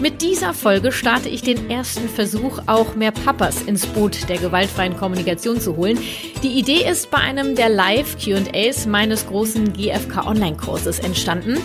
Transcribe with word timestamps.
Mit 0.00 0.22
dieser 0.22 0.54
Folge 0.54 0.92
starte 0.92 1.28
ich 1.28 1.42
den 1.42 1.70
ersten 1.70 2.08
Versuch, 2.08 2.60
auch 2.66 2.94
mehr 2.94 3.10
Papas 3.10 3.62
ins 3.62 3.84
Boot 3.84 4.28
der 4.28 4.38
gewaltfreien 4.38 4.96
Kommunikation 4.96 5.60
zu 5.60 5.76
holen. 5.76 5.98
Die 6.44 6.56
Idee 6.56 6.88
ist 6.88 7.10
bei 7.10 7.18
einem 7.18 7.56
der 7.56 7.68
Live-QAs 7.68 8.86
meines 8.86 9.26
großen 9.26 9.72
GFK 9.72 10.24
Online-Kurses 10.24 11.00
entstanden. 11.00 11.58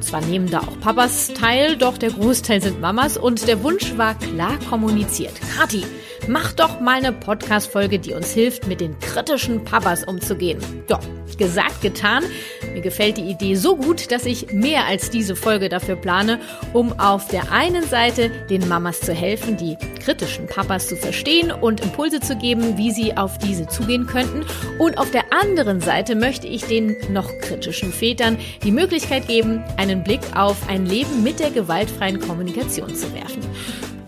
Zwar 0.00 0.22
nehmen 0.22 0.50
da 0.50 0.60
auch 0.60 0.80
Papas 0.80 1.34
teil, 1.34 1.76
doch 1.76 1.98
der 1.98 2.10
Großteil 2.10 2.62
sind 2.62 2.80
Mamas 2.80 3.18
und 3.18 3.46
der 3.48 3.62
Wunsch 3.62 3.98
war 3.98 4.18
klar 4.18 4.58
kommuniziert. 4.70 5.34
Kathi, 5.54 5.84
mach 6.28 6.52
doch 6.52 6.80
mal 6.80 6.98
eine 6.98 7.12
Podcast-Folge, 7.12 7.98
die 7.98 8.12
uns 8.12 8.32
hilft, 8.32 8.66
mit 8.66 8.80
den 8.80 8.98
kritischen 9.00 9.64
Papas 9.64 10.04
umzugehen. 10.04 10.58
Ja, 10.88 10.98
gesagt, 11.36 11.80
getan. 11.82 12.24
Mir 12.72 12.80
gefällt 12.80 13.16
die 13.16 13.28
Idee 13.30 13.54
so 13.54 13.76
gut, 13.76 14.10
dass 14.10 14.24
ich 14.24 14.52
mehr 14.52 14.86
als 14.86 15.10
diese 15.10 15.36
Folge 15.36 15.68
dafür 15.68 15.96
plane, 15.96 16.40
um 16.72 16.98
auf 16.98 17.28
der 17.28 17.52
einen 17.52 17.84
Seite 17.84 18.30
den 18.50 18.68
Mamas 18.68 19.00
zu 19.00 19.12
helfen, 19.12 19.56
die 19.56 19.76
kritischen 20.00 20.46
Papas 20.46 20.88
zu 20.88 20.96
verstehen 20.96 21.50
und 21.50 21.80
Impulse 21.80 22.20
zu 22.20 22.36
geben, 22.36 22.76
wie 22.76 22.90
sie 22.90 23.16
auf 23.16 23.38
diese 23.38 23.66
zugehen 23.66 24.06
könnten. 24.06 24.44
Und 24.78 24.98
auf 24.98 25.10
der 25.10 25.24
anderen 25.32 25.80
Seite 25.80 26.14
möchte 26.14 26.46
ich 26.46 26.64
den 26.64 26.96
noch 27.12 27.30
kritischen 27.40 27.92
Vätern 27.92 28.38
die 28.62 28.72
Möglichkeit 28.72 29.26
geben, 29.28 29.62
einen 29.76 30.04
Blick 30.04 30.20
auf 30.34 30.68
ein 30.68 30.86
Leben 30.86 31.22
mit 31.22 31.40
der 31.40 31.50
gewaltfreien 31.50 32.20
Kommunikation 32.20 32.94
zu 32.94 33.12
werfen. 33.14 33.42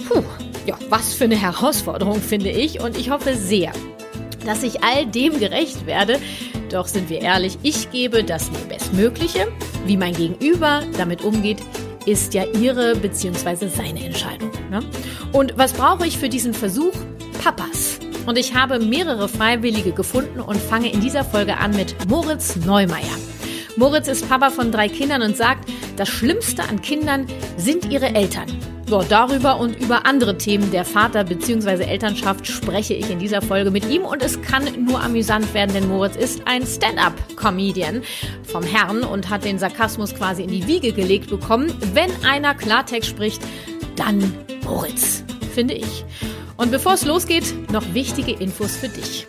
Puh, 0.08 0.22
ja, 0.66 0.78
was 0.88 1.14
für 1.14 1.24
eine 1.24 1.40
Herausforderung 1.40 2.20
finde 2.20 2.50
ich 2.50 2.80
und 2.80 2.98
ich 2.98 3.10
hoffe 3.10 3.34
sehr, 3.36 3.72
dass 4.44 4.62
ich 4.62 4.82
all 4.82 5.06
dem 5.06 5.38
gerecht 5.38 5.86
werde, 5.86 6.18
doch 6.70 6.86
sind 6.86 7.08
wir 7.08 7.20
ehrlich, 7.20 7.58
ich 7.62 7.90
gebe 7.90 8.24
das 8.24 8.50
mir 8.50 8.58
Bestmögliche. 8.68 9.48
Wie 9.86 9.96
mein 9.96 10.14
Gegenüber 10.14 10.82
damit 10.96 11.22
umgeht, 11.22 11.58
ist 12.06 12.34
ja 12.34 12.44
ihre 12.44 12.96
bzw. 12.96 13.68
seine 13.68 14.04
Entscheidung. 14.04 14.50
Ne? 14.70 14.80
Und 15.32 15.56
was 15.56 15.72
brauche 15.72 16.06
ich 16.06 16.18
für 16.18 16.28
diesen 16.28 16.54
Versuch? 16.54 16.92
Papas. 17.42 17.98
Und 18.26 18.38
ich 18.38 18.54
habe 18.54 18.80
mehrere 18.80 19.28
Freiwillige 19.28 19.92
gefunden 19.92 20.40
und 20.40 20.56
fange 20.56 20.92
in 20.92 21.00
dieser 21.00 21.24
Folge 21.24 21.58
an 21.58 21.76
mit 21.76 22.08
Moritz 22.08 22.56
Neumeier. 22.56 23.16
Moritz 23.76 24.08
ist 24.08 24.28
Papa 24.28 24.50
von 24.50 24.72
drei 24.72 24.88
Kindern 24.88 25.22
und 25.22 25.36
sagt, 25.36 25.68
das 25.96 26.08
Schlimmste 26.08 26.64
an 26.64 26.82
Kindern 26.82 27.26
sind 27.56 27.90
ihre 27.92 28.14
Eltern. 28.14 28.46
So, 28.88 29.02
darüber 29.02 29.58
und 29.58 29.80
über 29.80 30.06
andere 30.06 30.38
Themen 30.38 30.70
der 30.70 30.84
Vater- 30.84 31.24
bzw. 31.24 31.82
Elternschaft 31.82 32.46
spreche 32.46 32.94
ich 32.94 33.10
in 33.10 33.18
dieser 33.18 33.42
Folge 33.42 33.72
mit 33.72 33.88
ihm 33.90 34.04
und 34.04 34.22
es 34.22 34.40
kann 34.42 34.62
nur 34.84 35.02
amüsant 35.02 35.52
werden, 35.54 35.72
denn 35.74 35.88
Moritz 35.88 36.14
ist 36.14 36.42
ein 36.44 36.64
Stand-up-Comedian 36.64 38.02
vom 38.44 38.62
Herrn 38.62 39.02
und 39.02 39.28
hat 39.28 39.44
den 39.44 39.58
Sarkasmus 39.58 40.14
quasi 40.14 40.44
in 40.44 40.50
die 40.50 40.68
Wiege 40.68 40.92
gelegt 40.92 41.30
bekommen. 41.30 41.74
Wenn 41.94 42.12
einer 42.24 42.54
Klartext 42.54 43.10
spricht, 43.10 43.42
dann 43.96 44.32
Moritz, 44.62 45.24
finde 45.52 45.74
ich. 45.74 46.04
Und 46.56 46.70
bevor 46.70 46.94
es 46.94 47.04
losgeht, 47.04 47.72
noch 47.72 47.82
wichtige 47.92 48.32
Infos 48.32 48.76
für 48.76 48.88
dich. 48.88 49.26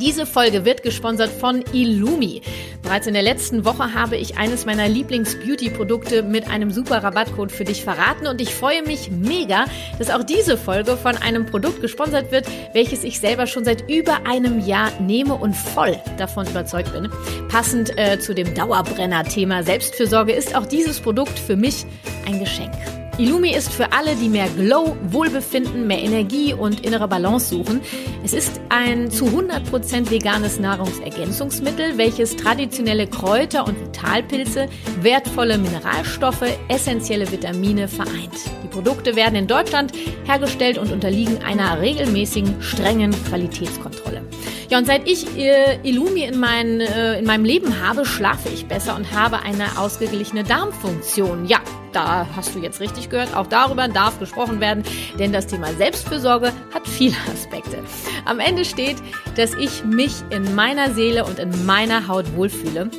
Diese 0.00 0.24
Folge 0.24 0.64
wird 0.64 0.82
gesponsert 0.82 1.28
von 1.30 1.62
Illumi. 1.74 2.40
Bereits 2.82 3.06
in 3.06 3.12
der 3.12 3.22
letzten 3.22 3.66
Woche 3.66 3.92
habe 3.92 4.16
ich 4.16 4.38
eines 4.38 4.64
meiner 4.64 4.88
Lieblings-Beauty-Produkte 4.88 6.22
mit 6.22 6.48
einem 6.48 6.70
super 6.70 7.02
Rabattcode 7.02 7.52
für 7.52 7.64
dich 7.64 7.84
verraten 7.84 8.26
und 8.26 8.40
ich 8.40 8.54
freue 8.54 8.82
mich 8.82 9.10
mega, 9.10 9.66
dass 9.98 10.08
auch 10.08 10.24
diese 10.24 10.56
Folge 10.56 10.96
von 10.96 11.18
einem 11.18 11.44
Produkt 11.44 11.82
gesponsert 11.82 12.32
wird, 12.32 12.46
welches 12.72 13.04
ich 13.04 13.20
selber 13.20 13.46
schon 13.46 13.66
seit 13.66 13.90
über 13.90 14.26
einem 14.26 14.66
Jahr 14.66 14.90
nehme 15.00 15.34
und 15.34 15.54
voll 15.54 15.98
davon 16.16 16.46
überzeugt 16.46 16.94
bin. 16.94 17.10
Passend 17.48 17.98
äh, 17.98 18.18
zu 18.18 18.34
dem 18.34 18.54
Dauerbrenner-Thema 18.54 19.62
Selbstfürsorge 19.64 20.32
ist 20.32 20.56
auch 20.56 20.64
dieses 20.64 20.98
Produkt 21.00 21.38
für 21.38 21.56
mich 21.56 21.84
ein 22.26 22.40
Geschenk. 22.40 22.72
Illumi 23.20 23.54
ist 23.54 23.70
für 23.70 23.92
alle, 23.92 24.16
die 24.16 24.30
mehr 24.30 24.48
Glow, 24.48 24.96
Wohlbefinden, 25.10 25.86
mehr 25.86 26.02
Energie 26.02 26.54
und 26.54 26.86
innere 26.86 27.06
Balance 27.06 27.50
suchen. 27.50 27.82
Es 28.24 28.32
ist 28.32 28.62
ein 28.70 29.10
zu 29.10 29.26
100% 29.26 30.10
veganes 30.10 30.58
Nahrungsergänzungsmittel, 30.58 31.98
welches 31.98 32.34
traditionelle 32.36 33.06
Kräuter 33.06 33.66
und 33.66 33.78
Vitalpilze, 33.78 34.70
wertvolle 35.02 35.58
Mineralstoffe, 35.58 36.46
essentielle 36.68 37.30
Vitamine 37.30 37.88
vereint. 37.88 38.32
Die 38.64 38.68
Produkte 38.68 39.14
werden 39.16 39.34
in 39.34 39.46
Deutschland 39.46 39.92
hergestellt 40.24 40.78
und 40.78 40.90
unterliegen 40.90 41.42
einer 41.42 41.78
regelmäßigen, 41.78 42.62
strengen 42.62 43.10
Qualitätskontrolle. 43.24 44.22
Ja, 44.70 44.78
und 44.78 44.86
seit 44.86 45.06
ich 45.06 45.36
äh, 45.36 45.78
Illumi 45.82 46.22
in, 46.22 46.40
mein, 46.40 46.80
äh, 46.80 47.18
in 47.18 47.26
meinem 47.26 47.44
Leben 47.44 47.84
habe, 47.84 48.06
schlafe 48.06 48.48
ich 48.48 48.64
besser 48.66 48.96
und 48.96 49.12
habe 49.12 49.40
eine 49.40 49.78
ausgeglichene 49.78 50.44
Darmfunktion. 50.44 51.44
Ja, 51.44 51.58
da 51.92 52.26
hast 52.34 52.54
du 52.54 52.58
jetzt 52.58 52.80
richtig 52.80 53.10
gehört. 53.10 53.34
Auch 53.34 53.46
darüber 53.46 53.88
darf 53.88 54.18
gesprochen 54.18 54.60
werden, 54.60 54.84
denn 55.18 55.32
das 55.32 55.46
Thema 55.46 55.72
Selbstfürsorge 55.74 56.52
hat 56.72 56.86
viele 56.86 57.16
Aspekte. 57.32 57.78
Am 58.24 58.40
Ende 58.40 58.64
steht, 58.64 58.96
dass 59.36 59.54
ich 59.54 59.84
mich 59.84 60.12
in 60.30 60.54
meiner 60.54 60.90
Seele 60.92 61.24
und 61.24 61.38
in 61.38 61.66
meiner 61.66 62.08
Haut 62.08 62.36
wohlfühle 62.36 62.90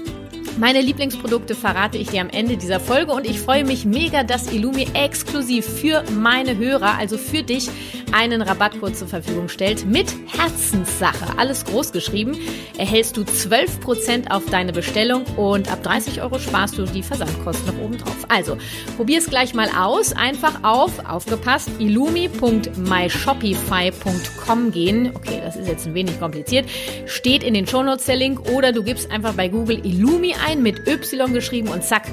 meine 0.58 0.82
Lieblingsprodukte 0.82 1.56
verrate 1.56 1.98
ich 1.98 2.10
dir 2.10 2.22
am 2.22 2.30
Ende 2.30 2.58
dieser 2.58 2.80
Folge 2.80 3.12
und 3.12 3.26
ich 3.26 3.40
freue 3.40 3.64
mich 3.64 3.86
mega, 3.86 4.24
dass 4.24 4.52
Illumi 4.52 4.88
exklusiv 4.94 5.66
für 5.66 6.04
meine 6.12 6.58
Hörer, 6.58 6.98
also 6.98 7.18
für 7.18 7.44
dich, 7.44 7.70
einen 8.12 8.42
Rabattcode 8.42 8.96
zur 8.96 9.08
Verfügung 9.08 9.50
stellt 9.50 9.86
mit 9.86 10.14
Herzenssache. 10.28 11.38
Alles 11.38 11.66
groß 11.66 11.92
geschrieben. 11.92 12.38
Erhältst 12.78 13.18
du 13.18 13.22
12% 13.22 14.30
auf 14.30 14.46
deine 14.46 14.72
Bestellung 14.74 15.26
und 15.38 15.72
ab 15.72 15.82
30 15.84 16.22
Euro 16.22 16.38
sparst 16.40 16.78
du 16.78 16.84
die 16.84 17.04
Versandkosten 17.04 17.68
noch 17.68 17.80
oben 17.84 17.98
drauf. 17.98 18.18
Also, 18.28 18.58
probier 18.98 19.20
es 19.20 19.28
gleich 19.28 19.54
mal 19.54 19.70
aus. 19.78 20.12
Einfach 20.14 20.64
auf, 20.64 21.06
aufgepasst, 21.06 21.70
illumi.myshopify.com 21.80 24.72
gehen. 24.72 25.12
Okay, 25.16 25.40
das 25.44 25.56
ist 25.56 25.68
jetzt 25.68 25.88
ein 25.88 25.94
wenig 25.94 26.20
kompliziert. 26.20 26.66
Steht 27.06 27.44
in 27.44 27.54
den 27.54 27.68
Shownotes 27.68 28.06
der 28.06 28.18
Link 28.18 28.50
oder 28.50 28.72
du 28.72 28.84
gibst 28.84 29.12
einfach 29.12 29.34
bei 29.34 29.48
Google 29.48 29.86
Illumi 29.86 30.34
ein, 30.46 30.62
mit 30.62 30.88
Y 30.88 31.34
geschrieben 31.34 31.70
und 31.70 31.84
zack, 31.84 32.04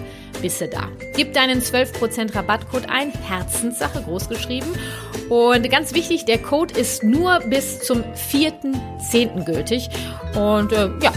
bist 0.41 0.61
du 0.61 0.69
da. 0.69 0.89
Gib 1.16 1.33
deinen 1.33 1.61
12% 1.61 2.34
Rabattcode 2.34 2.89
ein, 2.89 3.11
Herzenssache 3.11 4.03
groß 4.03 4.28
geschrieben. 4.28 4.66
Und 5.28 5.69
ganz 5.71 5.94
wichtig, 5.94 6.25
der 6.25 6.39
Code 6.39 6.78
ist 6.78 7.03
nur 7.03 7.41
bis 7.41 7.81
zum 7.81 8.03
4.10. 8.03 9.44
gültig. 9.44 9.89
Und 10.34 10.72
äh, 10.72 10.89
ja, 11.03 11.12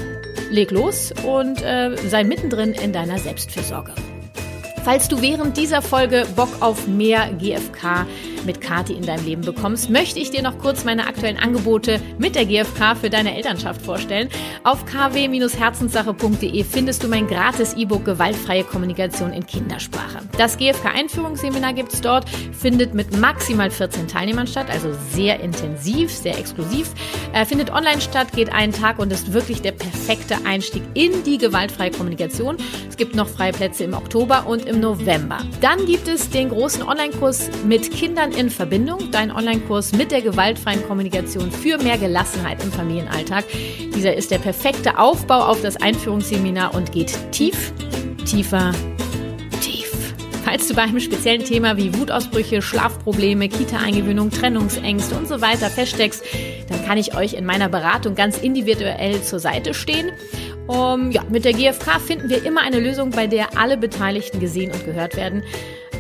leg 0.50 0.72
los 0.72 1.14
und 1.26 1.62
äh, 1.62 1.96
sei 2.10 2.24
mittendrin 2.24 2.74
in 2.74 2.94
deiner 2.94 3.20
Selbstfürsorge. 3.20 3.94
Falls 4.84 5.08
du 5.08 5.22
während 5.22 5.58
dieser 5.58 5.82
Folge 5.82 6.26
Bock 6.36 6.50
auf 6.60 6.88
mehr 6.88 7.32
GFK 7.34 8.08
mit 8.46 8.62
Kati 8.62 8.94
in 8.94 9.06
deinem 9.06 9.26
Leben 9.26 9.42
bekommst, 9.42 9.90
möchte 9.90 10.20
ich 10.20 10.32
dir 10.32 10.42
noch 10.42 10.58
kurz 10.58 10.84
meine 10.84 11.08
aktuellen 11.08 11.38
Angebote 11.38 12.02
mit 12.18 12.36
der 12.36 12.46
GfK 12.46 12.96
für 12.96 13.10
deine 13.10 13.36
Elternschaft 13.36 13.82
vorstellen. 13.82 14.30
Auf 14.64 14.86
kw-herzenssache.de 14.86 16.64
findest 16.64 17.04
du 17.04 17.08
mein 17.08 17.28
gratis 17.28 17.74
E-Book 17.74 18.06
Gewaltfreie 18.06 18.64
Kommunikation 18.64 19.34
in 19.34 19.46
Kindersprache. 19.46 20.20
Das 20.38 20.58
GfK-Einführungsseminar 20.58 21.74
gibt 21.74 21.94
es 21.94 22.02
dort, 22.02 22.30
findet 22.30 22.94
mit 22.94 23.18
maximal 23.18 23.72
14 23.72 24.08
Teilnehmern 24.08 24.48
statt, 24.48 24.68
also 24.70 24.90
sehr 25.12 25.40
intensiv, 25.40 26.12
sehr 26.12 26.38
exklusiv. 26.38 26.92
Äh, 27.34 27.46
findet 27.46 27.72
online 27.72 28.02
statt, 28.02 28.32
geht 28.34 28.52
einen 28.52 28.74
Tag 28.74 29.00
und 29.00 29.12
ist 29.12 29.34
wirklich 29.34 29.62
der 29.62 29.72
perfekte 29.72 30.38
Einstieg 30.46 30.84
in 30.94 31.24
die 31.24 31.38
gewaltfreie 31.38 31.92
Kommunikation. 31.92 32.58
Es 32.90 32.98
gibt 32.98 33.16
noch 33.16 33.28
freie 33.28 33.54
Plätze 33.54 33.84
im 33.84 33.94
Oktober 33.94 34.46
und 34.48 34.66
im 34.66 34.80
November. 34.80 35.40
Dann 35.62 35.86
gibt 35.86 36.08
es 36.08 36.30
den 36.30 36.50
großen 36.50 36.84
Online-Kurs 36.84 37.50
mit 37.66 37.92
Kindern 37.92 38.31
in 38.36 38.50
Verbindung, 38.50 39.12
dein 39.12 39.32
Online-Kurs 39.32 39.94
mit 39.94 40.12
der 40.12 40.22
gewaltfreien 40.22 40.84
Kommunikation 40.88 41.52
für 41.52 41.78
mehr 41.78 41.98
Gelassenheit 41.98 42.64
im 42.64 42.72
Familienalltag. 42.72 43.46
Dieser 43.96 44.16
ist 44.16 44.32
der 44.32 44.40
perfekte 44.40 44.98
Aufbau 44.98 45.46
auf 45.46 45.62
das 45.62 45.78
Einführungsseminar 45.78 46.74
und 46.74 46.92
geht 46.92 47.18
tief, 47.32 47.74
tiefer, 48.26 48.72
tief. 49.62 50.14
Falls 50.44 50.68
du 50.68 50.74
bei 50.74 50.84
einem 50.84 51.00
speziellen 51.00 51.44
Thema 51.44 51.78
wie 51.78 51.98
Wutausbrüche, 51.98 52.62
Schlafprobleme, 52.62 53.50
Kita-Eingewöhnung, 53.50 54.32
Trennungsängste 54.32 55.16
und 55.16 55.28
so 55.28 55.42
weiter 55.42 55.70
feststeckst, 55.70 56.24
dann 56.70 56.86
kann 56.86 56.98
ich 56.98 57.16
euch 57.16 57.34
in 57.34 57.46
meiner 57.46 57.70
Beratung 57.70 58.16
ganz 58.16 58.38
individuell 58.38 59.22
zur 59.22 59.40
Seite 59.40 59.74
stehen. 59.74 60.12
Um, 60.68 61.12
ja, 61.12 61.24
mit 61.30 61.44
der 61.44 61.54
GfK 61.54 62.00
finden 62.00 62.30
wir 62.30 62.46
immer 62.46 62.62
eine 62.62 62.80
Lösung, 62.80 63.10
bei 63.10 63.28
der 63.28 63.58
alle 63.58 63.78
Beteiligten 63.78 64.40
gesehen 64.40 64.72
und 64.72 64.86
gehört 64.86 65.18
werden. 65.18 65.44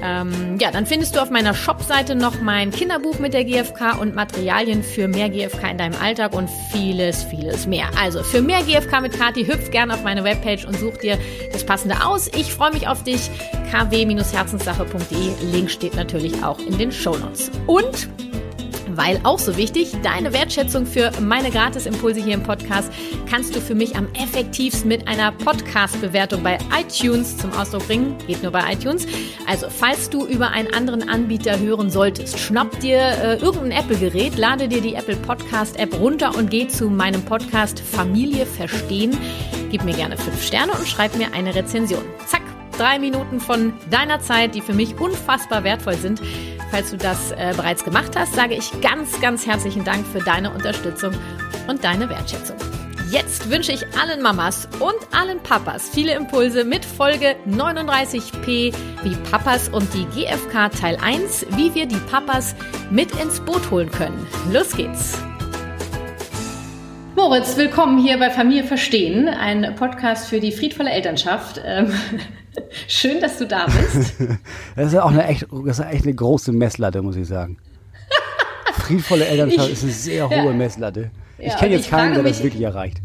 Ähm, 0.04 0.58
ja, 0.60 0.72
dann 0.72 0.86
findest 0.86 1.16
du 1.16 1.22
auf 1.22 1.30
meiner 1.30 1.54
Shop-Seite 1.54 2.16
noch 2.16 2.42
mein 2.42 2.72
Kinderbuch 2.72 3.20
mit 3.20 3.34
der 3.34 3.44
GfK 3.44 4.00
und 4.00 4.16
Materialien 4.16 4.84
für 4.84 5.08
mehr 5.08 5.30
GfK 5.30 5.72
in 5.72 5.78
deinem 5.78 5.96
Alltag 6.02 6.34
und 6.34 6.50
vieles, 6.72 7.24
vieles 7.24 7.68
mehr. 7.68 7.86
Also 8.00 8.24
für 8.24 8.42
mehr 8.42 8.64
GfK 8.64 9.02
mit 9.02 9.18
Kati, 9.18 9.46
hüpf 9.46 9.72
gerne 9.72 9.94
auf 9.94 10.04
meine 10.04 10.24
Webpage 10.24 10.66
und 10.66 10.78
such 10.78 10.98
dir 10.98 11.18
das 11.52 11.66
Passende 11.66 12.04
aus. 12.06 12.28
Ich 12.28 12.54
freue 12.54 12.72
mich 12.72 12.88
auf 12.88 13.04
dich. 13.04 13.30
kw-herzenssache.de. 13.72 15.52
Link 15.52 15.70
steht 15.70 15.96
natürlich 15.96 16.44
auch 16.44 16.60
in 16.60 16.78
den 16.78 16.92
Shownotes. 16.92 17.52
Und 17.68 18.10
weil 18.98 19.20
auch 19.24 19.40
so 19.40 19.58
wichtig, 19.58 19.92
deine 20.04 20.34
Wertschätzung 20.34 20.86
für 20.86 21.12
meine 21.22 21.52
Gratisimpulse 21.52 22.24
hier 22.24 22.34
im 22.34 22.44
Podcast 22.44 22.92
kannst 23.30 23.56
du 23.56 23.62
für 23.62 23.76
mich 23.76 23.96
am 23.96 24.08
effektivsten 24.14 24.88
mit 24.88 25.08
einer 25.08 25.32
Podcast-Bewertung 25.32 26.44
bei 26.44 26.58
iTunes 26.80 27.38
zum 27.38 27.52
Ausdruck 27.54 27.88
bringen. 27.88 28.16
Geht 28.28 28.44
nur 28.44 28.52
bei 28.52 28.74
iTunes. 28.74 29.06
Also, 29.48 29.68
falls 29.70 30.10
du 30.10 30.26
über 30.26 30.50
einen 30.50 30.74
anderen 30.74 31.08
Anbieter 31.08 31.60
hören 31.60 31.90
solltest, 31.90 32.40
schnapp 32.40 32.80
dir 32.80 33.00
äh, 33.00 33.36
irgendein 33.38 33.72
Apple-Gerät, 33.72 34.38
lade 34.38 34.68
dir 34.68 34.82
die 34.82 34.96
Apple 34.96 35.18
Podcast-App 35.18 36.00
runter 36.00 36.36
und 36.36 36.50
geh 36.50 36.68
zu 36.68 36.90
meinem 36.90 37.24
Podcast 37.24 37.80
Familie 37.80 38.46
verstehen. 38.46 39.18
Gib 39.72 39.84
mir 39.84 39.94
gerne 39.94 40.18
fünf 40.18 40.44
Sterne 40.44 40.74
und 40.74 40.88
schreib 40.88 41.16
mir 41.16 41.34
eine 41.34 41.56
Rezension. 41.56 42.04
Zack, 42.26 42.42
drei 42.78 43.00
Minuten 43.00 43.40
von 43.40 43.74
deiner 43.90 44.20
Zeit, 44.20 44.56
die 44.56 44.62
für 44.62 44.74
mich 44.74 45.00
unfassbar 45.00 45.64
wertvoll 45.64 45.96
sind. 45.96 46.22
Falls 46.72 46.90
du 46.90 46.98
das 46.98 47.32
äh, 47.34 47.54
bereits 47.56 47.84
gemacht 47.84 48.14
hast, 48.16 48.34
sage 48.34 48.56
ich 48.56 48.72
ganz, 48.82 49.20
ganz 49.20 49.46
herzlichen 49.46 49.84
Dank 49.84 50.08
für 50.08 50.20
deine 50.20 50.52
Unterstützung 50.52 51.14
und 51.68 51.84
deine 51.84 52.10
Wertschätzung. 52.10 52.56
Jetzt 53.12 53.50
wünsche 53.50 53.74
ich 53.74 53.86
allen 54.00 54.22
Mamas 54.22 54.70
und 54.80 54.96
allen 55.12 55.44
Papas 55.44 55.90
viele 55.90 56.16
Impulse 56.16 56.64
mit 56.64 56.86
Folge 56.86 57.36
39p 57.46 58.74
wie 59.04 59.16
Papas 59.30 59.68
und 59.68 59.94
die 59.94 60.06
GFK 60.06 60.70
Teil 60.70 60.98
1, 61.04 61.48
wie 61.58 61.76
wir 61.76 61.88
die 61.88 62.00
Papas 62.10 62.56
mit 62.90 63.12
ins 63.22 63.42
Boot 63.42 63.70
holen 63.70 63.92
können. 63.92 64.26
Los 64.50 64.72
geht's! 64.72 65.18
Moritz, 67.16 67.58
willkommen 67.58 67.98
hier 67.98 68.18
bei 68.18 68.30
Familie 68.30 68.64
Verstehen, 68.64 69.28
ein 69.28 69.76
Podcast 69.76 70.30
für 70.30 70.40
die 70.40 70.54
friedvolle 70.54 70.92
Elternschaft. 70.92 71.62
Ähm, 71.64 71.92
schön, 72.88 73.20
dass 73.20 73.38
du 73.38 73.46
da 73.46 73.66
bist. 73.66 74.16
Das 74.76 74.88
ist 74.88 74.94
ja 74.94 75.04
auch 75.04 75.12
eine 75.12 75.28
echt, 75.28 75.46
das 75.66 75.80
ist 75.80 75.86
echt 75.86 76.06
eine 76.06 76.16
große 76.16 76.54
Messlatte, 76.54 77.02
muss 77.02 77.18
ich 77.18 77.28
sagen. 77.28 77.58
Friedvolle 78.74 79.26
Elternschaft 79.26 79.68
ich, 79.68 79.74
ist 79.74 79.84
eine 79.84 79.92
sehr 79.92 80.30
hohe 80.30 80.36
ja. 80.36 80.54
Messlatte. 80.54 81.12
Ich 81.38 81.48
ja, 81.48 81.58
kenne 81.58 81.76
jetzt 81.76 81.90
keinen, 81.90 82.14
der 82.14 82.24
mich, 82.24 82.34
das 82.34 82.44
wirklich 82.44 82.64
erreicht. 82.64 83.02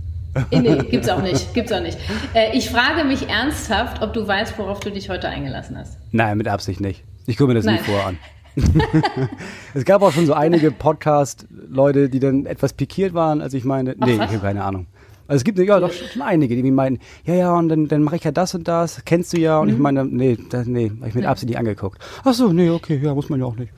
Nee, 0.52 0.76
gibt's 0.90 1.08
auch 1.08 1.22
nicht. 1.22 1.52
Gibt's 1.54 1.72
auch 1.72 1.80
nicht. 1.80 1.98
Äh, 2.34 2.56
ich 2.56 2.70
frage 2.70 3.04
mich 3.04 3.28
ernsthaft, 3.28 4.02
ob 4.02 4.12
du 4.12 4.26
weißt, 4.26 4.56
worauf 4.58 4.80
du 4.80 4.90
dich 4.90 5.08
heute 5.08 5.28
eingelassen 5.28 5.76
hast. 5.78 5.98
Nein, 6.12 6.38
mit 6.38 6.46
Absicht 6.46 6.80
nicht. 6.80 7.02
Ich 7.26 7.36
gucke 7.36 7.48
mir 7.48 7.54
das 7.54 7.64
Nein. 7.64 7.76
nie 7.76 7.80
vorher 7.80 8.06
an. 8.06 8.18
es 9.74 9.84
gab 9.84 10.02
auch 10.02 10.12
schon 10.12 10.26
so 10.26 10.32
einige 10.32 10.70
Podcast-Leute, 10.70 12.08
die 12.08 12.20
dann 12.20 12.46
etwas 12.46 12.72
pikiert 12.72 13.14
waren, 13.14 13.40
als 13.40 13.54
ich 13.54 13.64
meine, 13.64 13.94
nee, 13.98 14.14
ich 14.14 14.20
habe 14.20 14.38
keine 14.38 14.64
Ahnung. 14.64 14.86
Also 15.28 15.38
es 15.38 15.44
gibt 15.44 15.58
ja 15.58 15.80
doch 15.80 15.92
schon 15.92 16.22
einige, 16.22 16.54
die 16.54 16.62
mir 16.62 16.72
meinen, 16.72 16.98
ja, 17.24 17.34
ja, 17.34 17.54
und 17.54 17.68
dann, 17.68 17.88
dann 17.88 18.02
mache 18.02 18.16
ich 18.16 18.24
ja 18.24 18.30
das 18.30 18.54
und 18.54 18.68
das, 18.68 19.04
kennst 19.04 19.32
du 19.32 19.38
ja. 19.38 19.58
Und 19.58 19.68
mhm. 19.68 19.74
ich 19.74 19.80
meine, 19.80 20.04
nee, 20.04 20.38
das, 20.50 20.66
nee, 20.66 20.90
habe 20.90 21.08
ich 21.08 21.14
mit 21.14 21.26
Absicht 21.26 21.48
nicht 21.48 21.58
angeguckt. 21.58 22.00
Ach 22.24 22.32
so, 22.32 22.52
nee, 22.52 22.70
okay, 22.70 23.00
ja, 23.02 23.14
muss 23.14 23.28
man 23.28 23.40
ja 23.40 23.46
auch 23.46 23.56
nicht. 23.56 23.72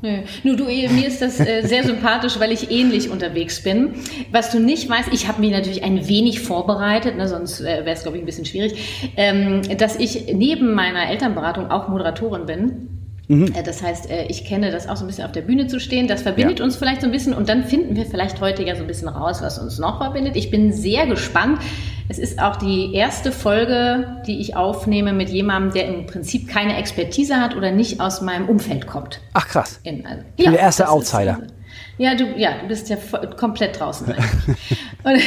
Nö. 0.00 0.18
Nur 0.44 0.56
du, 0.56 0.64
mir 0.64 1.08
ist 1.08 1.20
das 1.22 1.40
äh, 1.40 1.62
sehr 1.62 1.82
sympathisch, 1.82 2.38
weil 2.38 2.52
ich 2.52 2.70
ähnlich 2.70 3.10
unterwegs 3.10 3.62
bin. 3.64 3.94
Was 4.30 4.52
du 4.52 4.60
nicht 4.60 4.88
weißt, 4.88 5.08
ich 5.12 5.26
habe 5.26 5.40
mich 5.40 5.50
natürlich 5.50 5.82
ein 5.82 6.06
wenig 6.06 6.40
vorbereitet, 6.40 7.16
ne, 7.16 7.26
sonst 7.26 7.60
äh, 7.60 7.84
wäre 7.84 7.90
es, 7.90 8.02
glaube 8.02 8.16
ich, 8.16 8.22
ein 8.22 8.26
bisschen 8.26 8.44
schwierig, 8.44 9.12
ähm, 9.16 9.62
dass 9.76 9.96
ich 9.96 10.32
neben 10.32 10.74
meiner 10.74 11.08
Elternberatung 11.10 11.70
auch 11.70 11.88
Moderatorin 11.88 12.46
bin. 12.46 12.88
Mhm. 13.28 13.52
Äh, 13.54 13.62
das 13.62 13.82
heißt, 13.82 14.10
äh, 14.10 14.24
ich 14.26 14.44
kenne 14.44 14.70
das 14.70 14.88
auch 14.88 14.96
so 14.96 15.04
ein 15.04 15.06
bisschen 15.06 15.24
auf 15.24 15.32
der 15.32 15.42
Bühne 15.42 15.66
zu 15.66 15.78
stehen. 15.78 16.08
Das 16.08 16.22
verbindet 16.22 16.58
ja. 16.58 16.64
uns 16.64 16.76
vielleicht 16.76 17.02
so 17.02 17.06
ein 17.06 17.12
bisschen 17.12 17.34
und 17.34 17.48
dann 17.48 17.64
finden 17.64 17.94
wir 17.94 18.06
vielleicht 18.06 18.40
heute 18.40 18.64
ja 18.64 18.74
so 18.74 18.82
ein 18.82 18.86
bisschen 18.86 19.08
raus, 19.08 19.40
was 19.42 19.58
uns 19.58 19.78
noch 19.78 19.98
verbindet. 19.98 20.34
Ich 20.36 20.50
bin 20.50 20.72
sehr 20.72 21.06
gespannt. 21.06 21.60
Es 22.08 22.18
ist 22.18 22.40
auch 22.40 22.56
die 22.56 22.94
erste 22.94 23.32
Folge, 23.32 24.22
die 24.26 24.40
ich 24.40 24.56
aufnehme 24.56 25.12
mit 25.12 25.28
jemandem, 25.28 25.74
der 25.74 25.88
im 25.88 26.06
Prinzip 26.06 26.48
keine 26.48 26.78
Expertise 26.78 27.36
hat 27.36 27.54
oder 27.54 27.70
nicht 27.70 28.00
aus 28.00 28.22
meinem 28.22 28.48
Umfeld 28.48 28.86
kommt. 28.86 29.20
Ach 29.34 29.46
krass. 29.46 29.78
In, 29.82 30.06
also, 30.06 30.22
ja, 30.38 30.50
der 30.50 30.60
erste 30.60 30.88
Outsider. 30.88 31.38
Ist, 31.44 31.54
ja, 31.98 32.14
du, 32.14 32.24
ja, 32.38 32.52
du 32.62 32.68
bist 32.68 32.88
ja 32.88 32.96
komplett 33.36 33.78
draußen. 33.78 34.06
und, 35.04 35.20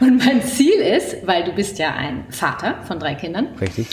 und 0.00 0.26
mein 0.26 0.42
Ziel 0.42 0.74
ist, 0.74 1.26
weil 1.26 1.44
du 1.44 1.52
bist 1.52 1.78
ja 1.78 1.94
ein 1.94 2.26
Vater 2.28 2.82
von 2.86 2.98
drei 2.98 3.14
Kindern. 3.14 3.46
Richtig. 3.58 3.86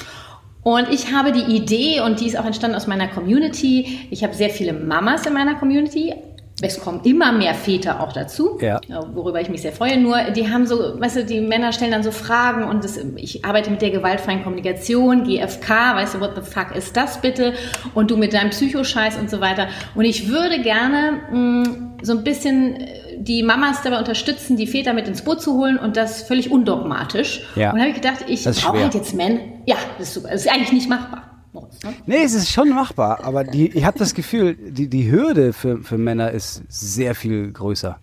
Und 0.65 0.89
ich 0.89 1.13
habe 1.13 1.31
die 1.31 1.55
Idee, 1.55 1.99
und 1.99 2.19
die 2.19 2.25
ist 2.25 2.39
auch 2.39 2.45
entstanden 2.45 2.75
aus 2.75 2.87
meiner 2.87 3.07
Community. 3.07 4.07
Ich 4.09 4.23
habe 4.23 4.33
sehr 4.33 4.49
viele 4.49 4.73
Mamas 4.73 5.23
in 5.27 5.33
meiner 5.33 5.53
Community. 5.53 6.15
Es 6.59 6.79
kommen 6.79 7.01
immer 7.03 7.31
mehr 7.31 7.53
Väter 7.53 7.99
auch 7.99 8.11
dazu, 8.11 8.57
ja. 8.59 8.81
worüber 9.13 9.39
ich 9.39 9.49
mich 9.49 9.61
sehr 9.61 9.73
freue. 9.73 9.99
Nur, 9.99 10.17
die 10.35 10.49
haben 10.49 10.65
so, 10.65 10.99
weißt 10.99 11.17
du, 11.17 11.25
die 11.25 11.39
Männer 11.39 11.71
stellen 11.71 11.91
dann 11.91 12.01
so 12.01 12.09
Fragen 12.09 12.63
und 12.63 12.83
das, 12.83 12.97
ich 13.17 13.45
arbeite 13.45 13.69
mit 13.69 13.83
der 13.83 13.91
gewaltfreien 13.91 14.41
Kommunikation, 14.41 15.23
GFK, 15.25 15.69
weißt 15.69 16.15
du, 16.15 16.19
what 16.19 16.31
the 16.33 16.41
fuck 16.41 16.75
ist 16.75 16.97
das 16.97 17.21
bitte? 17.21 17.53
Und 17.93 18.09
du 18.09 18.17
mit 18.17 18.33
deinem 18.33 18.49
Psychoscheiß 18.49 19.19
und 19.19 19.29
so 19.29 19.41
weiter. 19.41 19.67
Und 19.93 20.05
ich 20.05 20.29
würde 20.29 20.63
gerne 20.63 21.19
mh, 21.29 21.37
mm, 21.37 21.97
so 22.01 22.13
ein 22.13 22.23
bisschen 22.23 22.79
die 23.17 23.43
Mamas 23.43 23.83
dabei 23.83 23.99
unterstützen, 23.99 24.57
die 24.57 24.65
Väter 24.65 24.93
mit 24.93 25.07
ins 25.07 25.21
Boot 25.21 25.43
zu 25.43 25.53
holen 25.53 25.77
und 25.77 25.95
das 25.95 26.23
völlig 26.23 26.49
undogmatisch. 26.49 27.43
Ja. 27.55 27.69
Und 27.69 27.75
da 27.75 27.81
habe 27.81 27.89
ich 27.89 28.01
gedacht, 28.01 28.25
ich 28.27 28.45
brauche 28.45 28.81
halt 28.81 28.95
jetzt 28.95 29.13
Men. 29.13 29.54
Ja, 29.65 29.77
das 29.97 30.07
ist 30.07 30.13
super. 30.15 30.29
Das 30.31 30.41
ist 30.45 30.51
eigentlich 30.51 30.71
nicht 30.71 30.89
machbar. 30.89 31.31
Ne? 31.53 31.93
Nee, 32.05 32.23
es 32.23 32.33
ist 32.33 32.51
schon 32.51 32.69
machbar, 32.69 33.23
aber 33.23 33.43
die, 33.43 33.69
ich 33.69 33.85
habe 33.85 33.97
das 33.97 34.13
Gefühl, 34.13 34.55
die, 34.55 34.89
die 34.89 35.09
Hürde 35.09 35.53
für, 35.53 35.81
für 35.83 35.97
Männer 35.97 36.31
ist 36.31 36.63
sehr 36.67 37.15
viel 37.15 37.51
größer. 37.51 37.97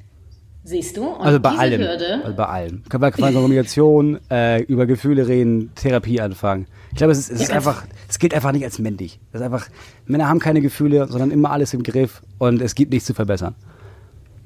Siehst 0.65 0.97
du? 0.97 1.05
Und 1.05 1.27
also 1.27 1.41
bei 1.41 1.51
allem. 1.51 1.81
Hürde 1.81 2.23
also 2.23 2.37
bei 2.37 2.47
allem. 2.47 2.83
Bei 2.89 3.11
Kommunikation, 3.11 4.21
äh, 4.31 4.63
über 4.63 4.87
Gefühle 4.87 5.27
reden, 5.27 5.73
Therapie 5.75 6.21
anfangen. 6.21 6.67
Ich 6.91 6.97
glaube, 6.97 7.13
es, 7.13 7.19
ist, 7.19 7.31
es 7.31 7.41
ja, 7.41 7.47
ist 7.47 7.53
einfach, 7.53 7.85
es 8.09 8.19
gilt 8.19 8.33
einfach 8.33 8.53
nicht 8.53 8.65
als 8.65 8.79
männlich. 8.79 9.19
Es 9.33 9.41
ist 9.41 9.45
einfach, 9.45 9.67
Männer 10.07 10.29
haben 10.29 10.39
keine 10.39 10.61
Gefühle, 10.61 11.09
sondern 11.09 11.33
immer 11.33 11.51
alles 11.51 11.75
im 11.75 11.83
Griff 11.83 12.23
und 12.39 12.63
es 12.63 12.75
gibt 12.77 12.93
nichts 12.93 13.07
zu 13.07 13.15
verbessern. 13.15 13.57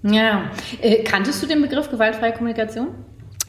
Ja. 0.02 0.50
Äh, 0.80 1.02
kanntest 1.02 1.42
du 1.42 1.46
den 1.46 1.60
Begriff 1.60 1.90
gewaltfreie 1.90 2.32
Kommunikation? 2.32 2.88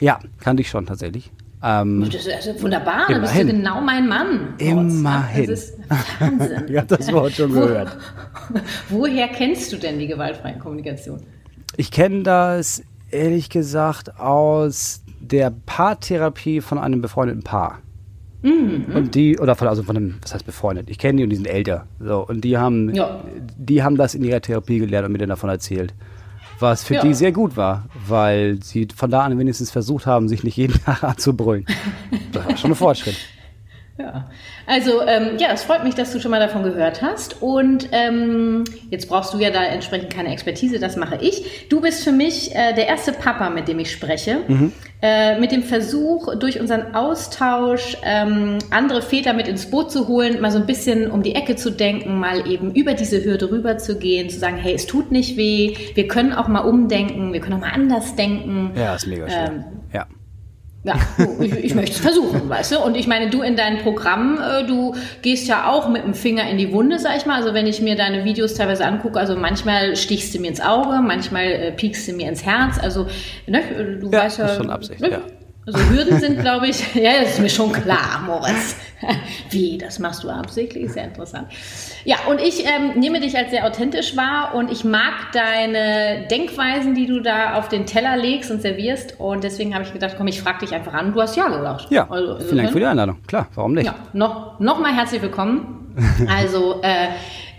Ja, 0.00 0.18
kannte 0.40 0.60
ich 0.60 0.68
schon 0.68 0.84
tatsächlich. 0.84 1.32
Ähm, 1.62 2.08
das 2.10 2.26
ist 2.26 2.62
wunderbar, 2.62 3.06
da 3.08 3.18
bist 3.18 3.36
du 3.36 3.46
genau 3.46 3.80
mein 3.80 4.06
Mann. 4.06 4.54
Immerhin. 4.58 5.46
Das 5.50 5.64
ist 5.64 5.78
Wahnsinn. 6.20 6.64
ich 6.68 6.76
habe 6.76 6.86
das 6.86 7.12
Wort 7.12 7.32
schon 7.32 7.54
Wo, 7.54 7.60
gehört. 7.60 7.96
Woher 8.88 9.28
kennst 9.28 9.72
du 9.72 9.76
denn 9.76 9.98
die 9.98 10.06
gewaltfreie 10.06 10.58
Kommunikation? 10.58 11.20
Ich 11.76 11.90
kenne 11.90 12.22
das 12.22 12.82
ehrlich 13.10 13.50
gesagt 13.50 14.20
aus 14.20 15.02
der 15.20 15.52
Paartherapie 15.66 16.60
von 16.60 16.78
einem 16.78 17.02
befreundeten 17.02 17.42
Paar. 17.42 17.80
Mhm. 18.42 18.86
Und 18.94 19.14
die, 19.16 19.36
oder 19.38 19.56
von, 19.56 19.66
also 19.66 19.82
von 19.82 19.96
einem, 19.96 20.18
was 20.22 20.34
heißt 20.34 20.46
befreundet? 20.46 20.88
Ich 20.90 20.98
kenne 20.98 21.16
die 21.16 21.24
und 21.24 21.30
die 21.30 21.36
sind 21.36 21.46
älter. 21.46 21.86
So, 21.98 22.24
und 22.24 22.42
die 22.42 22.56
haben, 22.56 22.94
ja. 22.94 23.24
die 23.56 23.82
haben 23.82 23.96
das 23.96 24.14
in 24.14 24.22
ihrer 24.22 24.40
Therapie 24.40 24.78
gelernt 24.78 25.06
und 25.06 25.12
mir 25.12 25.18
dann 25.18 25.30
davon 25.30 25.50
erzählt 25.50 25.92
was 26.60 26.84
für 26.84 26.94
ja. 26.94 27.02
die 27.02 27.14
sehr 27.14 27.32
gut 27.32 27.56
war, 27.56 27.86
weil 28.06 28.62
sie 28.62 28.88
von 28.94 29.10
da 29.10 29.22
an 29.22 29.38
wenigstens 29.38 29.70
versucht 29.70 30.06
haben, 30.06 30.28
sich 30.28 30.42
nicht 30.44 30.56
jeden 30.56 30.80
Tag 30.84 31.02
anzubrüllen. 31.04 31.66
Das 32.32 32.46
war 32.46 32.56
schon 32.56 32.70
ein 32.72 32.76
Fortschritt. 32.76 33.16
Ja, 33.98 34.30
also 34.64 35.02
ähm, 35.02 35.38
ja, 35.38 35.48
es 35.52 35.64
freut 35.64 35.82
mich, 35.82 35.96
dass 35.96 36.12
du 36.12 36.20
schon 36.20 36.30
mal 36.30 36.38
davon 36.38 36.62
gehört 36.62 37.02
hast. 37.02 37.42
Und 37.42 37.88
ähm, 37.90 38.62
jetzt 38.90 39.08
brauchst 39.08 39.34
du 39.34 39.38
ja 39.38 39.50
da 39.50 39.64
entsprechend 39.64 40.12
keine 40.12 40.32
Expertise, 40.32 40.78
das 40.78 40.94
mache 40.94 41.18
ich. 41.20 41.68
Du 41.68 41.80
bist 41.80 42.04
für 42.04 42.12
mich 42.12 42.54
äh, 42.54 42.74
der 42.74 42.86
erste 42.86 43.12
Papa, 43.12 43.50
mit 43.50 43.66
dem 43.66 43.80
ich 43.80 43.90
spreche. 43.90 44.38
Mhm. 44.46 44.72
Äh, 45.02 45.40
mit 45.40 45.50
dem 45.50 45.64
Versuch, 45.64 46.34
durch 46.36 46.60
unseren 46.60 46.94
Austausch 46.94 47.96
ähm, 48.04 48.58
andere 48.70 49.02
Väter 49.02 49.32
mit 49.32 49.48
ins 49.48 49.70
Boot 49.70 49.90
zu 49.90 50.06
holen, 50.06 50.40
mal 50.40 50.52
so 50.52 50.58
ein 50.58 50.66
bisschen 50.66 51.10
um 51.10 51.22
die 51.22 51.34
Ecke 51.34 51.56
zu 51.56 51.70
denken, 51.70 52.18
mal 52.20 52.48
eben 52.48 52.72
über 52.74 52.94
diese 52.94 53.24
Hürde 53.24 53.50
rüber 53.50 53.78
zu 53.78 53.98
gehen, 53.98 54.28
zu 54.28 54.38
sagen, 54.38 54.56
hey, 54.56 54.74
es 54.74 54.86
tut 54.86 55.10
nicht 55.10 55.36
weh, 55.36 55.76
wir 55.94 56.08
können 56.08 56.32
auch 56.32 56.48
mal 56.48 56.60
umdenken, 56.60 57.32
wir 57.32 57.40
können 57.40 57.54
auch 57.54 57.66
mal 57.66 57.72
anders 57.72 58.14
denken. 58.16 58.72
Ja, 58.76 58.94
ist 58.94 59.06
mega 59.06 59.28
schön. 59.28 59.77
Ja. 60.84 60.94
Ich, 61.40 61.52
ich 61.52 61.74
möchte 61.74 61.92
es 61.92 62.00
versuchen, 62.00 62.48
weißt 62.48 62.72
du? 62.72 62.78
Und 62.78 62.96
ich 62.96 63.06
meine, 63.06 63.30
du 63.30 63.42
in 63.42 63.56
deinem 63.56 63.78
Programm, 63.78 64.38
äh, 64.38 64.64
du 64.64 64.94
gehst 65.22 65.48
ja 65.48 65.68
auch 65.68 65.88
mit 65.88 66.04
dem 66.04 66.14
Finger 66.14 66.48
in 66.48 66.56
die 66.56 66.72
Wunde, 66.72 66.98
sag 66.98 67.16
ich 67.16 67.26
mal. 67.26 67.36
Also 67.36 67.52
wenn 67.52 67.66
ich 67.66 67.80
mir 67.80 67.96
deine 67.96 68.24
Videos 68.24 68.54
teilweise 68.54 68.86
angucke, 68.86 69.18
also 69.18 69.36
manchmal 69.36 69.96
stichst 69.96 70.34
du 70.34 70.40
mir 70.40 70.48
ins 70.48 70.60
Auge, 70.60 71.00
manchmal 71.02 71.46
äh, 71.46 71.72
piekst 71.72 72.08
du 72.08 72.12
mir 72.12 72.28
ins 72.28 72.44
Herz. 72.44 72.78
Also, 72.78 73.08
ne, 73.46 73.62
du 74.00 74.10
ja, 74.10 74.20
weißt 74.20 74.38
ja. 74.38 74.44
Das 74.44 74.52
ist 74.52 74.58
schon 74.58 74.70
Absicht, 74.70 75.00
ne? 75.00 75.10
ja. 75.10 75.20
Also 75.68 75.90
Hürden 75.90 76.18
sind, 76.18 76.40
glaube 76.40 76.68
ich, 76.68 76.94
ja, 76.94 77.20
das 77.20 77.32
ist 77.32 77.40
mir 77.40 77.50
schon 77.50 77.70
klar, 77.70 78.22
Moritz. 78.24 78.74
Wie, 79.50 79.76
das 79.76 79.98
machst 79.98 80.24
du 80.24 80.30
absichtlich? 80.30 80.90
Sehr 80.90 81.04
interessant. 81.04 81.48
Ja, 82.06 82.16
und 82.26 82.40
ich 82.40 82.64
ähm, 82.64 82.98
nehme 82.98 83.20
dich 83.20 83.36
als 83.36 83.50
sehr 83.50 83.66
authentisch 83.66 84.16
wahr 84.16 84.54
und 84.54 84.72
ich 84.72 84.82
mag 84.84 85.30
deine 85.34 86.26
Denkweisen, 86.30 86.94
die 86.94 87.06
du 87.06 87.20
da 87.20 87.52
auf 87.52 87.68
den 87.68 87.84
Teller 87.84 88.16
legst 88.16 88.50
und 88.50 88.62
servierst. 88.62 89.20
Und 89.20 89.44
deswegen 89.44 89.74
habe 89.74 89.84
ich 89.84 89.92
gedacht, 89.92 90.14
komm, 90.16 90.28
ich 90.28 90.40
frage 90.40 90.60
dich 90.60 90.74
einfach 90.74 90.94
an. 90.94 91.12
Du 91.12 91.20
hast 91.20 91.36
ja 91.36 91.48
gesagt. 91.48 91.88
Ja, 91.90 92.08
also, 92.08 92.38
vielen 92.38 92.56
Dank 92.56 92.72
für 92.72 92.78
die 92.78 92.86
Einladung. 92.86 93.18
Klar, 93.26 93.48
warum 93.54 93.74
nicht? 93.74 93.84
Ja, 93.84 93.94
noch, 94.14 94.58
noch 94.60 94.80
mal 94.80 94.94
herzlich 94.94 95.20
willkommen. 95.20 95.84
Also, 96.28 96.80
äh, 96.82 97.08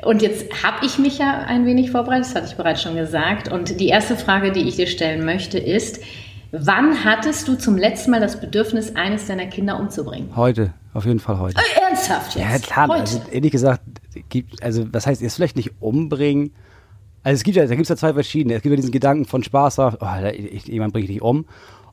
und 0.05 0.21
jetzt 0.21 0.63
habe 0.63 0.85
ich 0.85 0.97
mich 0.97 1.17
ja 1.17 1.43
ein 1.45 1.65
wenig 1.65 1.91
vorbereitet, 1.91 2.27
das 2.27 2.35
hatte 2.35 2.47
ich 2.47 2.55
bereits 2.55 2.81
schon 2.81 2.95
gesagt. 2.95 3.51
Und 3.51 3.81
die 3.81 3.89
erste 3.89 4.15
Frage, 4.15 4.53
die 4.53 4.61
ich 4.61 4.77
dir 4.77 4.87
stellen 4.87 5.25
möchte, 5.25 5.59
ist, 5.59 5.99
wann 6.51 7.03
hattest 7.03 7.47
du 7.47 7.55
zum 7.55 7.77
letzten 7.77 8.11
Mal 8.11 8.19
das 8.19 8.39
Bedürfnis, 8.39 8.95
eines 8.95 9.27
deiner 9.27 9.47
Kinder 9.47 9.79
umzubringen? 9.79 10.35
Heute, 10.35 10.73
auf 10.93 11.05
jeden 11.05 11.19
Fall 11.19 11.39
heute. 11.39 11.57
Äh, 11.57 11.81
ernsthaft 11.81 12.35
jetzt? 12.35 12.49
Ja, 12.49 12.59
klar. 12.59 12.87
Heute? 12.87 13.01
Also, 13.01 13.21
ehrlich 13.31 13.51
gesagt, 13.51 13.81
gibt, 14.29 14.61
also 14.63 14.85
was 14.91 15.07
heißt, 15.07 15.21
jetzt 15.21 15.35
vielleicht 15.35 15.55
nicht 15.55 15.73
umbringen. 15.79 16.51
Also 17.23 17.35
es 17.35 17.43
gibt 17.43 17.57
ja, 17.57 17.63
da 17.63 17.69
gibt 17.69 17.83
es 17.83 17.89
ja 17.89 17.95
zwei 17.95 18.13
verschiedene. 18.13 18.55
Es 18.55 18.61
gibt 18.61 18.71
ja 18.71 18.77
diesen 18.77 18.91
Gedanken 18.91 19.25
von 19.25 19.43
Spaß, 19.43 19.79
oh, 19.79 19.91
jemand 20.65 20.93
bringt 20.93 21.09
dich 21.09 21.21
um. 21.21 21.45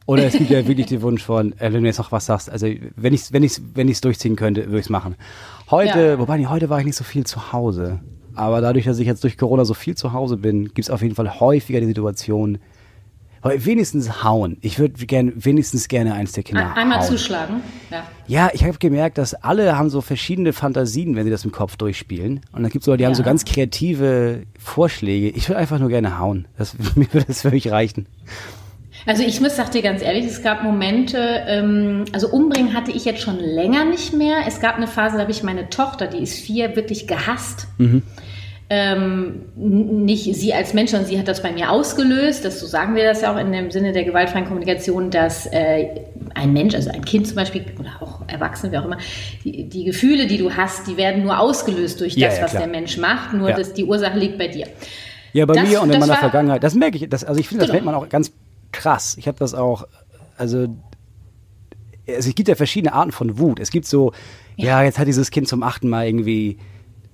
Oder 0.07 0.25
es 0.25 0.35
gibt 0.35 0.51
ja 0.51 0.67
wirklich 0.69 0.87
den 0.87 1.03
Wunsch 1.03 1.23
von, 1.23 1.53
äh, 1.59 1.73
wenn 1.73 1.83
du 1.83 1.87
jetzt 1.87 1.99
noch 1.99 2.13
was 2.13 2.27
sagst, 2.27 2.49
also 2.49 2.67
wenn 2.95 3.13
ich 3.13 3.23
es 3.23 3.33
wenn 3.33 3.43
ich's, 3.43 3.61
wenn 3.75 3.89
ich's 3.89 4.01
durchziehen 4.01 4.37
könnte, 4.37 4.67
würde 4.67 4.79
ich 4.79 4.87
es 4.87 4.91
machen. 4.91 5.17
Heute, 5.71 6.01
ja. 6.01 6.19
wobei, 6.19 6.47
heute 6.47 6.71
war 6.71 6.79
ich 6.79 6.87
nicht 6.87 6.97
so 6.97 7.05
viel 7.05 7.27
zu 7.27 7.53
Hause. 7.53 8.01
Aber 8.35 8.61
dadurch, 8.61 8.85
dass 8.85 8.99
ich 8.99 9.07
jetzt 9.07 9.25
durch 9.25 9.37
Corona 9.37 9.65
so 9.65 9.75
viel 9.75 9.97
zu 9.97 10.13
Hause 10.13 10.37
bin, 10.37 10.67
gibt 10.67 10.81
es 10.81 10.91
auf 10.91 11.03
jeden 11.03 11.15
Fall 11.15 11.41
häufiger 11.41 11.81
die 11.81 11.87
Situation, 11.87 12.59
wenigstens 13.55 14.25
hauen. 14.25 14.59
Ich 14.61 14.79
würde 14.79 15.07
gern, 15.07 15.33
wenigstens 15.37 15.89
gerne 15.89 16.15
eins 16.15 16.33
der 16.33 16.43
Kinder 16.43 16.77
Einmal 16.77 17.01
hauen. 17.01 17.07
zuschlagen, 17.07 17.63
ja. 17.91 18.03
Ja, 18.27 18.51
ich 18.53 18.65
habe 18.65 18.79
gemerkt, 18.79 19.19
dass 19.19 19.35
alle 19.35 19.77
haben 19.77 19.91
so 19.91 20.01
verschiedene 20.01 20.53
Fantasien, 20.53 21.17
wenn 21.17 21.25
sie 21.25 21.31
das 21.31 21.45
im 21.45 21.53
Kopf 21.53 21.77
durchspielen. 21.77 22.41
Und 22.53 22.63
dann 22.63 22.71
gibt 22.71 22.83
es 22.83 22.87
so, 22.87 22.97
die 22.97 23.03
ja. 23.03 23.09
haben 23.09 23.15
so 23.15 23.23
ganz 23.23 23.45
kreative 23.45 24.43
Vorschläge. 24.59 25.29
Ich 25.29 25.49
würde 25.49 25.59
einfach 25.59 25.79
nur 25.79 25.89
gerne 25.89 26.19
hauen. 26.19 26.49
Das, 26.59 26.75
mir 26.95 27.13
würde 27.13 27.27
das 27.27 27.45
wirklich 27.45 27.71
reichen. 27.71 28.07
Also 29.07 29.23
ich 29.23 29.41
muss 29.41 29.55
sag 29.55 29.71
dir 29.71 29.83
ganz 29.83 30.03
ehrlich, 30.03 30.25
es 30.25 30.43
gab 30.43 30.65
Momente, 30.65 31.19
ähm, 31.47 32.07
also 32.13 32.29
umbringen 32.29 32.75
hatte 32.75 32.91
ich 32.91 33.05
jetzt 33.05 33.23
schon 33.23 33.39
länger 33.39 33.85
nicht 33.85 34.13
mehr. 34.13 34.39
Es 34.49 34.61
gab 34.61 34.77
eine 34.77 34.89
Phase, 34.89 35.17
da 35.17 35.23
habe 35.23 35.31
ich 35.31 35.45
meine 35.45 35.71
Tochter, 35.71 36.09
die 36.09 36.19
ist 36.19 36.35
vier, 36.35 36.75
wirklich 36.75 37.07
gehasst. 37.07 37.69
Mhm. 37.79 38.03
Ähm, 38.69 39.45
nicht 39.55 40.35
sie 40.35 40.53
als 40.53 40.75
Mensch, 40.75 40.91
sondern 40.91 41.09
sie 41.09 41.19
hat 41.19 41.29
das 41.29 41.41
bei 41.41 41.53
mir 41.53 41.71
ausgelöst. 41.71 42.45
Das, 42.45 42.59
so 42.59 42.67
sagen 42.67 42.97
wir 42.97 43.05
das 43.05 43.21
ja 43.21 43.33
auch 43.33 43.39
in 43.39 43.53
dem 43.53 43.71
Sinne 43.71 43.93
der 43.93 44.03
gewaltfreien 44.03 44.45
Kommunikation, 44.45 45.11
dass 45.13 45.47
äh, 45.47 46.01
ein 46.35 46.53
Mensch, 46.53 46.75
also 46.75 46.91
ein 46.91 47.05
Kind 47.05 47.29
zum 47.29 47.37
Beispiel 47.37 47.65
oder 47.79 48.03
auch 48.03 48.23
Erwachsene, 48.27 48.73
wie 48.73 48.79
auch 48.79 48.85
immer, 48.85 48.99
die, 49.45 49.69
die 49.69 49.85
Gefühle, 49.85 50.27
die 50.27 50.39
du 50.39 50.53
hast, 50.53 50.89
die 50.89 50.97
werden 50.97 51.23
nur 51.23 51.39
ausgelöst 51.39 52.01
durch 52.01 52.15
ja, 52.15 52.27
das, 52.27 52.39
ja, 52.39 52.45
was 52.45 52.53
der 52.53 52.67
Mensch 52.67 52.99
macht. 52.99 53.35
Nur 53.35 53.51
ja. 53.51 53.57
dass 53.57 53.73
die 53.73 53.85
Ursache 53.85 54.19
liegt 54.19 54.37
bei 54.37 54.49
dir. 54.49 54.67
Ja, 55.33 55.47
bei 55.47 55.55
das, 55.55 55.69
mir 55.69 55.81
und 55.81 55.91
in 55.91 56.01
meiner 56.01 56.15
war, 56.15 56.19
Vergangenheit. 56.19 56.65
Das 56.65 56.75
merke 56.75 56.97
ich. 56.97 57.09
Das, 57.09 57.23
also 57.23 57.39
ich 57.39 57.47
finde, 57.47 57.61
das 57.61 57.71
genau. 57.71 57.85
merkt 57.85 57.87
man 57.87 57.95
auch 57.95 58.09
ganz 58.09 58.33
krass. 58.73 59.17
Ich 59.17 59.29
habe 59.29 59.39
das 59.39 59.55
auch, 59.55 59.87
also, 60.37 60.67
also 62.09 62.29
es 62.29 62.35
gibt 62.35 62.49
ja 62.49 62.57
verschiedene 62.57 62.95
Arten 62.95 63.13
von 63.13 63.39
Wut. 63.39 63.61
Es 63.61 63.71
gibt 63.71 63.87
so, 63.87 64.13
ja, 64.57 64.83
jetzt 64.83 64.99
hat 64.99 65.07
dieses 65.07 65.31
Kind 65.31 65.47
zum 65.47 65.63
achten 65.63 65.89
Mal 65.89 66.07
irgendwie 66.07 66.59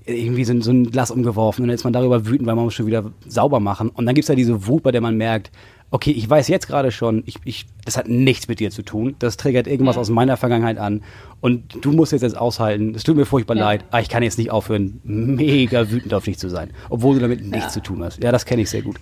irgendwie 0.07 0.45
so, 0.45 0.61
so 0.61 0.71
ein 0.71 0.91
Glas 0.91 1.11
umgeworfen 1.11 1.63
und 1.63 1.69
dann 1.69 1.75
ist 1.75 1.85
man 1.85 1.93
darüber 1.93 2.27
wütend, 2.27 2.47
weil 2.47 2.55
man 2.55 2.65
muss 2.65 2.75
schon 2.75 2.87
wieder 2.87 3.13
sauber 3.27 3.61
machen. 3.61 3.89
Und 3.89 4.07
dann 4.07 4.15
gibt 4.15 4.25
es 4.25 4.29
ja 4.29 4.35
diese 4.35 4.67
Wut, 4.67 4.83
bei 4.83 4.91
der 4.91 5.01
man 5.01 5.17
merkt, 5.17 5.51
okay, 5.93 6.11
ich 6.11 6.29
weiß 6.29 6.49
jetzt 6.49 6.67
gerade 6.67 6.91
schon, 6.91 7.23
ich, 7.27 7.37
ich, 7.45 7.67
das 7.85 7.99
hat 7.99 8.09
nichts 8.09 8.49
mit 8.49 8.61
dir 8.61 8.71
zu 8.71 8.83
tun. 8.83 9.15
Das 9.19 9.37
triggert 9.37 9.67
irgendwas 9.67 9.97
ja. 9.97 10.01
aus 10.01 10.09
meiner 10.09 10.39
Vergangenheit 10.39 10.79
an. 10.79 11.03
Und 11.41 11.85
du 11.85 11.93
musst 11.93 12.13
jetzt 12.13 12.23
jetzt 12.23 12.37
aushalten. 12.37 12.95
Es 12.95 13.05
tut 13.05 13.15
mir 13.15 13.27
furchtbar 13.27 13.57
ja. 13.57 13.65
leid, 13.65 13.85
aber 13.91 14.01
ich 14.01 14.09
kann 14.09 14.23
jetzt 14.23 14.39
nicht 14.39 14.51
aufhören, 14.51 15.01
mega 15.05 15.91
wütend 15.91 16.15
auf 16.15 16.25
dich 16.25 16.39
zu 16.39 16.49
sein. 16.49 16.71
Obwohl 16.89 17.17
du 17.17 17.21
damit 17.21 17.43
nichts 17.43 17.67
ja. 17.67 17.69
zu 17.69 17.83
tun 17.83 18.03
hast. 18.03 18.23
Ja, 18.23 18.33
das 18.33 18.47
kenne 18.47 18.63
ich 18.63 18.71
sehr 18.71 18.83
gut. 18.83 18.97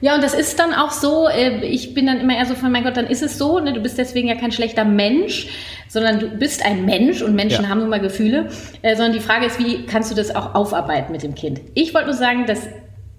Ja, 0.00 0.14
und 0.14 0.22
das 0.22 0.34
ist 0.34 0.58
dann 0.58 0.74
auch 0.74 0.90
so, 0.90 1.28
äh, 1.28 1.64
ich 1.64 1.94
bin 1.94 2.06
dann 2.06 2.20
immer 2.20 2.36
eher 2.36 2.46
so 2.46 2.54
von, 2.54 2.70
mein 2.70 2.84
Gott, 2.84 2.96
dann 2.96 3.06
ist 3.06 3.22
es 3.22 3.38
so, 3.38 3.58
ne, 3.58 3.72
du 3.72 3.80
bist 3.80 3.98
deswegen 3.98 4.28
ja 4.28 4.36
kein 4.36 4.52
schlechter 4.52 4.84
Mensch, 4.84 5.48
sondern 5.88 6.20
du 6.20 6.28
bist 6.28 6.64
ein 6.64 6.84
Mensch 6.84 7.22
und 7.22 7.34
Menschen 7.34 7.64
ja. 7.64 7.70
haben 7.70 7.80
nun 7.80 7.88
mal 7.88 8.00
Gefühle, 8.00 8.48
äh, 8.82 8.94
sondern 8.94 9.12
die 9.12 9.20
Frage 9.20 9.46
ist, 9.46 9.58
wie 9.58 9.86
kannst 9.86 10.10
du 10.10 10.14
das 10.14 10.34
auch 10.34 10.54
aufarbeiten 10.54 11.12
mit 11.12 11.22
dem 11.22 11.34
Kind? 11.34 11.60
Ich 11.74 11.94
wollte 11.94 12.08
nur 12.08 12.16
sagen, 12.16 12.46
dass 12.46 12.68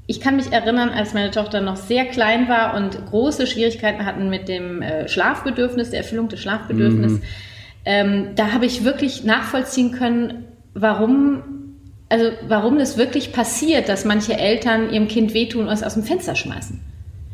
ich 0.07 0.21
kann 0.21 0.37
mich 0.37 0.51
erinnern, 0.51 0.89
als 0.89 1.13
meine 1.13 1.29
Tochter 1.29 1.61
noch 1.61 1.75
sehr 1.75 2.05
klein 2.05 2.49
war 2.49 2.75
und 2.75 3.05
große 3.11 3.45
Schwierigkeiten 3.45 4.07
hatten 4.07 4.29
mit 4.29 4.47
dem 4.47 4.81
äh, 4.81 5.07
Schlafbedürfnis, 5.07 5.91
der 5.91 5.99
Erfüllung 5.99 6.29
des 6.29 6.39
Schlafbedürfnisses. 6.39 7.19
Mhm. 7.19 7.23
Ähm, 7.85 8.27
da 8.35 8.51
habe 8.51 8.65
ich 8.65 8.83
wirklich 8.83 9.23
nachvollziehen 9.23 9.91
können, 9.91 10.45
warum 10.73 11.43
also 12.09 12.31
warum 12.47 12.79
das 12.79 12.97
wirklich 12.97 13.31
passiert, 13.31 13.87
dass 13.87 14.03
manche 14.03 14.37
Eltern 14.37 14.91
ihrem 14.91 15.07
Kind 15.07 15.33
wehtun 15.33 15.67
und 15.67 15.73
es 15.73 15.83
aus 15.83 15.93
dem 15.93 16.03
Fenster 16.03 16.35
schmeißen. 16.35 16.79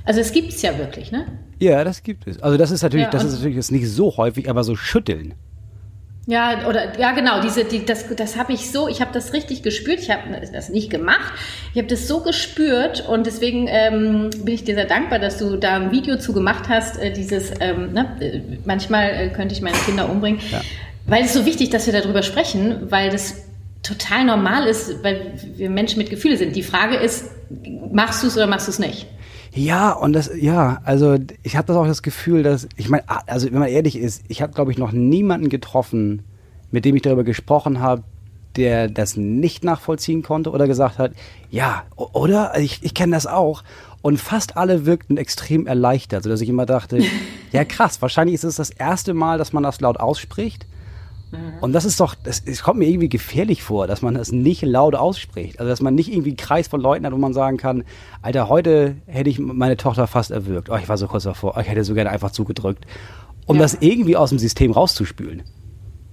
Also 0.05 0.19
es 0.19 0.31
gibt 0.31 0.49
es 0.49 0.61
ja 0.61 0.77
wirklich, 0.77 1.11
ne? 1.11 1.25
Ja, 1.59 1.83
das 1.83 2.03
gibt 2.03 2.27
es. 2.27 2.41
Also 2.41 2.57
das 2.57 2.71
ist 2.71 2.83
natürlich, 2.83 3.05
ja, 3.05 3.11
das 3.11 3.23
ist 3.23 3.33
natürlich 3.33 3.55
jetzt 3.55 3.71
nicht 3.71 3.89
so 3.89 4.15
häufig, 4.17 4.49
aber 4.49 4.63
so 4.63 4.75
schütteln. 4.75 5.33
Ja, 6.27 6.67
oder 6.67 6.97
ja 6.99 7.11
genau, 7.11 7.41
diese, 7.41 7.65
die, 7.65 7.85
das, 7.85 8.05
das 8.15 8.35
habe 8.35 8.51
ich 8.53 8.71
so, 8.71 8.87
ich 8.87 8.99
habe 8.99 9.11
das 9.13 9.33
richtig 9.33 9.61
gespürt. 9.61 9.99
Ich 9.99 10.09
habe 10.09 10.23
das 10.51 10.69
nicht 10.69 10.89
gemacht. 10.89 11.33
Ich 11.73 11.77
habe 11.77 11.87
das 11.87 12.07
so 12.07 12.21
gespürt 12.21 13.07
und 13.07 13.25
deswegen 13.27 13.67
ähm, 13.69 14.31
bin 14.43 14.53
ich 14.53 14.63
dir 14.63 14.75
sehr 14.75 14.85
dankbar, 14.85 15.19
dass 15.19 15.37
du 15.37 15.55
da 15.55 15.75
ein 15.75 15.91
Video 15.91 16.17
zu 16.17 16.33
gemacht 16.33 16.65
hast. 16.67 16.97
Äh, 16.97 17.13
dieses, 17.13 17.51
ähm, 17.59 17.93
ne, 17.93 18.17
äh, 18.19 18.41
manchmal 18.65 19.09
äh, 19.09 19.29
könnte 19.29 19.53
ich 19.53 19.61
meine 19.61 19.77
Kinder 19.77 20.09
umbringen, 20.09 20.39
ja. 20.51 20.61
weil 21.05 21.25
es 21.25 21.33
so 21.33 21.45
wichtig, 21.45 21.69
dass 21.69 21.85
wir 21.85 21.93
darüber 21.93 22.23
sprechen, 22.23 22.87
weil 22.89 23.11
das 23.11 23.44
total 23.85 24.25
normal 24.25 24.65
ist, 24.67 25.03
weil 25.03 25.33
wir 25.55 25.69
Menschen 25.69 25.99
mit 25.99 26.09
Gefühle 26.09 26.37
sind. 26.37 26.55
Die 26.55 26.63
Frage 26.63 26.95
ist, 26.95 27.25
machst 27.91 28.23
du 28.23 28.27
es 28.27 28.35
oder 28.35 28.47
machst 28.47 28.67
du 28.67 28.71
es 28.71 28.79
nicht? 28.79 29.07
Ja, 29.53 29.91
und 29.91 30.13
das, 30.13 30.31
ja, 30.35 30.81
also 30.83 31.17
ich 31.43 31.55
habe 31.55 31.67
das 31.67 31.77
auch 31.77 31.87
das 31.87 32.03
Gefühl, 32.03 32.43
dass, 32.43 32.67
ich 32.75 32.89
meine, 32.89 33.03
also 33.27 33.47
wenn 33.51 33.59
man 33.59 33.69
ehrlich 33.69 33.95
ist, 33.95 34.23
ich 34.27 34.41
habe, 34.41 34.53
glaube 34.53 34.71
ich, 34.71 34.77
noch 34.77 34.91
niemanden 34.91 35.47
getroffen, 35.47 36.23
mit 36.71 36.83
dem 36.83 36.95
ich 36.95 37.03
darüber 37.03 37.23
gesprochen 37.23 37.79
habe, 37.79 38.03
der 38.57 38.89
das 38.89 39.15
nicht 39.15 39.63
nachvollziehen 39.63 40.23
konnte 40.23 40.51
oder 40.51 40.67
gesagt 40.67 40.97
hat, 40.97 41.13
ja, 41.49 41.83
oder? 41.95 42.51
Also 42.51 42.65
ich, 42.65 42.83
ich 42.83 42.93
kenne 42.93 43.15
das 43.15 43.27
auch. 43.27 43.63
Und 44.01 44.19
fast 44.19 44.57
alle 44.57 44.85
wirkten 44.85 45.17
extrem 45.17 45.67
erleichtert, 45.67 46.23
sodass 46.23 46.41
ich 46.41 46.49
immer 46.49 46.65
dachte, 46.65 46.99
ja 47.51 47.63
krass, 47.63 48.01
wahrscheinlich 48.01 48.35
ist 48.35 48.43
es 48.43 48.55
das 48.55 48.69
erste 48.71 49.13
Mal, 49.13 49.37
dass 49.37 49.53
man 49.53 49.63
das 49.63 49.79
laut 49.79 49.99
ausspricht. 49.99 50.65
Mhm. 51.37 51.59
Und 51.61 51.73
das 51.73 51.85
ist 51.85 51.99
doch, 51.99 52.15
das, 52.15 52.41
es 52.45 52.63
kommt 52.63 52.79
mir 52.79 52.87
irgendwie 52.87 53.09
gefährlich 53.09 53.63
vor, 53.63 53.87
dass 53.87 54.01
man 54.01 54.13
das 54.13 54.31
nicht 54.31 54.61
laut 54.61 54.95
ausspricht. 54.95 55.59
Also, 55.59 55.69
dass 55.69 55.81
man 55.81 55.95
nicht 55.95 56.11
irgendwie 56.11 56.31
einen 56.31 56.37
Kreis 56.37 56.67
von 56.67 56.81
Leuten 56.81 57.05
hat, 57.05 57.13
wo 57.13 57.17
man 57.17 57.33
sagen 57.33 57.57
kann, 57.57 57.83
Alter, 58.21 58.49
heute 58.49 58.95
hätte 59.05 59.29
ich 59.29 59.39
meine 59.39 59.77
Tochter 59.77 60.07
fast 60.07 60.31
erwürgt. 60.31 60.69
Oh, 60.69 60.75
ich 60.75 60.89
war 60.89 60.97
so 60.97 61.07
kurz 61.07 61.23
davor. 61.23 61.53
Oh, 61.55 61.59
ich 61.59 61.67
hätte 61.67 61.83
so 61.83 61.93
gerne 61.93 62.09
einfach 62.09 62.31
zugedrückt. 62.31 62.85
Um 63.45 63.57
ja. 63.57 63.61
das 63.61 63.77
irgendwie 63.79 64.15
aus 64.15 64.29
dem 64.29 64.39
System 64.39 64.71
rauszuspülen. 64.71 65.43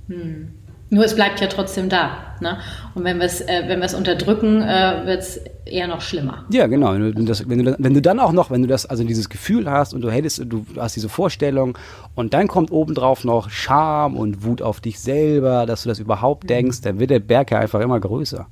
Hm. 0.09 0.53
Nur 0.93 1.07
es 1.07 1.15
bleibt 1.15 1.41
ja 1.41 1.47
trotzdem 1.47 1.89
da. 1.89 2.19
Ne? 2.41 2.59
Und 2.95 3.05
wenn 3.05 3.17
wir 3.17 3.25
es 3.25 3.41
äh, 3.41 3.63
wenn 3.67 3.81
wir's 3.81 3.95
unterdrücken, 3.95 4.61
äh, 4.61 5.07
wird 5.07 5.21
es 5.21 5.41
eher 5.65 5.87
noch 5.87 6.03
schlimmer. 6.03 6.45
Ja, 6.51 6.67
genau. 6.67 6.93
Wenn 6.93 7.15
du, 7.15 7.25
das, 7.25 7.49
wenn, 7.49 7.65
du, 7.65 7.75
wenn 7.79 7.95
du 7.95 8.03
dann 8.03 8.21
auch 8.21 8.33
noch, 8.33 8.51
wenn 8.51 8.61
du 8.61 8.69
das, 8.69 8.85
also 8.85 9.03
dieses 9.03 9.31
Gefühl 9.31 9.71
hast 9.71 9.95
und 9.95 10.03
du 10.03 10.11
hättest, 10.11 10.43
du 10.45 10.67
hast 10.77 10.95
diese 10.95 11.09
Vorstellung 11.09 11.79
und 12.15 12.35
dann 12.35 12.47
kommt 12.47 12.71
obendrauf 12.71 13.25
noch 13.25 13.49
Scham 13.49 14.19
und 14.19 14.45
Wut 14.45 14.61
auf 14.61 14.83
dich 14.83 15.01
selber, 15.01 15.65
dass 15.65 15.85
du 15.85 15.89
das 15.89 15.99
überhaupt 15.99 16.45
mhm. 16.45 16.49
denkst, 16.49 16.83
dann 16.83 17.01
wird 17.01 17.09
der 17.09 17.21
Berg 17.21 17.53
ja 17.53 17.59
einfach 17.59 17.81
immer 17.81 17.99
größer. 17.99 18.47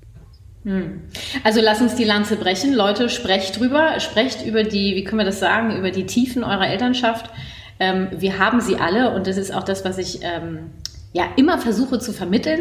Hm. 0.64 1.02
Also 1.44 1.60
lass 1.60 1.82
uns 1.82 1.94
die 1.94 2.04
Lanze 2.04 2.36
brechen. 2.36 2.72
Leute, 2.72 3.10
sprecht 3.10 3.60
drüber, 3.60 4.00
sprecht 4.00 4.46
über 4.46 4.64
die, 4.64 4.96
wie 4.96 5.04
können 5.04 5.18
wir 5.18 5.26
das 5.26 5.40
sagen, 5.40 5.76
über 5.76 5.90
die 5.90 6.06
Tiefen 6.06 6.42
eurer 6.42 6.68
Elternschaft. 6.68 7.30
Ähm, 7.78 8.08
wir 8.16 8.38
haben 8.38 8.62
sie 8.62 8.76
alle 8.76 9.14
und 9.14 9.26
das 9.26 9.36
ist 9.36 9.54
auch 9.54 9.62
das, 9.62 9.84
was 9.84 9.98
ich 9.98 10.20
ähm, 10.22 10.70
ja 11.12 11.24
immer 11.36 11.58
versuche 11.58 11.98
zu 11.98 12.12
vermitteln, 12.12 12.60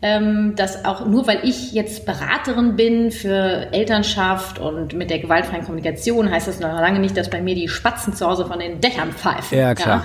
ähm, 0.00 0.54
dass 0.54 0.84
auch 0.84 1.06
nur 1.06 1.26
weil 1.26 1.40
ich 1.42 1.72
jetzt 1.72 2.06
Beraterin 2.06 2.76
bin 2.76 3.10
für 3.10 3.72
Elternschaft 3.72 4.58
und 4.58 4.94
mit 4.94 5.10
der 5.10 5.18
gewaltfreien 5.18 5.64
Kommunikation, 5.64 6.30
heißt 6.30 6.46
das 6.46 6.60
noch 6.60 6.68
lange 6.68 7.00
nicht, 7.00 7.16
dass 7.16 7.28
bei 7.28 7.40
mir 7.40 7.54
die 7.54 7.68
Spatzen 7.68 8.14
zu 8.14 8.26
Hause 8.26 8.46
von 8.46 8.60
den 8.60 8.80
Dächern 8.80 9.12
pfeifen. 9.12 9.58
Ja, 9.58 9.74
klar. 9.74 10.04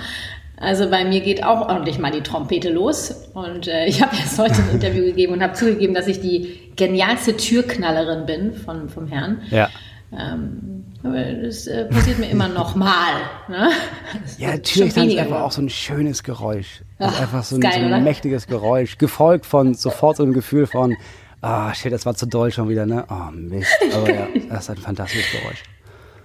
Also 0.56 0.88
bei 0.88 1.04
mir 1.04 1.20
geht 1.20 1.44
auch 1.44 1.68
ordentlich 1.68 1.98
mal 1.98 2.10
die 2.10 2.22
Trompete 2.22 2.70
los. 2.70 3.28
Und 3.34 3.68
äh, 3.68 3.86
ich 3.86 4.02
habe 4.02 4.16
jetzt 4.16 4.38
heute 4.38 4.54
ein 4.54 4.70
Interview 4.72 5.04
gegeben 5.04 5.32
und 5.32 5.42
habe 5.42 5.52
zugegeben, 5.52 5.94
dass 5.94 6.06
ich 6.06 6.20
die 6.20 6.72
genialste 6.76 7.36
Türknallerin 7.36 8.26
bin 8.26 8.54
von, 8.54 8.88
vom 8.88 9.06
Herrn. 9.06 9.42
Ja. 9.50 9.68
Ähm, 10.12 10.83
das 11.12 11.66
äh, 11.66 11.84
passiert 11.84 12.18
mir 12.18 12.30
immer 12.30 12.48
noch 12.48 12.74
mal. 12.74 13.20
Ne? 13.48 13.70
Ja, 14.38 14.52
natürlich 14.52 14.96
ist 14.96 15.18
einfach 15.18 15.42
auch 15.42 15.52
so 15.52 15.60
ein 15.60 15.68
schönes 15.68 16.22
Geräusch. 16.22 16.82
Das 16.98 17.14
ist 17.14 17.20
einfach 17.20 17.44
so 17.44 17.56
ein, 17.56 17.60
geil, 17.60 17.72
so 17.88 17.94
ein 17.94 18.04
mächtiges 18.04 18.46
Geräusch, 18.46 18.96
gefolgt 18.96 19.44
von 19.44 19.74
sofort 19.74 20.16
so 20.16 20.22
einem 20.22 20.32
Gefühl 20.32 20.66
von, 20.66 20.96
ah, 21.42 21.68
oh, 21.68 21.74
shit, 21.74 21.92
das 21.92 22.06
war 22.06 22.14
zu 22.14 22.26
doll 22.26 22.50
schon 22.50 22.68
wieder, 22.68 22.86
ne? 22.86 23.04
Oh, 23.10 23.30
Mist. 23.32 23.70
Aber 23.94 24.12
ja, 24.12 24.28
das 24.48 24.64
ist 24.64 24.70
ein 24.70 24.76
fantastisches 24.78 25.30
Geräusch. 25.30 25.62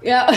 Ja, 0.02 0.28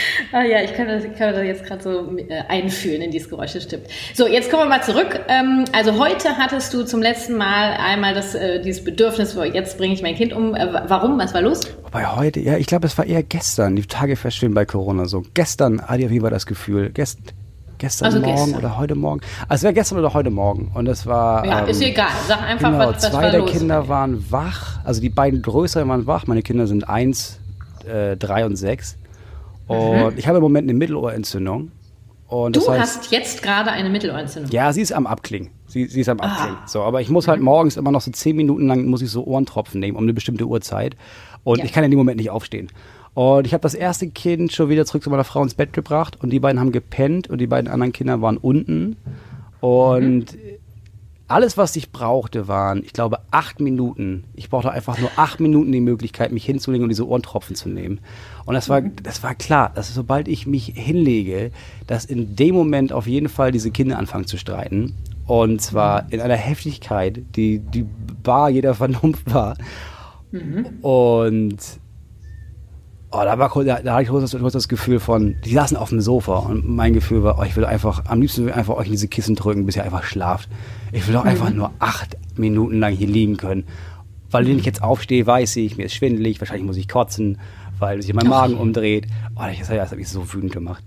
ah, 0.32 0.42
ja, 0.42 0.62
ich 0.62 0.74
kann 0.74 0.86
das, 0.86 1.04
kann 1.18 1.34
das 1.34 1.44
jetzt 1.44 1.64
gerade 1.64 1.82
so 1.82 2.16
äh, 2.18 2.42
einfühlen 2.48 3.02
in 3.02 3.10
dieses 3.10 3.28
Geräusch, 3.28 3.52
das 3.52 3.64
stimmt. 3.64 3.86
So, 4.14 4.26
jetzt 4.26 4.50
kommen 4.50 4.64
wir 4.64 4.68
mal 4.68 4.82
zurück. 4.82 5.20
Ähm, 5.28 5.64
also 5.72 5.98
heute 5.98 6.36
hattest 6.38 6.72
du 6.74 6.84
zum 6.84 7.02
letzten 7.02 7.36
Mal 7.36 7.74
einmal 7.74 8.14
das, 8.14 8.34
äh, 8.34 8.60
dieses 8.62 8.84
Bedürfnis, 8.84 9.36
jetzt 9.52 9.78
bringe 9.78 9.94
ich 9.94 10.02
mein 10.02 10.14
Kind 10.14 10.32
um. 10.32 10.54
Äh, 10.54 10.68
warum? 10.88 11.18
Was 11.18 11.34
war 11.34 11.42
los? 11.42 11.60
Wobei 11.84 12.06
heute, 12.06 12.40
ja, 12.40 12.56
ich 12.56 12.66
glaube, 12.66 12.86
es 12.86 12.96
war 12.96 13.06
eher 13.06 13.22
gestern. 13.22 13.76
Die 13.76 13.86
Tage 13.86 14.16
feststehen 14.16 14.54
bei 14.54 14.64
Corona 14.64 15.06
so. 15.06 15.22
Gestern 15.34 15.82
hatte 15.82 16.00
ich 16.00 16.06
auf 16.06 16.12
jeden 16.12 16.22
Fall 16.22 16.30
das 16.30 16.46
Gefühl, 16.46 16.90
gest, 16.90 17.18
gestern 17.78 18.06
also 18.06 18.20
Morgen 18.20 18.34
gestern. 18.34 18.58
oder 18.58 18.78
heute 18.78 18.94
Morgen. 18.94 19.20
Also 19.48 19.60
es 19.60 19.62
wäre 19.64 19.74
gestern 19.74 19.98
oder 19.98 20.14
heute 20.14 20.30
Morgen. 20.30 20.70
Und 20.74 20.88
es 20.88 21.06
war. 21.06 21.44
Ja, 21.44 21.62
ähm, 21.62 21.68
ist 21.68 21.82
egal. 21.82 22.08
Sag 22.26 22.42
einfach, 22.42 22.70
genau, 22.70 22.88
was, 22.88 23.02
was 23.02 23.10
Zwei 23.10 23.30
der 23.30 23.44
Kinder 23.44 23.88
waren 23.88 24.30
wach. 24.30 24.78
Also 24.84 25.00
die 25.00 25.10
beiden 25.10 25.42
größeren 25.42 25.88
waren 25.88 26.06
wach. 26.06 26.26
Meine 26.26 26.42
Kinder 26.42 26.66
sind 26.66 26.88
eins, 26.88 27.38
äh, 27.86 28.16
drei 28.16 28.46
und 28.46 28.56
sechs. 28.56 28.96
Und 29.66 30.12
mhm. 30.12 30.18
ich 30.18 30.26
habe 30.26 30.38
im 30.38 30.42
Moment 30.42 30.68
eine 30.68 30.78
Mittelohrentzündung. 30.78 31.70
Und 32.26 32.56
du 32.56 32.60
heißt, 32.66 32.80
hast 32.80 33.12
jetzt 33.12 33.42
gerade 33.42 33.70
eine 33.70 33.90
Mittelohrentzündung? 33.90 34.50
Ja, 34.50 34.72
sie 34.72 34.80
ist 34.80 34.92
am 34.92 35.06
Abklingen. 35.06 35.50
Sie, 35.66 35.86
sie 35.86 36.00
ist 36.00 36.08
am 36.08 36.18
ah. 36.20 36.28
Abklingen. 36.28 36.58
So, 36.66 36.80
aber 36.80 37.02
ich 37.02 37.10
muss 37.10 37.28
halt 37.28 37.42
morgens 37.42 37.76
immer 37.76 37.90
noch 37.90 38.00
so 38.00 38.10
zehn 38.10 38.36
Minuten 38.36 38.66
lang 38.68 38.86
muss 38.86 39.02
ich 39.02 39.10
so 39.10 39.24
Ohrentropfen 39.26 39.80
nehmen 39.80 39.96
um 39.96 40.04
eine 40.04 40.14
bestimmte 40.14 40.46
Uhrzeit. 40.46 40.96
Und 41.44 41.58
ja. 41.58 41.64
ich 41.64 41.72
kann 41.72 41.84
in 41.84 41.90
dem 41.90 41.98
Moment 41.98 42.16
nicht 42.16 42.30
aufstehen. 42.30 42.68
Und 43.14 43.46
ich 43.46 43.52
habe 43.52 43.60
das 43.60 43.74
erste 43.74 44.08
Kind 44.08 44.52
schon 44.52 44.70
wieder 44.70 44.86
zurück 44.86 45.02
zu 45.02 45.10
meiner 45.10 45.24
Frau 45.24 45.42
ins 45.42 45.54
Bett 45.54 45.74
gebracht 45.74 46.18
und 46.22 46.30
die 46.30 46.40
beiden 46.40 46.58
haben 46.58 46.72
gepennt 46.72 47.28
und 47.28 47.38
die 47.38 47.46
beiden 47.46 47.70
anderen 47.70 47.92
Kinder 47.92 48.22
waren 48.22 48.38
unten. 48.38 48.96
Und 49.60 50.32
mhm. 50.32 50.58
Alles, 51.32 51.56
was 51.56 51.74
ich 51.76 51.92
brauchte, 51.92 52.46
waren, 52.46 52.82
ich 52.84 52.92
glaube, 52.92 53.20
acht 53.30 53.58
Minuten. 53.58 54.24
Ich 54.34 54.50
brauchte 54.50 54.70
einfach 54.70 54.98
nur 54.98 55.10
acht 55.16 55.40
Minuten 55.40 55.72
die 55.72 55.80
Möglichkeit, 55.80 56.30
mich 56.30 56.44
hinzulegen 56.44 56.84
und 56.84 56.90
diese 56.90 57.08
Ohrentropfen 57.08 57.56
zu 57.56 57.70
nehmen. 57.70 58.00
Und 58.44 58.54
das 58.54 58.68
war, 58.68 58.82
mhm. 58.82 58.92
das 59.02 59.22
war 59.22 59.34
klar, 59.34 59.72
dass 59.74 59.92
sobald 59.94 60.28
ich 60.28 60.46
mich 60.46 60.72
hinlege, 60.76 61.50
dass 61.86 62.04
in 62.04 62.36
dem 62.36 62.54
Moment 62.54 62.92
auf 62.92 63.06
jeden 63.06 63.30
Fall 63.30 63.50
diese 63.50 63.70
Kinder 63.70 63.98
anfangen 63.98 64.26
zu 64.26 64.36
streiten. 64.36 64.94
Und 65.26 65.62
zwar 65.62 66.12
in 66.12 66.20
einer 66.20 66.36
Heftigkeit, 66.36 67.22
die, 67.34 67.60
die 67.60 67.86
bar 68.22 68.50
jeder 68.50 68.74
Vernunft 68.82 69.32
war. 69.32 69.56
Mhm. 70.32 70.66
Und 70.82 71.58
Oh, 73.14 73.20
da, 73.22 73.38
war, 73.38 73.50
da, 73.64 73.82
da 73.82 73.92
hatte 73.92 74.04
ich 74.04 74.08
kurz 74.08 74.30
das, 74.30 74.52
das, 74.52 74.68
Gefühl 74.68 74.98
von, 74.98 75.36
die 75.44 75.52
saßen 75.52 75.76
auf 75.76 75.90
dem 75.90 76.00
Sofa 76.00 76.38
und 76.38 76.66
mein 76.66 76.94
Gefühl 76.94 77.22
war, 77.22 77.38
oh, 77.38 77.42
ich 77.42 77.54
will 77.56 77.66
einfach, 77.66 78.06
am 78.06 78.22
liebsten 78.22 78.46
will 78.46 78.52
einfach 78.52 78.74
euch 78.74 78.86
in 78.86 78.92
diese 78.92 79.08
Kissen 79.08 79.34
drücken, 79.34 79.66
bis 79.66 79.76
ihr 79.76 79.84
einfach 79.84 80.04
schlaft. 80.04 80.48
Ich 80.92 81.06
will 81.06 81.14
doch 81.14 81.24
einfach 81.24 81.50
mhm. 81.50 81.56
nur 81.56 81.70
acht 81.78 82.16
Minuten 82.36 82.78
lang 82.80 82.94
hier 82.94 83.06
liegen 83.06 83.36
können. 83.36 83.64
Weil 84.30 84.46
wenn 84.46 84.58
ich 84.58 84.64
jetzt 84.64 84.82
aufstehe, 84.82 85.26
weiß 85.26 85.56
ich, 85.56 85.76
mir 85.76 85.84
ist 85.84 85.94
schwindelig, 85.94 86.40
wahrscheinlich 86.40 86.64
muss 86.64 86.78
ich 86.78 86.88
kotzen, 86.88 87.38
weil 87.78 88.00
sich 88.00 88.14
mein 88.14 88.28
Magen 88.28 88.54
umdreht. 88.54 89.06
Oh, 89.36 89.42
das, 89.46 89.68
das 89.68 89.90
hat 89.90 89.98
mich 89.98 90.08
so 90.08 90.32
wütend 90.32 90.52
gemacht 90.52 90.82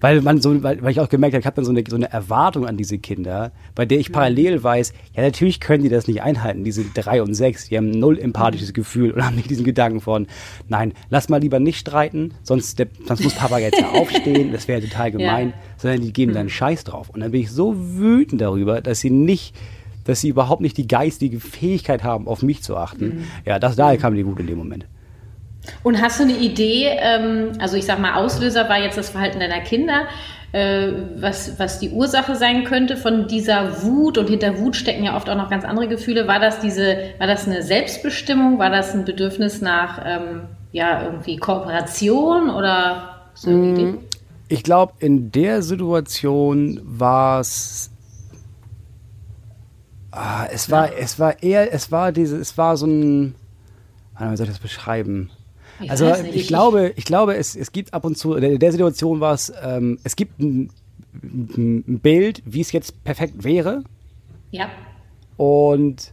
weil 0.00 0.20
man 0.20 0.40
so, 0.40 0.62
weil, 0.62 0.82
weil 0.82 0.90
ich 0.90 1.00
auch 1.00 1.08
gemerkt 1.08 1.34
habe, 1.34 1.40
ich 1.40 1.46
habe 1.46 1.56
dann 1.56 1.64
so 1.64 1.70
eine, 1.70 1.84
so 1.88 1.96
eine 1.96 2.10
Erwartung 2.12 2.66
an 2.66 2.76
diese 2.76 2.98
Kinder, 2.98 3.52
bei 3.74 3.86
der 3.86 3.98
ich 3.98 4.12
parallel 4.12 4.62
weiß, 4.62 4.92
ja, 5.14 5.22
natürlich 5.22 5.60
können 5.60 5.82
die 5.82 5.88
das 5.88 6.06
nicht 6.06 6.22
einhalten, 6.22 6.64
diese 6.64 6.84
drei 6.84 7.22
und 7.22 7.34
sechs, 7.34 7.68
die 7.68 7.76
haben 7.76 7.90
null 7.90 8.18
empathisches 8.18 8.68
mhm. 8.68 8.74
Gefühl 8.74 9.10
und 9.12 9.24
haben 9.24 9.36
nicht 9.36 9.50
diesen 9.50 9.64
Gedanken 9.64 10.00
von, 10.00 10.26
nein, 10.68 10.92
lass 11.10 11.28
mal 11.28 11.40
lieber 11.40 11.60
nicht 11.60 11.78
streiten, 11.78 12.34
sonst, 12.42 12.78
der, 12.78 12.88
sonst 13.06 13.24
muss 13.24 13.34
Papa 13.34 13.58
jetzt 13.58 13.80
ja 13.80 13.88
aufstehen, 13.92 14.52
das 14.52 14.68
wäre 14.68 14.82
total 14.82 15.10
gemein, 15.10 15.48
ja. 15.48 15.54
sondern 15.76 16.00
die 16.02 16.12
geben 16.12 16.32
mhm. 16.32 16.36
dann 16.36 16.48
Scheiß 16.48 16.84
drauf. 16.84 17.10
Und 17.10 17.20
dann 17.20 17.30
bin 17.30 17.40
ich 17.40 17.50
so 17.50 17.74
wütend 17.76 18.40
darüber, 18.40 18.80
dass 18.80 19.00
sie 19.00 19.10
nicht 19.10 19.54
dass 20.04 20.20
sie 20.20 20.28
überhaupt 20.28 20.60
nicht 20.60 20.76
die 20.76 20.86
geistige 20.86 21.40
Fähigkeit 21.40 22.04
haben, 22.04 22.28
auf 22.28 22.42
mich 22.42 22.62
zu 22.62 22.76
achten. 22.76 23.06
Mhm. 23.06 23.24
Ja, 23.46 23.58
das, 23.58 23.74
daher 23.74 23.96
kam 23.96 24.14
die 24.14 24.26
Wut 24.26 24.38
in 24.38 24.46
dem 24.46 24.58
Moment. 24.58 24.86
Und 25.82 26.00
hast 26.00 26.18
du 26.20 26.24
eine 26.24 26.36
Idee, 26.36 26.90
ähm, 26.98 27.52
also 27.58 27.76
ich 27.76 27.86
sag 27.86 27.98
mal, 27.98 28.14
Auslöser 28.14 28.68
war 28.68 28.78
jetzt 28.78 28.98
das 28.98 29.10
Verhalten 29.10 29.40
deiner 29.40 29.60
Kinder, 29.60 30.06
äh, 30.52 30.92
was, 31.16 31.58
was 31.58 31.80
die 31.80 31.90
Ursache 31.90 32.36
sein 32.36 32.64
könnte 32.64 32.96
von 32.96 33.26
dieser 33.28 33.82
Wut 33.82 34.18
und 34.18 34.28
hinter 34.28 34.58
Wut 34.58 34.76
stecken 34.76 35.04
ja 35.04 35.16
oft 35.16 35.28
auch 35.28 35.36
noch 35.36 35.50
ganz 35.50 35.64
andere 35.64 35.88
Gefühle. 35.88 36.28
War 36.28 36.38
das 36.38 36.60
diese, 36.60 36.96
war 37.18 37.26
das 37.26 37.46
eine 37.46 37.62
Selbstbestimmung? 37.62 38.58
War 38.58 38.70
das 38.70 38.94
ein 38.94 39.04
Bedürfnis 39.04 39.60
nach 39.60 40.00
ähm, 40.04 40.42
ja, 40.72 41.04
irgendwie 41.04 41.36
Kooperation 41.36 42.50
oder 42.50 43.22
so 43.34 43.50
eine 43.50 43.58
mm, 43.58 43.74
Idee? 43.74 43.94
Ich 44.48 44.62
glaube, 44.62 44.92
in 45.00 45.32
der 45.32 45.62
Situation 45.62 46.80
war 46.84 47.40
es 47.40 47.90
Ah, 50.16 50.46
es 50.48 50.70
war, 50.70 50.92
ja. 50.92 50.98
es 50.98 51.18
war 51.18 51.42
eher, 51.42 51.74
es 51.74 51.90
war 51.90 52.12
diese, 52.12 52.36
es 52.36 52.56
war 52.56 52.76
so 52.76 52.86
ein, 52.86 53.34
wie 54.16 54.36
soll 54.36 54.46
ich 54.46 54.52
das 54.52 54.60
beschreiben? 54.60 55.30
Ich 55.80 55.90
also 55.90 56.12
ich, 56.12 56.34
ich, 56.34 56.48
glaube, 56.48 56.92
ich 56.96 57.04
glaube, 57.04 57.36
es, 57.36 57.56
es 57.56 57.72
gibt 57.72 57.94
ab 57.94 58.04
und 58.04 58.16
zu, 58.16 58.34
in 58.34 58.58
der 58.58 58.72
Situation 58.72 59.20
war 59.20 59.34
es, 59.34 59.52
ähm, 59.62 59.98
es 60.04 60.16
gibt 60.16 60.38
ein, 60.38 60.70
ein 61.22 62.00
Bild, 62.00 62.42
wie 62.44 62.60
es 62.60 62.72
jetzt 62.72 63.02
perfekt 63.04 63.44
wäre. 63.44 63.84
Ja. 64.50 64.68
Und 65.36 66.12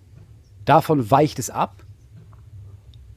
davon 0.65 1.11
weicht 1.11 1.39
es 1.39 1.49
ab. 1.49 1.83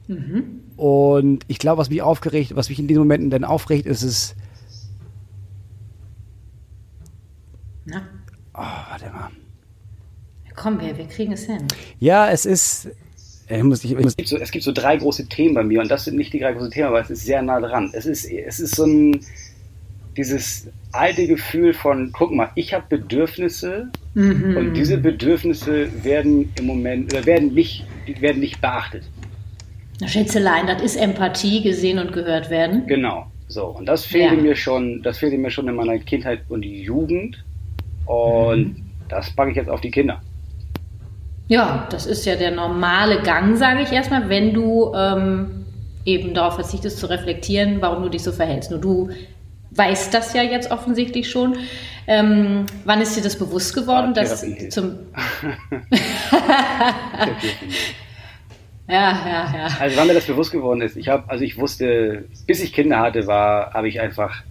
Mhm. 0.07 0.61
Und 0.77 1.45
ich 1.47 1.57
glaube, 1.57 1.79
was 1.79 1.89
mich 1.89 2.01
aufgeregt, 2.01 2.55
was 2.55 2.69
mich 2.69 2.79
in 2.79 2.87
diesen 2.87 2.99
Momenten 3.01 3.29
dann 3.29 3.43
aufregt, 3.43 3.85
ist 3.85 4.03
es. 4.03 4.35
Na? 7.85 8.01
Oh, 8.53 8.61
warte 8.89 9.09
mal. 9.09 9.29
Komm, 10.55 10.79
wir, 10.79 10.97
wir 10.97 11.07
kriegen 11.07 11.33
es 11.33 11.45
hin. 11.45 11.67
Ja, 11.99 12.29
es 12.29 12.45
ist, 12.45 12.89
ich 13.47 13.63
muss, 13.63 13.83
ich, 13.83 13.91
es, 13.91 14.15
gibt 14.15 14.29
so, 14.29 14.37
es 14.37 14.51
gibt 14.51 14.63
so 14.63 14.71
drei 14.71 14.97
große 14.97 15.27
Themen 15.27 15.55
bei 15.55 15.63
mir 15.63 15.81
und 15.81 15.89
das 15.89 16.05
sind 16.05 16.17
nicht 16.17 16.33
die 16.33 16.39
drei 16.39 16.53
großen 16.53 16.71
Themen, 16.71 16.87
aber 16.87 16.99
es 16.99 17.09
ist 17.09 17.25
sehr 17.25 17.41
nah 17.41 17.59
dran. 17.59 17.91
Es 17.93 18.05
ist, 18.05 18.25
es 18.25 18.59
ist 18.59 18.75
so 18.75 18.85
ein, 18.85 19.19
dieses 20.17 20.67
alte 20.91 21.27
Gefühl 21.27 21.73
von, 21.73 22.11
guck 22.11 22.31
mal, 22.31 22.49
ich 22.55 22.73
habe 22.73 22.85
Bedürfnisse 22.89 23.89
mhm. 24.13 24.57
und 24.57 24.73
diese 24.73 24.97
Bedürfnisse 24.97 25.89
werden 26.03 26.51
im 26.57 26.65
Moment, 26.65 27.13
oder 27.13 27.25
werden 27.25 27.53
nicht, 27.53 27.85
werden 28.19 28.39
nicht 28.39 28.61
beachtet. 28.61 29.03
Schätzelein, 30.05 30.67
das 30.67 30.81
ist 30.81 30.95
Empathie, 30.95 31.61
gesehen 31.61 31.99
und 31.99 32.13
gehört 32.13 32.49
werden. 32.49 32.85
Genau, 32.87 33.27
so. 33.47 33.67
Und 33.67 33.85
das 33.85 34.05
fehlte 34.05 34.35
ja. 34.35 34.41
mir 34.41 34.55
schon, 34.55 35.01
das 35.03 35.19
fehlte 35.19 35.37
mir 35.37 35.51
schon 35.51 35.67
in 35.67 35.75
meiner 35.75 35.97
Kindheit 35.99 36.41
und 36.49 36.63
Jugend. 36.63 37.43
Und 38.05 38.77
mhm. 38.77 38.85
das 39.07 39.31
packe 39.31 39.51
ich 39.51 39.57
jetzt 39.57 39.69
auf 39.69 39.81
die 39.81 39.91
Kinder. 39.91 40.21
Ja, 41.47 41.87
das 41.91 42.05
ist 42.05 42.25
ja 42.25 42.35
der 42.35 42.51
normale 42.51 43.21
Gang, 43.21 43.55
sage 43.55 43.81
ich 43.83 43.91
erstmal, 43.91 44.29
wenn 44.29 44.53
du 44.53 44.93
ähm, 44.95 45.65
eben 46.03 46.33
darauf 46.33 46.55
verzichtest 46.55 46.97
zu 46.97 47.07
reflektieren, 47.07 47.81
warum 47.81 48.03
du 48.03 48.09
dich 48.09 48.23
so 48.23 48.31
verhältst. 48.31 48.71
Nur 48.71 48.79
du 48.79 49.09
weißt 49.71 50.13
das 50.13 50.33
ja 50.33 50.41
jetzt 50.41 50.71
offensichtlich 50.71 51.29
schon. 51.29 51.57
Ähm, 52.07 52.65
wann 52.85 53.01
ist 53.01 53.15
dir 53.17 53.21
das 53.21 53.37
bewusst 53.37 53.75
geworden, 53.75 54.13
ja, 54.15 54.21
dass 54.21 54.45
zum 54.69 54.95
Ja, 58.87 58.93
ja, 59.27 59.53
ja. 59.57 59.67
Also 59.79 59.97
wann 59.97 60.05
mir 60.07 60.13
das 60.13 60.25
bewusst 60.25 60.51
geworden 60.51 60.81
ist, 60.81 60.95
ich 60.95 61.07
habe, 61.07 61.27
also 61.27 61.43
ich 61.43 61.57
wusste, 61.57 62.25
bis 62.45 62.61
ich 62.61 62.71
Kinder 62.71 62.99
hatte, 62.99 63.25
war, 63.25 63.73
habe 63.73 63.87
ich 63.87 63.99
einfach 63.99 64.43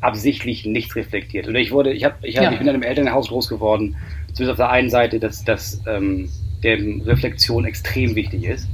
absichtlich 0.00 0.66
nichts 0.66 0.96
reflektiert. 0.96 1.46
Oder 1.46 1.60
ich 1.60 1.70
wurde, 1.70 1.92
ich 1.92 2.04
habe, 2.04 2.16
ich, 2.22 2.36
hab, 2.36 2.44
ja. 2.44 2.50
ich 2.50 2.58
bin 2.58 2.66
in 2.66 2.74
einem 2.74 2.82
Elternhaus 2.82 3.28
groß 3.28 3.48
geworden 3.48 3.96
zumindest 4.36 4.60
auf 4.60 4.66
der 4.66 4.70
einen 4.70 4.90
Seite, 4.90 5.18
dass, 5.18 5.44
dass 5.44 5.80
ähm, 5.86 6.28
der 6.62 6.78
Reflexion 7.06 7.64
extrem 7.64 8.14
wichtig 8.14 8.44
ist. 8.44 8.68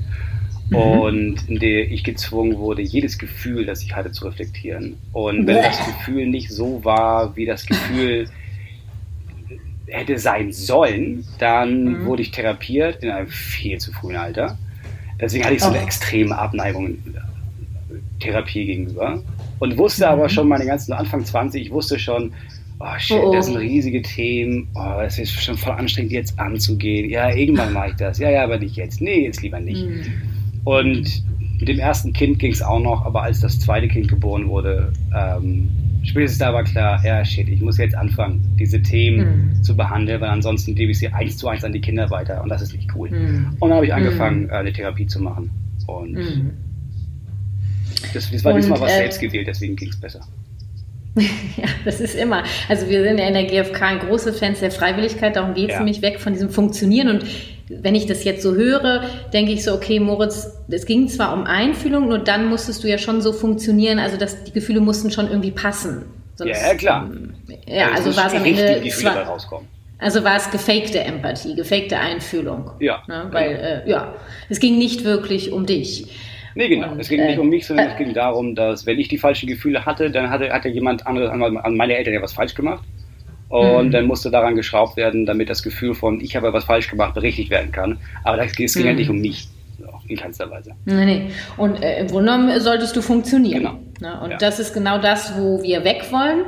Mhm. 0.70 0.77
Und 0.77 1.48
in 1.48 1.61
der 1.61 1.90
ich 1.90 2.03
gezwungen 2.03 2.59
wurde, 2.59 2.83
jedes 2.83 3.16
Gefühl, 3.16 3.64
das 3.64 3.83
ich 3.83 3.94
hatte, 3.94 4.11
zu 4.11 4.27
reflektieren. 4.27 4.96
Und 5.12 5.46
wenn 5.46 5.57
das 5.57 5.79
Gefühl 5.87 6.27
nicht 6.27 6.51
so 6.51 6.85
war, 6.85 7.37
wie 7.37 7.46
das 7.46 7.64
Gefühl 7.64 8.29
hätte 9.87 10.18
sein 10.18 10.53
sollen, 10.53 11.25
dann 11.38 11.85
mhm. 11.85 12.07
wurde 12.07 12.22
ich 12.22 12.33
therapiert 12.33 13.03
in 13.03 13.11
einem 13.11 13.29
viel 13.29 13.79
zu 13.79 13.92
frühen 13.92 14.16
Alter. 14.16 14.59
Deswegen 15.20 15.44
hatte 15.44 15.55
ich 15.55 15.62
so 15.62 15.68
eine 15.68 15.79
oh. 15.79 15.85
extreme 15.85 16.37
Abneigung 16.37 16.98
Therapie 18.18 18.66
gegenüber. 18.66 19.22
Und 19.61 19.79
wusste 19.79 20.07
mhm. 20.07 20.12
aber 20.12 20.29
schon 20.29 20.48
meine 20.48 20.66
ganzen 20.66 20.92
Anfang 20.92 21.25
20, 21.25 21.62
ich 21.62 21.70
wusste 21.70 22.01
schon, 22.01 22.33
oh 22.83 22.99
shit, 22.99 23.18
oh, 23.23 23.29
oh. 23.29 23.33
das 23.33 23.47
sind 23.47 23.57
riesige 23.57 24.03
Themen, 24.03 24.68
oh, 24.75 25.01
es 25.01 25.18
ist 25.18 25.33
schon 25.33 25.57
voll 25.57 25.73
anstrengend, 25.73 26.12
jetzt 26.12 26.38
anzugehen. 26.38 27.09
Ja, 27.11 27.31
irgendwann 27.35 27.73
mache 27.73 27.90
ich 27.90 27.97
das. 27.97 28.18
Ja, 28.18 28.31
ja, 28.31 28.45
aber 28.45 28.59
nicht 28.59 28.77
jetzt. 28.77 29.01
Nee, 29.01 29.25
jetzt 29.25 29.42
lieber 29.42 29.61
nicht. 29.61 29.87
Mhm. 29.87 30.05
Und 30.64 31.23
mit 31.59 31.68
dem 31.68 31.79
ersten 31.79 32.12
Kind 32.12 32.38
ging 32.38 32.53
es 32.53 32.62
auch 32.62 32.81
noch, 32.81 33.05
aber 33.05 33.23
als 33.23 33.40
das 33.40 33.61
zweite 33.61 33.88
Kind 33.88 34.09
geboren 34.09 34.49
wurde, 34.49 34.92
ähm, 35.16 35.71
spätestens 36.03 36.38
da 36.38 36.53
war 36.53 36.64
klar, 36.64 37.01
ja, 37.05 37.25
shit, 37.25 37.49
ich 37.49 37.61
muss 37.61 37.79
jetzt 37.79 37.95
anfangen, 37.95 38.42
diese 38.59 38.83
Themen 38.83 39.51
mhm. 39.57 39.62
zu 39.62 39.77
behandeln, 39.77 40.21
weil 40.21 40.31
ansonsten 40.31 40.75
gebe 40.75 40.90
ich 40.90 40.99
sie 40.99 41.09
eins 41.09 41.37
zu 41.37 41.49
eins 41.49 41.62
an 41.64 41.73
die 41.73 41.81
Kinder 41.81 42.11
weiter 42.11 42.42
und 42.42 42.49
das 42.49 42.62
ist 42.62 42.75
nicht 42.75 42.88
cool. 42.97 43.11
Mhm. 43.11 43.57
Und 43.61 43.68
dann 43.68 43.77
habe 43.77 43.87
ich 43.87 43.95
angefangen, 43.95 44.45
mhm. 44.45 44.51
äh, 44.51 44.55
eine 44.55 44.73
Therapie 44.73 45.07
zu 45.07 45.21
machen. 45.21 45.51
Und 45.87 46.12
mhm. 46.14 46.51
das, 48.12 48.31
das 48.31 48.45
war 48.45 48.55
und, 48.55 48.61
diesmal 48.61 48.81
was 48.81 48.92
äh, 48.92 48.97
selbst 48.97 49.21
gewählt, 49.21 49.47
deswegen 49.47 49.77
ging 49.77 49.88
es 49.88 50.01
besser. 50.01 50.21
Ja, 51.57 51.68
das 51.85 52.01
ist 52.01 52.14
immer. 52.14 52.42
Also 52.68 52.88
wir 52.88 53.03
sind 53.03 53.18
ja 53.18 53.27
in 53.27 53.35
der 53.35 53.44
GfK 53.44 53.83
ein 53.83 53.98
große 53.98 54.33
Fans 54.33 54.61
der 54.61 54.70
Freiwilligkeit, 54.70 55.37
darum 55.37 55.55
geht 55.55 55.68
es 55.68 55.72
ja. 55.72 55.79
nämlich 55.79 56.01
weg 56.01 56.18
von 56.18 56.33
diesem 56.33 56.48
Funktionieren 56.48 57.09
und 57.09 57.25
wenn 57.68 57.94
ich 57.94 58.07
das 58.07 58.25
jetzt 58.25 58.42
so 58.42 58.55
höre, 58.55 59.05
denke 59.33 59.53
ich 59.53 59.64
so, 59.64 59.75
okay, 59.75 60.01
Moritz, 60.01 60.51
es 60.68 60.87
ging 60.87 61.09
zwar 61.09 61.33
um 61.33 61.44
Einfühlung, 61.44 62.09
nur 62.09 62.18
dann 62.18 62.46
musstest 62.46 62.85
du 62.85 62.88
ja 62.88 62.98
schon 62.98 63.20
so 63.22 63.33
funktionieren, 63.33 63.98
also 63.98 64.16
dass 64.16 64.44
die 64.44 64.53
Gefühle 64.53 64.81
mussten 64.81 65.11
schon 65.11 65.29
irgendwie 65.29 65.53
passen. 65.53 66.05
Sonst, 66.35 66.51
ja, 66.51 66.68
ja, 66.68 66.75
klar. 66.75 67.11
Ja, 67.66 67.90
also, 67.90 68.09
also 68.09 68.16
war 68.16 68.27
es 68.27 68.35
am 68.35 68.44
Ende. 68.44 68.88
Zwar, 68.90 69.22
rauskommen. 69.22 69.68
Also 69.98 70.25
war 70.25 70.37
es 70.37 70.51
gefakte 70.51 71.01
Empathie, 71.01 71.55
gefakte 71.55 71.98
Einfühlung. 71.98 72.72
Ja. 72.81 73.03
Ne? 73.07 73.29
Weil, 73.31 73.55
genau. 73.55 73.62
äh, 73.62 73.90
ja, 73.90 74.14
es 74.48 74.59
ging 74.59 74.77
nicht 74.77 75.05
wirklich 75.05 75.53
um 75.53 75.64
dich. 75.64 76.09
Nee, 76.55 76.69
genau. 76.69 76.93
Und, 76.93 77.01
es 77.01 77.09
ging 77.09 77.21
äh, 77.21 77.29
nicht 77.29 77.38
um 77.38 77.49
mich, 77.49 77.67
sondern 77.67 77.88
äh, 77.88 77.93
es 77.93 77.99
ging 77.99 78.12
darum, 78.12 78.55
dass, 78.55 78.87
wenn 78.87 78.99
ich 78.99 79.09
die 79.09 79.19
falschen 79.19 79.49
Gefühle 79.49 79.85
hatte, 79.85 80.11
dann 80.11 80.31
hatte, 80.31 80.51
hatte 80.53 80.69
jemand 80.69 81.07
anderes, 81.07 81.31
an 81.31 81.77
meine 81.77 81.97
Eltern 81.97 82.15
ja 82.15 82.23
was 82.23 82.33
falsch 82.33 82.55
gemacht. 82.55 82.85
Und 83.49 83.88
mhm. 83.88 83.91
dann 83.91 84.07
musste 84.07 84.31
daran 84.31 84.57
geschraubt 84.57 84.97
werden, 84.97 85.27
damit 85.27 85.51
das 85.51 85.62
Gefühl 85.62 85.95
von, 85.95 86.21
ich 86.21 86.37
habe 86.37 86.53
was 86.55 86.65
falsch 86.65 86.88
gemacht, 86.88 87.15
berichtigt 87.15 87.51
werden 87.51 87.71
kann. 87.71 87.99
Aber 88.25 88.38
das, 88.38 88.53
es 88.59 88.75
ging 88.75 88.83
mhm. 88.83 88.88
ja 88.88 88.95
nicht 88.95 89.11
um 89.11 89.21
mich. 89.21 89.49
In 90.09 90.17
keinster 90.17 90.51
Weise. 90.51 90.73
Nee, 90.85 91.05
nee. 91.05 91.31
Und 91.57 91.83
äh, 91.83 92.01
im 92.01 92.09
Grunde 92.09 92.33
genommen 92.33 92.61
solltest 92.61 92.97
du 92.97 93.03
funktionieren. 93.03 93.62
Genau. 93.62 93.79
Ne? 94.01 94.21
Und 94.21 94.31
ja. 94.33 94.37
das 94.37 94.59
ist 94.59 94.75
genau 94.75 94.99
das, 94.99 95.37
wo 95.37 95.62
wir 95.62 95.85
weg 95.85 96.05
wollen 96.11 96.45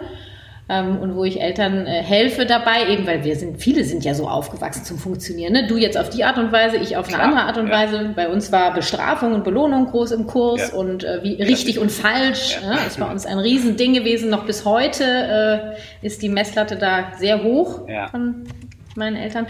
ähm, 0.69 0.99
und 0.99 1.15
wo 1.15 1.25
ich 1.25 1.41
Eltern 1.41 1.87
äh, 1.87 2.03
helfe 2.03 2.47
dabei, 2.47 2.89
eben 2.89 3.07
weil 3.07 3.23
wir 3.23 3.37
sind, 3.37 3.59
viele 3.59 3.85
sind 3.85 4.05
ja 4.05 4.15
so 4.15 4.29
aufgewachsen 4.29 4.85
zum 4.85 4.99
Funktionieren. 4.99 5.53
Ne? 5.53 5.67
Du 5.67 5.77
jetzt 5.77 5.99
auf 5.99 6.09
die 6.09 6.25
Art 6.25 6.39
und 6.39 6.53
Weise, 6.53 6.77
ich 6.79 6.97
auf 6.97 7.07
eine 7.07 7.17
Klar, 7.17 7.29
andere 7.29 7.45
Art 7.45 7.59
und 7.59 7.69
ja. 7.69 7.73
Weise. 7.73 8.13
Bei 8.17 8.29
uns 8.29 8.51
war 8.51 8.73
Bestrafung 8.73 9.35
und 9.35 9.45
Belohnung 9.45 9.87
groß 9.87 10.13
im 10.13 10.27
Kurs 10.27 10.73
ja. 10.73 10.79
und 10.79 11.05
äh, 11.05 11.23
wie 11.23 11.43
richtig 11.43 11.79
und 11.79 11.93
falsch. 11.93 12.59
Ja. 12.63 12.75
Ne? 12.75 12.79
ist 12.87 12.99
bei 12.99 13.11
uns 13.11 13.27
ein 13.27 13.39
Riesending 13.39 13.93
gewesen. 13.93 14.31
Noch 14.31 14.47
bis 14.47 14.65
heute 14.65 15.77
äh, 16.03 16.07
ist 16.07 16.23
die 16.23 16.29
Messlatte 16.29 16.77
da 16.77 17.13
sehr 17.19 17.43
hoch 17.43 17.83
von 18.11 18.45
meinen 18.97 19.17
Eltern 19.17 19.47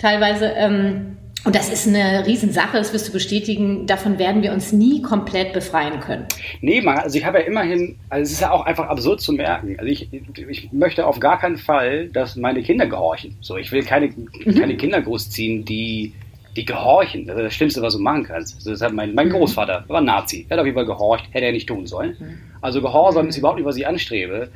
teilweise. 0.00 0.46
Ähm, 0.46 1.18
und 1.44 1.54
das 1.54 1.70
ist 1.70 1.86
eine 1.86 2.26
Riesensache, 2.26 2.78
das 2.78 2.94
wirst 2.94 3.08
du 3.08 3.12
bestätigen. 3.12 3.86
Davon 3.86 4.18
werden 4.18 4.42
wir 4.42 4.52
uns 4.52 4.72
nie 4.72 5.02
komplett 5.02 5.52
befreien 5.52 6.00
können. 6.00 6.26
Nee, 6.62 6.80
man, 6.80 6.98
also 6.98 7.18
ich 7.18 7.24
habe 7.26 7.38
ja 7.38 7.44
immerhin, 7.44 7.96
also 8.08 8.22
es 8.22 8.32
ist 8.32 8.40
ja 8.40 8.50
auch 8.50 8.64
einfach 8.64 8.88
absurd 8.88 9.20
zu 9.20 9.32
merken. 9.32 9.76
Also 9.78 9.90
ich, 9.90 10.08
ich 10.48 10.72
möchte 10.72 11.06
auf 11.06 11.20
gar 11.20 11.38
keinen 11.38 11.58
Fall, 11.58 12.08
dass 12.08 12.36
meine 12.36 12.62
Kinder 12.62 12.86
gehorchen. 12.86 13.36
So, 13.42 13.58
ich 13.58 13.70
will 13.72 13.82
keine, 13.82 14.06
mhm. 14.08 14.54
keine 14.58 14.76
Kinder 14.78 15.02
großziehen, 15.02 15.66
die, 15.66 16.14
die 16.56 16.64
gehorchen. 16.64 17.26
Das 17.26 17.36
ist 17.36 17.44
das 17.44 17.54
Schlimmste, 17.54 17.82
was 17.82 17.92
du 17.92 18.00
machen 18.00 18.24
kannst. 18.24 18.66
Das 18.66 18.80
hat 18.80 18.94
mein, 18.94 19.14
mein 19.14 19.28
mhm. 19.28 19.32
Großvater 19.32 19.84
war 19.86 20.00
Nazi. 20.00 20.46
Er 20.48 20.54
hat 20.54 20.60
auf 20.60 20.66
jeden 20.66 20.76
Fall 20.76 20.86
gehorcht, 20.86 21.26
hätte 21.32 21.44
er 21.44 21.52
nicht 21.52 21.68
tun 21.68 21.86
sollen. 21.86 22.16
Mhm. 22.18 22.38
Also 22.62 22.80
Gehorsam 22.80 23.28
ist 23.28 23.36
überhaupt 23.36 23.58
nicht, 23.58 23.66
was 23.66 23.76
ich 23.76 23.86
anstrebe. 23.86 24.48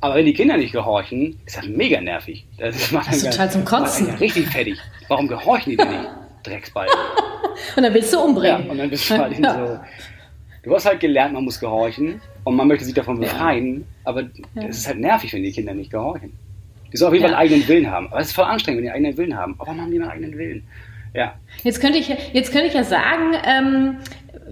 Aber 0.00 0.14
wenn 0.14 0.24
die 0.24 0.32
Kinder 0.32 0.56
nicht 0.56 0.72
gehorchen, 0.72 1.38
ist 1.44 1.58
das 1.58 1.66
mega 1.66 2.00
nervig. 2.00 2.46
Das 2.56 2.90
macht 2.92 3.08
das 3.08 3.16
ist 3.16 3.30
total 3.30 3.50
zum 3.50 3.66
Kotzen. 3.66 4.08
richtig 4.14 4.46
fertig. 4.46 4.78
Warum 5.08 5.28
gehorchen 5.28 5.72
die 5.72 5.76
denn 5.76 5.90
nicht? 5.90 6.08
Drecksball. 6.42 6.86
und 7.76 7.82
dann 7.82 7.94
willst 7.94 8.12
du 8.12 8.20
umbringen. 8.20 8.66
Ja, 8.66 8.70
und 8.70 8.78
dann 8.78 8.90
bist 8.90 9.10
du 9.10 9.18
halt 9.18 9.38
ja. 9.42 9.66
so. 9.66 9.80
Du 10.62 10.74
hast 10.74 10.86
halt 10.86 11.00
gelernt, 11.00 11.32
man 11.32 11.44
muss 11.44 11.58
gehorchen 11.58 12.20
und 12.44 12.54
man 12.54 12.68
möchte 12.68 12.84
sich 12.84 12.94
davon 12.94 13.18
befreien, 13.18 13.86
aber 14.04 14.24
es 14.56 14.78
ist 14.78 14.86
halt 14.86 14.98
nervig, 14.98 15.32
wenn 15.32 15.42
die 15.42 15.52
Kinder 15.52 15.72
nicht 15.72 15.90
gehorchen. 15.90 16.32
Die 16.92 16.96
sollen 16.96 17.08
auf 17.08 17.14
jeden 17.14 17.24
Fall 17.24 17.34
einen 17.34 17.42
eigenen 17.42 17.68
Willen 17.68 17.90
haben. 17.90 18.08
Aber 18.08 18.20
es 18.20 18.28
ist 18.28 18.34
voll 18.34 18.44
anstrengend, 18.44 18.78
wenn 18.78 18.84
die 18.84 18.90
einen 18.90 19.06
eigenen 19.06 19.16
Willen 19.16 19.36
haben. 19.36 19.54
Aber 19.54 19.68
warum 19.68 19.80
haben 19.80 19.90
die 19.90 20.00
einen 20.00 20.10
eigenen 20.10 20.36
Willen? 20.36 20.64
Ja. 21.14 21.34
Jetzt 21.62 21.80
könnte 21.80 21.98
ich, 21.98 22.08
jetzt 22.32 22.52
könnte 22.52 22.66
ich 22.66 22.74
ja 22.74 22.84
sagen, 22.84 23.34
ähm, 23.44 23.96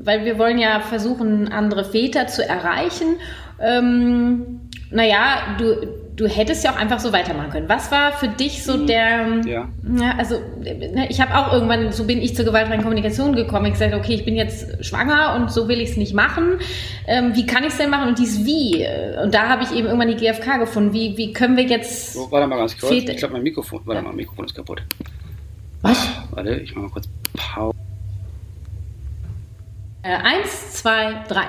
weil 0.00 0.24
wir 0.24 0.38
wollen 0.38 0.58
ja 0.58 0.80
versuchen, 0.80 1.48
andere 1.48 1.84
Väter 1.84 2.26
zu 2.26 2.46
erreichen. 2.46 3.16
Ähm, 3.60 4.60
naja, 4.90 5.56
du, 5.58 5.76
du 6.18 6.26
hättest 6.26 6.64
ja 6.64 6.72
auch 6.72 6.76
einfach 6.76 6.98
so 6.98 7.12
weitermachen 7.12 7.50
können. 7.50 7.68
Was 7.68 7.90
war 7.92 8.12
für 8.12 8.28
dich 8.28 8.64
so 8.64 8.76
mhm. 8.76 8.86
der, 8.88 9.40
ja. 9.46 9.68
ja 9.98 10.14
also 10.18 10.40
ne, 10.60 11.06
ich 11.08 11.20
habe 11.20 11.34
auch 11.36 11.52
irgendwann, 11.52 11.92
so 11.92 12.04
bin 12.04 12.20
ich 12.20 12.34
zur 12.34 12.44
gewaltfreien 12.44 12.82
Kommunikation 12.82 13.34
gekommen. 13.34 13.66
Ich 13.66 13.74
gesagt, 13.74 13.94
okay, 13.94 14.14
ich 14.14 14.24
bin 14.24 14.34
jetzt 14.34 14.84
schwanger 14.84 15.36
und 15.36 15.50
so 15.50 15.68
will 15.68 15.80
ich 15.80 15.90
es 15.90 15.96
nicht 15.96 16.14
machen. 16.14 16.58
Ähm, 17.06 17.34
wie 17.34 17.46
kann 17.46 17.62
ich 17.62 17.70
es 17.70 17.78
denn 17.78 17.88
machen? 17.88 18.08
Und 18.08 18.18
dies 18.18 18.44
wie? 18.44 18.84
Und 19.22 19.32
da 19.32 19.48
habe 19.48 19.62
ich 19.62 19.72
eben 19.72 19.86
irgendwann 19.86 20.08
die 20.08 20.16
GfK 20.16 20.58
gefunden. 20.58 20.92
Wie, 20.92 21.16
wie 21.16 21.32
können 21.32 21.56
wir 21.56 21.64
jetzt... 21.64 22.14
So, 22.14 22.30
warte 22.30 22.48
mal 22.48 22.58
ganz 22.58 22.76
kurz. 22.76 22.92
Ich 22.92 23.16
glaube, 23.16 23.34
mein 23.34 23.44
Mikrofon, 23.44 23.80
warte 23.84 23.98
ja. 23.98 24.02
mal, 24.02 24.08
mein 24.08 24.16
Mikrofon 24.16 24.44
ist 24.44 24.54
kaputt. 24.54 24.82
Was? 25.82 26.08
Warte, 26.32 26.56
ich 26.56 26.74
mache 26.74 26.86
mal 26.86 26.90
kurz 26.90 27.08
Pause. 27.36 27.78
Äh, 30.02 30.16
eins, 30.16 30.72
zwei, 30.72 31.22
drei. 31.28 31.46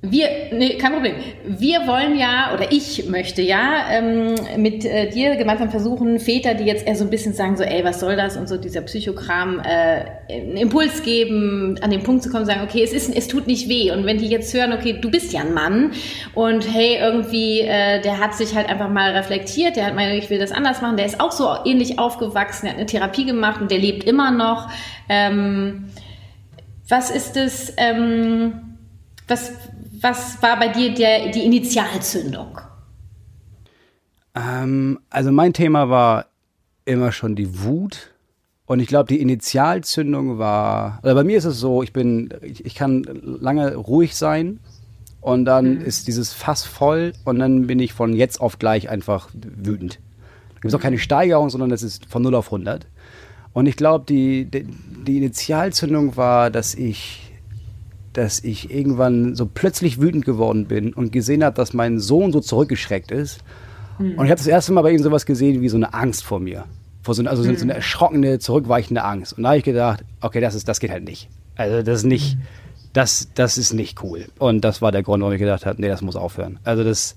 Wir, 0.00 0.28
nee, 0.52 0.78
kein 0.78 0.92
Problem. 0.92 1.16
Wir 1.44 1.88
wollen 1.88 2.16
ja, 2.16 2.54
oder 2.54 2.70
ich 2.70 3.08
möchte 3.08 3.42
ja 3.42 3.90
ähm, 3.90 4.36
mit 4.56 4.84
äh, 4.84 5.10
dir 5.10 5.34
gemeinsam 5.34 5.70
versuchen, 5.70 6.20
Väter, 6.20 6.54
die 6.54 6.62
jetzt 6.62 6.86
eher 6.86 6.94
so 6.94 7.02
ein 7.02 7.10
bisschen 7.10 7.32
sagen, 7.32 7.56
so, 7.56 7.64
ey, 7.64 7.82
was 7.82 7.98
soll 7.98 8.14
das 8.14 8.36
und 8.36 8.48
so 8.48 8.56
dieser 8.56 8.82
Psychokram, 8.82 9.58
äh, 9.58 10.04
einen 10.32 10.56
Impuls 10.56 11.02
geben, 11.02 11.80
an 11.82 11.90
den 11.90 12.04
Punkt 12.04 12.22
zu 12.22 12.30
kommen, 12.30 12.44
sagen, 12.44 12.60
okay, 12.62 12.84
es 12.84 12.92
ist, 12.92 13.12
es 13.12 13.26
tut 13.26 13.48
nicht 13.48 13.68
weh. 13.68 13.90
Und 13.90 14.06
wenn 14.06 14.18
die 14.18 14.28
jetzt 14.28 14.54
hören, 14.54 14.72
okay, 14.72 14.96
du 15.00 15.10
bist 15.10 15.32
ja 15.32 15.40
ein 15.40 15.52
Mann 15.52 15.90
und 16.32 16.72
hey, 16.72 16.98
irgendwie, 17.00 17.62
äh, 17.62 18.00
der 18.00 18.20
hat 18.20 18.34
sich 18.34 18.54
halt 18.54 18.68
einfach 18.68 18.88
mal 18.88 19.10
reflektiert, 19.16 19.74
der 19.74 19.86
hat 19.86 19.96
mal, 19.96 20.16
ich 20.16 20.30
will 20.30 20.38
das 20.38 20.52
anders 20.52 20.80
machen, 20.80 20.96
der 20.96 21.06
ist 21.06 21.18
auch 21.18 21.32
so 21.32 21.48
ähnlich 21.64 21.98
aufgewachsen, 21.98 22.66
der 22.66 22.74
hat 22.74 22.78
eine 22.78 22.86
Therapie 22.86 23.24
gemacht 23.24 23.60
und 23.60 23.72
der 23.72 23.78
lebt 23.78 24.04
immer 24.04 24.30
noch. 24.30 24.70
Ähm, 25.08 25.86
was 26.88 27.10
ist 27.10 27.36
es? 27.36 27.74
Ähm, 27.78 28.60
was 29.26 29.52
was 30.02 30.42
war 30.42 30.58
bei 30.58 30.68
dir 30.68 30.94
der, 30.94 31.30
die 31.30 31.44
Initialzündung? 31.44 32.60
Ähm, 34.34 35.00
also 35.10 35.32
mein 35.32 35.52
Thema 35.52 35.88
war 35.88 36.26
immer 36.84 37.12
schon 37.12 37.36
die 37.36 37.62
Wut. 37.62 38.14
Und 38.66 38.80
ich 38.80 38.88
glaube, 38.88 39.08
die 39.08 39.20
Initialzündung 39.20 40.38
war, 40.38 41.00
oder 41.02 41.14
bei 41.14 41.24
mir 41.24 41.38
ist 41.38 41.46
es 41.46 41.58
so, 41.58 41.82
ich 41.82 41.92
bin, 41.92 42.34
ich, 42.42 42.66
ich 42.66 42.74
kann 42.74 43.02
lange 43.22 43.74
ruhig 43.76 44.14
sein 44.14 44.60
und 45.22 45.46
dann 45.46 45.76
mhm. 45.76 45.80
ist 45.80 46.06
dieses 46.06 46.34
Fass 46.34 46.64
voll 46.64 47.14
und 47.24 47.38
dann 47.38 47.66
bin 47.66 47.80
ich 47.80 47.94
von 47.94 48.14
jetzt 48.14 48.40
auf 48.40 48.58
gleich 48.58 48.90
einfach 48.90 49.30
wütend. 49.32 50.00
Da 50.50 50.60
gibt 50.60 50.66
es 50.66 50.74
auch 50.74 50.82
keine 50.82 50.98
Steigerung, 50.98 51.48
sondern 51.48 51.70
das 51.70 51.82
ist 51.82 52.06
von 52.06 52.22
0 52.22 52.34
auf 52.34 52.46
100. 52.46 52.86
Und 53.54 53.66
ich 53.66 53.76
glaube, 53.76 54.04
die, 54.06 54.44
die, 54.44 54.64
die 54.64 55.16
Initialzündung 55.16 56.16
war, 56.18 56.50
dass 56.50 56.74
ich 56.74 57.27
dass 58.18 58.42
ich 58.42 58.74
irgendwann 58.74 59.36
so 59.36 59.46
plötzlich 59.46 60.00
wütend 60.00 60.24
geworden 60.24 60.66
bin 60.66 60.92
und 60.92 61.12
gesehen 61.12 61.44
habe, 61.44 61.54
dass 61.54 61.72
mein 61.72 62.00
Sohn 62.00 62.32
so 62.32 62.40
zurückgeschreckt 62.40 63.12
ist. 63.12 63.38
Mhm. 64.00 64.18
Und 64.18 64.24
ich 64.24 64.30
habe 64.32 64.38
das 64.38 64.48
erste 64.48 64.72
Mal 64.72 64.82
bei 64.82 64.90
ihm 64.90 65.00
sowas 65.00 65.24
gesehen 65.24 65.62
wie 65.62 65.68
so 65.68 65.76
eine 65.76 65.94
Angst 65.94 66.24
vor 66.24 66.40
mir. 66.40 66.64
Vor 67.02 67.14
so, 67.14 67.24
also 67.24 67.44
mhm. 67.44 67.56
so 67.56 67.62
eine 67.62 67.74
erschrockene, 67.74 68.40
zurückweichende 68.40 69.04
Angst. 69.04 69.34
Und 69.34 69.44
da 69.44 69.50
habe 69.50 69.58
ich 69.58 69.64
gedacht, 69.64 70.04
okay, 70.20 70.40
das, 70.40 70.56
ist, 70.56 70.66
das 70.66 70.80
geht 70.80 70.90
halt 70.90 71.04
nicht. 71.04 71.28
Also 71.54 71.82
das 71.82 72.00
ist 72.00 72.06
nicht, 72.06 72.36
mhm. 72.36 72.42
das, 72.92 73.28
das 73.34 73.56
ist 73.56 73.72
nicht 73.72 74.02
cool. 74.02 74.26
Und 74.40 74.62
das 74.62 74.82
war 74.82 74.90
der 74.90 75.04
Grund, 75.04 75.22
warum 75.22 75.32
ich 75.32 75.40
gedacht 75.40 75.64
habe, 75.64 75.80
nee, 75.80 75.88
das 75.88 76.02
muss 76.02 76.16
aufhören. 76.16 76.58
Also 76.64 76.82
das, 76.82 77.14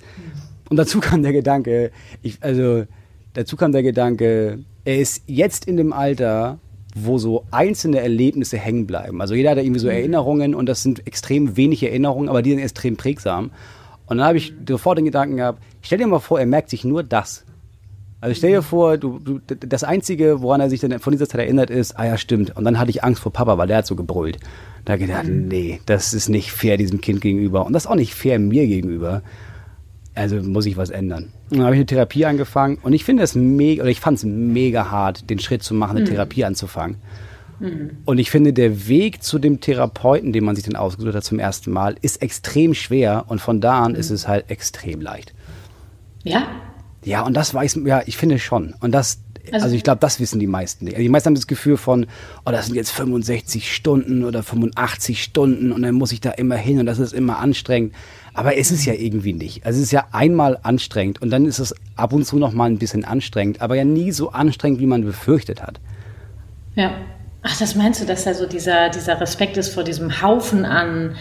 und 0.70 0.78
dazu 0.78 1.00
kam 1.00 1.24
der 1.24 1.34
Gedanke, 1.34 1.90
ich, 2.22 2.38
also 2.42 2.86
dazu 3.34 3.56
kam 3.56 3.72
der 3.72 3.82
Gedanke, 3.82 4.60
er 4.86 5.00
ist 5.00 5.24
jetzt 5.26 5.66
in 5.66 5.78
dem 5.78 5.94
Alter, 5.94 6.60
wo 6.96 7.18
so 7.18 7.46
einzelne 7.52 8.00
Erlebnisse 8.00 8.58
hängen 8.58 8.86
bleiben. 8.88 9.22
Also 9.22 9.34
jeder 9.34 9.52
hat 9.52 9.58
da 9.58 9.62
irgendwie 9.62 9.80
so 9.80 9.88
mhm. 9.88 9.94
Erinnerungen 9.94 10.56
und 10.56 10.68
das 10.68 10.84
sind 10.84 11.08
extrem 11.08 11.56
wenig 11.58 11.84
Erinnerungen, 11.84 12.30
aber 12.30 12.42
die 12.42 12.52
sind 12.52 12.60
extrem 12.60 12.98
prägsam. 12.98 13.52
Und 14.08 14.18
dann 14.18 14.28
habe 14.28 14.38
ich 14.38 14.54
sofort 14.68 14.98
den 14.98 15.06
Gedanken 15.06 15.38
gehabt, 15.38 15.64
stell 15.82 15.98
dir 15.98 16.08
mal 16.08 16.20
vor, 16.20 16.40
er 16.40 16.46
merkt 16.46 16.70
sich 16.70 16.84
nur 16.84 17.04
das. 17.04 17.46
Also 18.20 18.36
stell 18.36 18.52
dir 18.52 18.62
vor, 18.62 18.98
du, 18.98 19.20
du, 19.20 19.40
das 19.40 19.84
Einzige, 19.84 20.42
woran 20.42 20.62
er 20.62 20.70
sich 20.70 20.80
dann 20.80 21.00
von 21.00 21.12
dieser 21.12 21.28
Zeit 21.28 21.42
erinnert, 21.42 21.70
ist, 21.70 21.98
ah 21.98 22.06
ja, 22.06 22.18
stimmt. 22.18 22.56
Und 22.56 22.66
dann 22.66 22.78
hatte 22.78 22.92
ich 22.92 23.04
Angst 23.04 23.22
vor 23.22 23.34
Papa, 23.34 23.58
weil 23.58 23.68
der 23.68 23.78
hat 23.78 23.88
so 23.88 23.96
gebrüllt. 23.96 24.38
Da 24.86 24.94
habe 24.94 25.02
ich 25.04 25.10
gedacht, 25.10 25.28
mhm. 25.28 25.48
nee, 25.48 25.80
das 25.86 26.14
ist 26.14 26.30
nicht 26.30 26.52
fair 26.52 26.78
diesem 26.78 27.02
Kind 27.02 27.22
gegenüber. 27.22 27.66
Und 27.66 27.74
das 27.74 27.86
ist 27.86 27.90
auch 27.90 27.96
nicht 27.96 28.14
fair 28.14 28.38
mir 28.38 28.68
gegenüber 28.68 29.24
also 30.16 30.38
muss 30.38 30.66
ich 30.66 30.78
was 30.78 30.90
ändern. 30.90 31.32
dann 31.50 31.62
habe 31.62 31.74
ich 31.74 31.80
eine 31.80 31.86
Therapie 31.86 32.26
angefangen 32.26 32.78
und 32.82 32.94
ich 32.94 33.04
finde 33.04 33.24
es 33.24 33.36
mega, 33.36 33.84
oder 33.84 33.92
ich 33.92 34.00
fand 34.00 34.18
es 34.18 34.24
mega 34.24 34.92
hart, 34.92 35.30
den 35.30 35.40
Schritt 35.40 35.64
zu 35.64 35.74
machen, 35.74 35.98
eine 35.98 36.06
mhm. 36.06 36.10
Therapie 36.10 36.44
anzufangen. 36.44 36.98
Mhm. 37.60 37.92
Und 38.06 38.18
ich 38.18 38.32
finde, 38.32 38.54
der 38.54 38.88
Weg 38.88 39.24
zu 39.24 39.40
dem 39.40 39.62
Therapeuten, 39.62 40.34
den 40.34 40.44
man 40.44 40.56
sich 40.56 40.66
dann 40.66 40.76
ausgesucht 40.76 41.16
hat 41.16 41.24
zum 41.24 41.40
ersten 41.40 41.72
Mal, 41.72 41.96
ist 42.02 42.22
extrem 42.22 42.74
schwer 42.74 43.26
und 43.28 43.40
von 43.40 43.62
da 43.62 43.84
an 43.84 43.94
mhm. 43.94 44.00
ist 44.00 44.10
es 44.10 44.28
halt 44.28 44.50
extrem 44.50 45.00
leicht. 45.00 45.34
Ja? 46.24 46.48
Ja, 47.04 47.22
und 47.22 47.36
das 47.36 47.54
weiß, 47.54 47.80
ja, 47.86 48.04
ich 48.06 48.18
finde 48.18 48.38
schon. 48.38 48.76
Und 48.80 48.92
das, 48.92 49.22
also, 49.52 49.66
also 49.66 49.76
ich 49.76 49.84
glaube, 49.84 50.00
das 50.00 50.20
wissen 50.20 50.40
die 50.40 50.48
meisten 50.48 50.86
nicht. 50.86 50.96
Also 50.96 51.04
die 51.04 51.10
meisten 51.10 51.28
haben 51.28 51.36
das 51.36 51.48
Gefühl 51.48 51.78
von, 51.78 52.08
oh, 52.46 52.52
das 52.52 52.68
sind 52.68 52.76
jetzt 52.76 52.92
65 52.92 53.74
Stunden 53.74 54.24
oder 54.24 54.44
85 54.44 55.22
Stunden 55.22 55.72
und 55.72 55.82
dann 55.82 55.96
muss 55.96 56.12
ich 56.12 56.22
da 56.22 56.32
immer 56.32 56.56
hin 56.56 56.80
und 56.80 56.86
das 56.86 57.00
ist 57.00 57.14
immer 57.14 57.40
anstrengend. 57.40 57.94
Aber 58.34 58.58
es 58.58 58.72
ist 58.72 58.86
ja 58.86 58.94
irgendwie 58.94 59.34
nicht. 59.34 59.66
Also 59.66 59.78
es 59.78 59.86
ist 59.86 59.92
ja 59.92 60.08
einmal 60.12 60.60
anstrengend 60.64 61.22
und 61.22 61.30
dann 61.30 61.46
ist 61.46 61.60
es 61.60 61.76
ab 61.96 62.14
und 62.14 62.26
zu 62.26 62.38
noch 62.38 62.54
mal 62.54 62.70
ein 62.70 62.78
bisschen 62.78 63.04
anstrengend, 63.04 63.62
aber 63.62 63.76
ja 63.76 63.84
nie 63.84 64.12
so 64.12 64.32
anstrengend, 64.32 64.80
wie 64.80 64.86
man 64.86 65.04
befürchtet 65.04 65.62
hat. 65.62 65.80
Ja. 66.76 66.94
Ach, 67.44 67.58
das 67.58 67.76
meinst 67.76 68.00
du, 68.00 68.06
dass 68.06 68.24
da 68.24 68.36
so 68.36 68.46
dieser, 68.46 68.90
dieser 68.90 69.20
Respekt 69.20 69.58
ist 69.58 69.74
vor 69.74 69.84
diesem 69.84 70.22
Haufen 70.22 70.64
an 70.64 71.16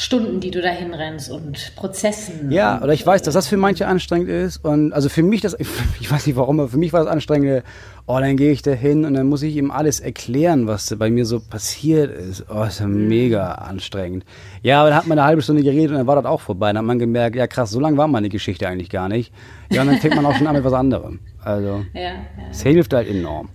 Stunden, 0.00 0.40
die 0.40 0.50
du 0.50 0.62
dahin 0.62 0.94
rennst 0.94 1.30
und 1.30 1.76
Prozessen. 1.76 2.50
Ja, 2.50 2.80
oder 2.82 2.94
ich 2.94 3.06
weiß, 3.06 3.20
dass 3.20 3.34
das 3.34 3.48
für 3.48 3.58
manche 3.58 3.86
anstrengend 3.86 4.30
ist. 4.30 4.64
Und 4.64 4.94
also 4.94 5.10
für 5.10 5.22
mich, 5.22 5.42
das, 5.42 5.54
ich 6.00 6.10
weiß 6.10 6.26
nicht 6.26 6.36
warum, 6.36 6.58
aber 6.58 6.70
für 6.70 6.78
mich 6.78 6.94
war 6.94 7.04
das 7.04 7.12
anstrengende, 7.12 7.62
oh, 8.06 8.18
dann 8.18 8.38
gehe 8.38 8.50
ich 8.50 8.62
da 8.62 8.70
hin 8.70 9.04
und 9.04 9.12
dann 9.12 9.26
muss 9.26 9.42
ich 9.42 9.54
ihm 9.56 9.70
alles 9.70 10.00
erklären, 10.00 10.66
was 10.66 10.96
bei 10.98 11.10
mir 11.10 11.26
so 11.26 11.38
passiert 11.38 12.16
ist. 12.16 12.46
Oh, 12.48 12.62
ist 12.62 12.80
ja 12.80 12.86
mhm. 12.86 13.08
mega 13.08 13.52
anstrengend. 13.52 14.24
Ja, 14.62 14.80
aber 14.80 14.88
dann 14.88 14.98
hat 14.98 15.06
man 15.06 15.18
eine 15.18 15.26
halbe 15.26 15.42
Stunde 15.42 15.62
geredet 15.62 15.90
und 15.90 15.98
dann 15.98 16.06
war 16.06 16.16
das 16.16 16.24
auch 16.24 16.40
vorbei. 16.40 16.68
Dann 16.68 16.78
hat 16.78 16.84
man 16.86 16.98
gemerkt, 16.98 17.36
ja 17.36 17.46
krass, 17.46 17.70
so 17.70 17.78
lange 17.78 17.98
war 17.98 18.08
meine 18.08 18.30
Geschichte 18.30 18.66
eigentlich 18.66 18.88
gar 18.88 19.10
nicht. 19.10 19.34
Ja, 19.70 19.82
und 19.82 19.88
dann 19.88 19.98
fängt 19.98 20.16
man 20.16 20.24
auch 20.24 20.34
schon 20.34 20.46
an 20.46 20.56
mit 20.56 20.64
was 20.64 20.72
anderem. 20.72 21.20
Also, 21.44 21.84
es 21.92 22.00
ja, 22.62 22.70
ja. 22.70 22.70
hilft 22.72 22.94
halt 22.94 23.06
enorm. 23.06 23.50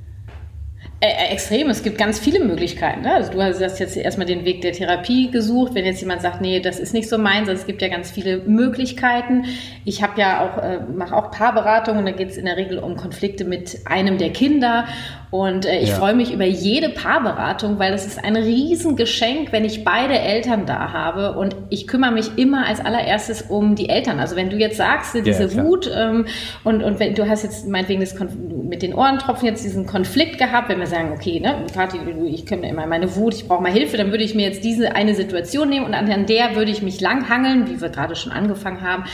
Äh, 1.01 1.07
äh, 1.07 1.33
extrem. 1.33 1.69
Es 1.69 1.83
gibt 1.83 1.97
ganz 1.97 2.19
viele 2.19 2.39
Möglichkeiten. 2.39 3.01
Ne? 3.01 3.13
Also 3.13 3.33
du 3.33 3.41
hast 3.41 3.79
jetzt 3.79 3.97
erstmal 3.97 4.25
den 4.25 4.45
Weg 4.45 4.61
der 4.61 4.71
Therapie 4.71 5.29
gesucht. 5.29 5.75
Wenn 5.75 5.83
jetzt 5.83 5.99
jemand 5.99 6.21
sagt, 6.21 6.39
nee, 6.39 6.61
das 6.61 6.79
ist 6.79 6.93
nicht 6.93 7.09
so 7.09 7.17
meins, 7.17 7.49
also 7.49 7.59
es 7.59 7.67
gibt 7.67 7.81
ja 7.81 7.89
ganz 7.89 8.09
viele 8.09 8.37
Möglichkeiten. 8.37 9.43
Ich 9.83 10.01
habe 10.01 10.19
ja 10.21 10.41
auch, 10.41 10.57
äh, 10.57 10.79
mache 10.95 11.13
auch 11.13 11.31
Paarberatungen 11.31 12.05
da 12.05 12.11
geht 12.11 12.29
es 12.29 12.37
in 12.37 12.45
der 12.45 12.55
Regel 12.55 12.79
um 12.79 12.95
Konflikte 12.95 13.43
mit 13.43 13.81
einem 13.83 14.17
der 14.17 14.31
Kinder. 14.31 14.85
Und 15.31 15.65
äh, 15.65 15.79
ich 15.79 15.89
ja. 15.89 15.95
freue 15.95 16.15
mich 16.15 16.33
über 16.33 16.45
jede 16.45 16.89
Paarberatung, 16.89 17.79
weil 17.79 17.91
das 17.91 18.05
ist 18.05 18.23
ein 18.23 18.35
Riesengeschenk, 18.35 19.51
wenn 19.51 19.65
ich 19.65 19.83
beide 19.83 20.17
Eltern 20.17 20.65
da 20.65 20.93
habe. 20.93 21.33
Und 21.33 21.55
ich 21.69 21.87
kümmere 21.87 22.11
mich 22.11 22.37
immer 22.37 22.65
als 22.65 22.79
allererstes 22.79 23.43
um 23.43 23.75
die 23.75 23.89
Eltern. 23.89 24.19
Also 24.19 24.35
wenn 24.35 24.49
du 24.49 24.57
jetzt 24.57 24.77
sagst, 24.77 25.15
diese 25.15 25.45
ja, 25.45 25.63
Wut 25.63 25.89
ähm, 25.93 26.25
und, 26.63 26.83
und 26.83 26.99
wenn 26.99 27.15
du 27.15 27.27
hast 27.27 27.43
jetzt 27.43 27.67
meinetwegen 27.67 28.01
das 28.01 28.15
mit 28.19 28.81
den 28.81 28.93
Ohrentropfen 28.93 29.47
jetzt 29.47 29.63
diesen 29.63 29.85
Konflikt 29.85 30.37
gehabt, 30.37 30.69
wenn 30.69 30.79
wir 30.79 30.87
sagen, 30.87 31.11
okay, 31.13 31.39
ne, 31.39 31.65
Kathi, 31.73 31.97
ich 32.27 32.45
kümmere 32.45 32.69
immer 32.69 32.87
meine 32.87 33.15
Wut, 33.15 33.33
ich 33.33 33.47
brauche 33.47 33.61
mal 33.61 33.71
Hilfe, 33.71 33.97
dann 33.97 34.11
würde 34.11 34.23
ich 34.23 34.35
mir 34.35 34.47
jetzt 34.47 34.63
diese 34.63 34.95
eine 34.95 35.15
Situation 35.15 35.69
nehmen 35.69 35.85
und 35.85 35.93
an 35.93 36.25
der 36.25 36.55
würde 36.55 36.71
ich 36.71 36.81
mich 36.81 37.01
langhangeln, 37.01 37.69
wie 37.69 37.81
wir 37.81 37.89
gerade 37.89 38.15
schon 38.15 38.31
angefangen 38.31 38.81
haben 38.81 39.05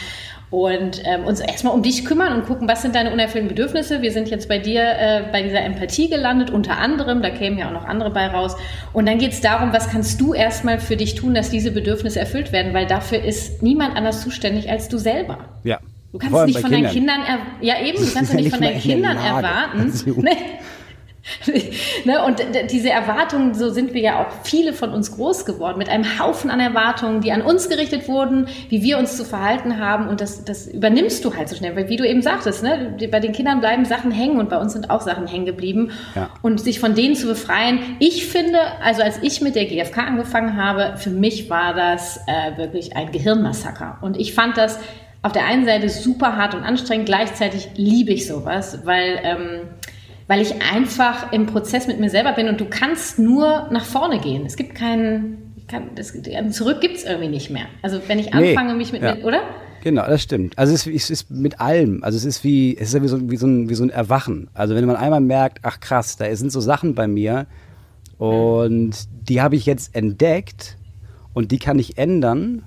und 0.52 1.02
ähm, 1.06 1.24
uns 1.24 1.40
erstmal 1.40 1.74
um 1.74 1.82
dich 1.82 2.04
kümmern 2.04 2.34
und 2.34 2.46
gucken, 2.46 2.68
was 2.68 2.82
sind 2.82 2.94
deine 2.94 3.12
unerfüllten 3.14 3.48
Bedürfnisse. 3.48 4.02
Wir 4.02 4.12
sind 4.12 4.30
jetzt 4.30 4.50
bei 4.50 4.60
dir 4.60 4.82
äh, 4.82 5.24
bei 5.32 5.42
dieser 5.42 5.62
Empathie 5.62 6.10
gelandet, 6.10 6.50
unter 6.50 6.78
anderem, 6.78 7.22
da 7.22 7.30
kämen 7.30 7.58
ja 7.58 7.70
auch 7.70 7.74
noch 7.74 7.86
andere 7.86 8.12
bei 8.12 8.28
raus. 8.28 8.58
Und 8.92 9.08
dann 9.08 9.18
geht 9.18 9.32
es 9.32 9.40
darum, 9.40 9.72
was 9.72 9.90
kannst 9.90 10.20
du 10.20 10.34
erstmal 10.34 10.80
für 10.80 10.98
dich 10.98 11.16
tun, 11.16 11.34
dass 11.34 11.50
diese 11.50 11.72
Bedürfnisse 11.72 12.20
erfüllt 12.20 12.52
werden, 12.52 12.74
weil 12.74 12.86
dafür 12.86 13.24
ist 13.24 13.64
niemand 13.64 13.96
anders 13.96 14.22
zuständig 14.22 14.70
als 14.70 14.90
du 14.90 14.98
selber. 14.98 15.40
Ja. 15.64 15.80
Du 16.12 16.18
kannst 16.18 16.46
nicht 16.46 16.60
von 16.60 16.70
Kindern. 16.70 16.84
deinen 16.84 16.94
Kindern, 16.94 17.22
ja 17.62 17.82
eben, 17.82 18.06
du 18.06 18.14
kannst 18.14 18.34
ja 18.34 18.40
nicht 18.42 18.52
von 18.52 18.62
deinen 18.62 18.80
Kindern 18.80 19.18
erwarten. 19.18 19.94
Nee. 20.22 20.38
ne? 22.06 22.24
Und 22.26 22.42
diese 22.72 22.90
Erwartungen, 22.90 23.54
so 23.54 23.70
sind 23.70 23.94
wir 23.94 24.02
ja 24.02 24.22
auch 24.22 24.32
viele 24.44 24.74
von 24.74 24.92
uns 24.92 25.16
groß 25.16 25.46
geworden, 25.46 25.78
mit 25.78 25.90
einem 25.90 26.20
Haufen 26.20 26.50
an 26.50 26.60
Erwartungen, 26.60 27.22
die 27.22 27.32
an 27.32 27.42
uns 27.42 27.70
gerichtet 27.70 28.08
wurden, 28.08 28.48
wie 28.70 28.82
wir 28.82 28.98
uns 28.98 29.18
zu 29.18 29.26
verhalten 29.26 29.80
haben. 29.80 30.08
Und 30.08 30.22
das, 30.22 30.44
das 30.46 30.68
übernimmst 30.68 31.24
du 31.24 31.36
halt 31.36 31.50
so 31.50 31.56
schnell, 31.56 31.76
weil 31.76 31.90
wie 31.90 31.98
du 31.98 32.08
eben 32.08 32.22
sagtest, 32.22 32.64
ne? 32.64 32.96
bei 33.12 33.20
den 33.20 33.34
Kindern 33.34 33.60
bleiben 33.60 33.86
Sachen 33.86 34.12
hängen 34.12 34.40
und 34.40 34.50
bei 34.50 34.58
uns 34.58 34.74
sind 34.74 34.90
auch 34.90 35.02
Sachen 35.02 35.28
hängen 35.28 35.46
geblieben. 35.46 35.92
Ja. 36.16 36.30
Und 36.42 36.60
sich 36.60 36.80
von 36.80 36.96
denen 36.96 37.16
zu 37.16 37.28
befreien, 37.28 37.80
ich 38.00 38.28
finde, 38.28 38.60
also 38.84 39.04
als 39.04 39.20
ich 39.22 39.42
mit 39.42 39.56
der 39.56 39.66
GfK 39.66 40.00
angefangen 40.00 40.58
habe, 40.58 40.96
für 40.98 41.12
mich 41.12 41.50
war 41.50 41.74
das 41.74 42.20
äh, 42.28 42.58
wirklich 42.58 42.96
ein 42.96 43.12
Gehirnmassaker. 43.12 44.00
Und 44.02 44.18
ich 44.18 44.34
fand 44.34 44.58
das 44.58 44.80
auf 45.24 45.34
der 45.34 45.46
einen 45.46 45.66
Seite 45.66 45.90
super 45.90 46.36
hart 46.36 46.56
und 46.56 46.64
anstrengend, 46.64 47.06
gleichzeitig 47.06 47.70
liebe 47.76 48.12
ich 48.12 48.28
sowas, 48.28 48.80
weil 48.86 49.20
ähm, 49.24 49.70
weil 50.32 50.40
ich 50.40 50.62
einfach 50.62 51.34
im 51.34 51.46
Prozess 51.46 51.88
mit 51.88 52.00
mir 52.00 52.10
selber 52.10 52.32
bin 52.32 52.48
und 52.48 52.62
du 52.62 52.64
kannst 52.64 53.20
nur 53.20 53.68
nach 53.70 53.84
vorne 53.84 54.18
gehen. 54.18 54.46
Es 54.46 54.56
gibt 54.56 54.76
keinen, 54.76 55.54
kann, 55.68 55.90
das, 55.96 56.14
zurück 56.52 56.80
gibt 56.80 56.96
es 56.96 57.04
irgendwie 57.04 57.28
nicht 57.28 57.50
mehr. 57.50 57.66
Also 57.82 58.00
wenn 58.08 58.18
ich 58.18 58.34
anfange, 58.34 58.72
nee, 58.72 58.78
mich 58.78 58.94
mit, 58.94 59.02
ja. 59.02 59.16
mit, 59.16 59.26
oder? 59.26 59.42
Genau, 59.84 60.08
das 60.08 60.22
stimmt. 60.22 60.58
Also 60.58 60.74
es 60.74 60.88
ist, 60.88 60.96
es 60.96 61.10
ist, 61.10 61.32
mit 61.32 61.60
allem. 61.60 62.02
Also 62.02 62.16
es 62.16 62.24
ist 62.24 62.46
wie, 62.46 62.78
es 62.78 62.88
ist 62.88 62.94
ja 62.94 63.04
wie 63.04 63.10
so, 63.10 63.30
wie, 63.30 63.36
so 63.36 63.46
ein, 63.46 63.68
wie 63.68 63.76
so 63.76 63.84
ein 63.84 63.90
Erwachen. 63.90 64.50
Also 64.54 64.74
wenn 64.74 64.86
man 64.86 64.96
einmal 64.96 65.20
merkt, 65.20 65.60
ach 65.64 65.82
krass, 65.82 66.16
da 66.16 66.34
sind 66.34 66.50
so 66.50 66.62
Sachen 66.62 66.96
bei 66.96 67.10
mir 67.10 67.46
und 68.18 68.94
die 69.28 69.42
habe 69.42 69.58
ich 69.58 69.66
jetzt 69.66 69.94
entdeckt 69.94 70.78
und 71.34 71.52
die 71.52 71.60
kann 71.60 71.78
ich 71.78 71.98
ändern 71.98 72.64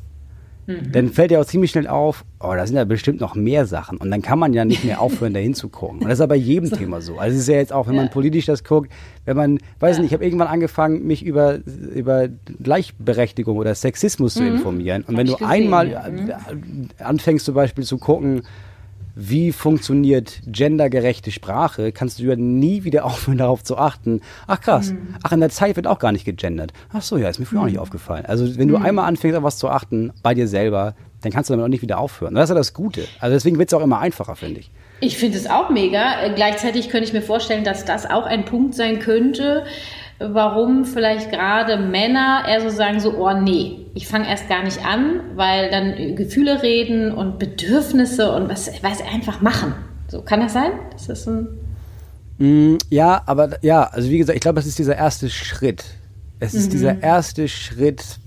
Mhm. 0.67 0.93
Dann 0.93 1.09
fällt 1.11 1.31
ja 1.31 1.41
auch 1.41 1.45
ziemlich 1.45 1.71
schnell 1.71 1.87
auf, 1.87 2.25
oh, 2.41 2.53
da 2.55 2.67
sind 2.67 2.77
ja 2.77 2.85
bestimmt 2.85 3.21
noch 3.21 3.35
mehr 3.35 3.67
Sachen. 3.67 3.99
Und 3.99 4.11
dann 4.11 4.23
kann 4.23 4.39
man 4.39 4.53
ja 4.53 4.65
nicht 4.65 4.85
mehr 4.85 5.01
aufhören, 5.01 5.35
da 5.35 5.41
hinzugucken. 5.41 6.01
Und 6.01 6.05
das 6.05 6.15
ist 6.15 6.21
aber 6.21 6.35
bei 6.35 6.37
jedem 6.37 6.71
so. 6.71 6.77
Thema 6.77 7.01
so. 7.01 7.19
Also 7.19 7.35
es 7.35 7.43
ist 7.43 7.49
ja 7.49 7.57
jetzt 7.57 7.73
auch, 7.73 7.87
wenn 7.87 7.95
ja. 7.95 8.03
man 8.03 8.11
politisch 8.11 8.47
das 8.47 8.65
guckt, 8.65 8.91
wenn 9.25 9.37
man, 9.37 9.59
weiß 9.81 9.97
ja. 9.97 10.03
nicht, 10.03 10.11
ich 10.11 10.15
habe 10.15 10.25
irgendwann 10.25 10.49
angefangen, 10.49 11.07
mich 11.07 11.25
über, 11.25 11.59
über 11.95 12.29
Gleichberechtigung 12.63 13.57
oder 13.57 13.75
Sexismus 13.75 14.37
mhm. 14.37 14.39
zu 14.39 14.47
informieren. 14.47 15.03
Und 15.03 15.15
hab 15.15 15.19
wenn 15.19 15.27
du 15.27 15.33
gesehen, 15.35 15.47
einmal 15.47 15.89
ja. 15.89 16.05
Anfängst 16.99 17.45
zum 17.45 17.55
Beispiel 17.55 17.85
zu 17.85 17.99
gucken, 17.99 18.43
wie 19.15 19.53
funktioniert 19.53 20.41
gendergerechte 20.47 21.31
Sprache, 21.31 21.93
kannst 21.93 22.19
du 22.19 22.25
ja 22.25 22.37
nie 22.37 22.85
wieder 22.85 23.05
aufhören, 23.05 23.39
darauf 23.39 23.63
zu 23.63 23.77
achten. 23.79 24.21
Ach 24.47 24.61
krass, 24.61 24.93
mhm. 24.93 25.15
ach 25.23 25.33
in 25.33 25.41
der 25.41 25.51
Zeit 25.51 25.77
wird 25.77 25.87
auch 25.87 25.99
gar 25.99 26.13
nicht 26.13 26.25
gegendert. 26.25 26.73
Ach 26.93 27.03
so, 27.03 27.17
ja, 27.17 27.29
ist 27.29 27.39
mir 27.39 27.47
früher 27.47 27.59
mhm. 27.59 27.65
auch 27.65 27.69
nicht 27.69 27.79
aufgefallen. 27.79 28.27
Also 28.27 28.59
wenn 28.59 28.69
du 28.69 28.79
mhm. 28.79 28.85
einmal 28.85 29.07
anfängst, 29.07 29.37
auf 29.37 29.45
was 29.45 29.59
zu 29.59 29.69
achten, 29.69 30.13
bei 30.23 30.35
dir 30.35 30.49
selber, 30.49 30.95
dann 31.23 31.33
kannst 31.33 31.49
du 31.49 31.55
damit 31.55 31.65
auch 31.65 31.71
nicht 31.71 31.83
wieder 31.83 31.99
aufhören. 31.99 32.35
das 32.35 32.45
ist 32.45 32.51
ja 32.51 32.55
das 32.55 32.75
Gute. 32.75 33.07
Also 33.19 33.35
deswegen 33.35 33.59
wird 33.59 33.71
es 33.71 33.75
auch 33.75 33.83
immer 33.83 33.99
einfacher, 33.99 34.37
finde 34.37 34.61
ich. 34.61 34.71
Ich 35.01 35.17
finde 35.19 35.39
es 35.39 35.47
auch 35.49 35.71
mega. 35.71 36.23
Äh, 36.23 36.35
gleichzeitig 36.35 36.89
könnte 36.89 37.07
ich 37.07 37.13
mir 37.13 37.23
vorstellen, 37.23 37.65
dass 37.65 37.85
das 37.85 38.09
auch 38.09 38.27
ein 38.27 38.45
Punkt 38.45 38.75
sein 38.75 38.99
könnte, 38.99 39.65
warum 40.19 40.85
vielleicht 40.85 41.31
gerade 41.31 41.77
Männer 41.77 42.45
eher 42.49 42.61
so 42.61 42.71
sagen, 42.71 43.01
so, 43.01 43.17
oh 43.17 43.33
nee, 43.33 43.87
ich 43.95 44.07
fange 44.07 44.29
erst 44.29 44.49
gar 44.49 44.63
nicht 44.63 44.85
an, 44.85 45.21
weil 45.35 45.71
dann 45.71 46.17
Gefühle 46.17 46.63
reden 46.63 47.13
und 47.13 47.39
Bedürfnisse 47.39 48.33
und 48.33 48.49
was, 48.49 48.71
was 48.83 49.01
einfach 49.03 49.41
machen. 49.41 49.75
So, 50.09 50.23
kann 50.23 50.41
das 50.41 50.53
sein? 50.53 50.73
Das 50.93 51.09
ist 51.09 51.27
ein 51.27 51.49
mm, 52.39 52.79
ja, 52.91 53.23
aber 53.27 53.63
ja, 53.63 53.85
also 53.85 54.11
wie 54.11 54.19
gesagt, 54.19 54.37
ich 54.37 54.43
glaube, 54.43 54.57
das 54.57 54.67
ist 54.67 54.79
dieser 54.79 54.97
erste 54.97 55.29
Schritt. 55.31 55.85
Es 56.41 56.55
ist 56.55 56.67
mhm. 56.67 56.71
dieser 56.71 57.03
erste 57.03 57.49
Schritt. 57.49 58.19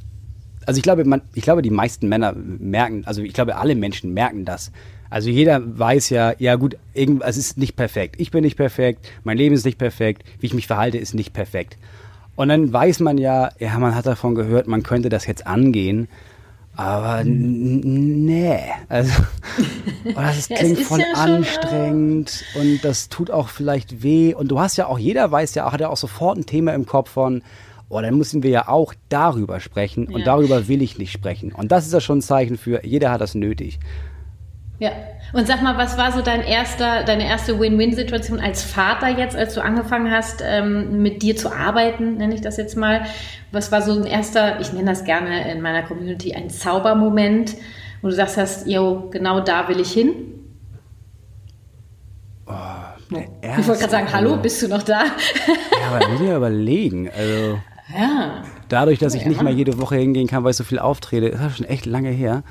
Also 0.66 0.78
ich 0.78 0.84
glaube, 0.84 1.06
man, 1.06 1.22
ich 1.34 1.44
glaube, 1.44 1.62
die 1.62 1.70
meisten 1.70 2.10
Männer 2.10 2.34
merken, 2.36 3.04
also 3.06 3.22
ich 3.22 3.34
glaube, 3.34 3.56
alle 3.56 3.76
Menschen 3.76 4.14
merken 4.14 4.44
das. 4.44 4.72
Also 5.10 5.30
jeder 5.30 5.62
weiß 5.80 6.10
ja, 6.10 6.34
ja 6.38 6.56
gut, 6.56 6.78
es 6.94 7.38
ist 7.38 7.58
nicht 7.58 7.76
perfekt. 7.76 8.16
Ich 8.20 8.32
bin 8.32 8.44
nicht 8.44 8.58
perfekt, 8.58 9.10
mein 9.24 9.38
Leben 9.38 9.56
ist 9.56 9.66
nicht 9.66 9.78
perfekt, 9.78 10.24
wie 10.40 10.48
ich 10.48 10.54
mich 10.54 10.68
verhalte, 10.68 10.98
ist 10.98 11.14
nicht 11.14 11.34
perfekt. 11.34 11.78
Und 12.36 12.50
dann 12.50 12.72
weiß 12.72 13.00
man 13.00 13.18
ja, 13.18 13.50
ja, 13.60 13.78
man 13.80 13.96
hat 13.96 14.06
davon 14.06 14.36
gehört, 14.36 14.68
man 14.68 14.84
könnte 14.84 15.10
das 15.10 15.26
jetzt 15.26 15.48
angehen. 15.48 16.08
Aber 16.76 17.24
nee, 17.26 18.60
also 18.88 19.12
oh, 20.06 20.12
das 20.16 20.38
ist, 20.38 20.50
ja, 20.52 20.58
klingt 20.58 20.80
voll 20.82 21.00
ja 21.00 21.20
anstrengend 21.20 22.30
schon, 22.30 22.62
äh 22.62 22.74
und 22.74 22.86
das 22.86 23.10
tut 23.10 23.32
auch 23.32 23.50
vielleicht 23.50 24.04
weh. 24.04 24.36
Und 24.36 24.50
du 24.50 24.60
hast 24.60 24.78
ja 24.78 24.86
auch, 24.86 25.00
jeder 25.00 25.32
weiß 25.32 25.56
ja 25.56 25.66
auch, 25.66 25.72
hat 25.72 25.82
ja 25.82 25.90
auch 25.90 25.98
sofort 25.98 26.38
ein 26.38 26.46
Thema 26.46 26.76
im 26.76 26.86
Kopf 26.86 27.10
von, 27.10 27.42
oh, 27.90 28.00
dann 28.00 28.16
müssen 28.16 28.44
wir 28.44 28.52
ja 28.52 28.68
auch 28.68 28.94
darüber 29.10 29.60
sprechen 29.60 30.08
und 30.08 30.28
darüber 30.28 30.68
will 30.68 30.84
ich 30.84 31.00
nicht 31.00 31.12
sprechen. 31.12 31.52
Und 31.52 31.72
das 31.72 31.88
ist 31.88 31.94
ja 31.94 32.02
schon 32.02 32.20
ein 32.20 32.22
Zeichen 32.22 32.58
für, 32.60 32.86
jeder 32.86 33.10
hat 33.10 33.22
das 33.22 33.34
nötig. 33.34 33.80
Ja. 34.80 34.92
Und 35.34 35.48
sag 35.48 35.62
mal, 35.62 35.76
was 35.78 35.98
war 35.98 36.12
so 36.12 36.22
dein 36.22 36.42
erster, 36.42 37.04
deine 37.04 37.28
erste 37.28 37.60
Win-Win-Situation 37.60 38.40
als 38.40 38.64
Vater 38.64 39.10
jetzt, 39.10 39.36
als 39.36 39.56
du 39.56 39.62
angefangen 39.62 40.12
hast, 40.12 40.44
ähm, 40.46 41.02
mit 41.02 41.22
dir 41.22 41.36
zu 41.36 41.52
arbeiten, 41.52 42.18
nenne 42.18 42.36
ich 42.36 42.42
das 42.42 42.58
jetzt 42.58 42.78
mal? 42.78 43.06
Was 43.52 43.72
war 43.72 43.82
so 43.82 43.94
ein 43.94 44.06
erster, 44.06 44.60
ich 44.62 44.72
nenne 44.74 44.86
das 44.86 45.04
gerne 45.04 45.52
in 45.52 45.62
meiner 45.62 45.84
Community, 45.84 46.34
ein 46.34 46.50
Zaubermoment, 46.50 47.56
wo 48.02 48.08
du 48.08 48.14
sagst 48.14 48.38
hast, 48.38 48.68
yo, 48.68 49.10
genau 49.12 49.42
da 49.42 49.68
will 49.68 49.80
ich 49.80 49.92
hin? 49.92 50.12
Oh, 52.46 52.54
ich 53.10 53.68
wollte 53.68 53.80
gerade 53.80 53.92
sagen, 53.92 54.14
hallo, 54.14 54.38
bist 54.38 54.62
du 54.62 54.68
noch 54.68 54.84
da? 54.84 55.06
ja, 55.06 55.96
aber 55.96 56.08
muss 56.10 56.22
ich 56.22 56.28
ja 56.28 56.38
überlegen. 56.38 57.10
Also, 57.10 57.60
ja. 57.98 58.44
Dadurch, 58.70 59.00
dass 59.00 59.14
ich 59.14 59.24
ja. 59.24 59.30
nicht 59.30 59.42
mal 59.42 59.54
jede 59.54 59.80
Woche 59.80 59.96
hingehen 59.96 60.28
kann, 60.28 60.44
weil 60.44 60.52
ich 60.52 60.58
so 60.58 60.64
viel 60.64 60.80
auftrete, 60.80 61.28
ist 61.28 61.42
das 61.42 61.58
schon 61.58 61.66
echt 61.66 61.86
lange 61.86 62.10
her. 62.10 62.44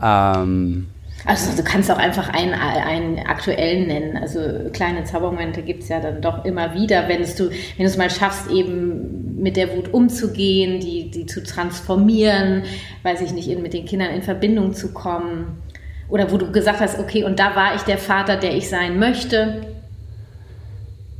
Ähm, 0.00 0.88
also 1.24 1.56
du 1.56 1.62
kannst 1.62 1.90
auch 1.90 1.98
einfach 1.98 2.28
einen, 2.28 2.52
einen 2.54 3.18
aktuellen 3.20 3.86
nennen. 3.86 4.16
Also 4.16 4.40
kleine 4.72 5.04
Zaubermomente 5.04 5.62
gibt 5.62 5.84
es 5.84 5.88
ja 5.88 6.00
dann 6.00 6.20
doch 6.20 6.44
immer 6.44 6.74
wieder, 6.74 7.08
wenn 7.08 7.22
du, 7.22 7.50
wenn 7.76 7.86
es 7.86 7.96
mal 7.96 8.10
schaffst, 8.10 8.50
eben 8.50 9.40
mit 9.40 9.56
der 9.56 9.76
Wut 9.76 9.92
umzugehen, 9.92 10.80
die, 10.80 11.10
die 11.10 11.26
zu 11.26 11.42
transformieren, 11.42 12.64
weiß 13.02 13.20
ich 13.20 13.32
nicht, 13.32 13.48
in, 13.48 13.62
mit 13.62 13.72
den 13.72 13.84
Kindern 13.84 14.10
in 14.10 14.22
Verbindung 14.22 14.74
zu 14.74 14.92
kommen. 14.92 15.62
Oder 16.08 16.30
wo 16.30 16.38
du 16.38 16.50
gesagt 16.50 16.80
hast, 16.80 16.98
okay, 16.98 17.24
und 17.24 17.38
da 17.38 17.56
war 17.56 17.74
ich 17.74 17.82
der 17.82 17.98
Vater, 17.98 18.36
der 18.36 18.54
ich 18.56 18.68
sein 18.68 18.98
möchte. 18.98 19.66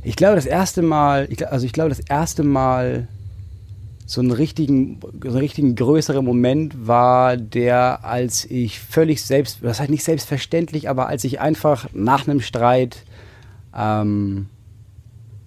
Ich 0.03 0.15
glaube, 0.15 0.35
das 0.35 0.45
erste 0.45 0.81
Mal, 0.81 1.29
also 1.49 1.65
ich 1.65 1.71
glaube, 1.71 1.89
das 1.89 2.01
erste 2.01 2.43
Mal 2.43 3.07
so 4.05 4.21
einen 4.21 4.31
richtigen, 4.31 4.99
so 5.01 5.29
einen 5.29 5.37
richtigen 5.37 5.75
größeren 5.75 6.23
Moment 6.23 6.87
war 6.87 7.37
der, 7.37 8.03
als 8.03 8.45
ich 8.45 8.79
völlig 8.79 9.21
selbst, 9.21 9.59
das 9.61 9.79
heißt 9.79 9.89
nicht 9.89 10.03
selbstverständlich, 10.03 10.89
aber 10.89 11.07
als 11.07 11.23
ich 11.23 11.39
einfach 11.39 11.87
nach 11.93 12.27
einem 12.27 12.41
Streit 12.41 13.03
ähm, 13.75 14.47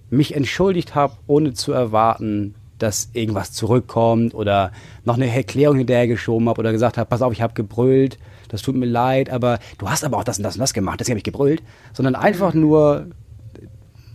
mich 0.09 0.35
entschuldigt 0.35 0.95
habe, 0.95 1.13
ohne 1.27 1.53
zu 1.53 1.71
erwarten, 1.71 2.55
dass 2.79 3.09
irgendwas 3.13 3.51
zurückkommt 3.53 4.33
oder 4.33 4.71
noch 5.03 5.15
eine 5.15 5.33
Erklärung 5.33 5.77
hinterhergeschoben 5.77 6.47
habe 6.47 6.59
oder 6.59 6.71
gesagt 6.71 6.97
habe, 6.97 7.09
pass 7.09 7.21
auf, 7.21 7.33
ich 7.33 7.41
habe 7.41 7.53
gebrüllt, 7.53 8.17
das 8.49 8.61
tut 8.61 8.75
mir 8.75 8.85
leid, 8.85 9.29
aber 9.29 9.59
du 9.77 9.89
hast 9.89 10.03
aber 10.03 10.17
auch 10.17 10.23
das 10.23 10.37
und 10.37 10.43
das 10.43 10.55
und 10.55 10.61
das 10.61 10.73
gemacht, 10.73 10.99
deswegen 10.99 11.13
habe 11.13 11.19
ich 11.19 11.23
gebrüllt, 11.23 11.61
sondern 11.93 12.15
einfach 12.15 12.53
nur 12.53 13.07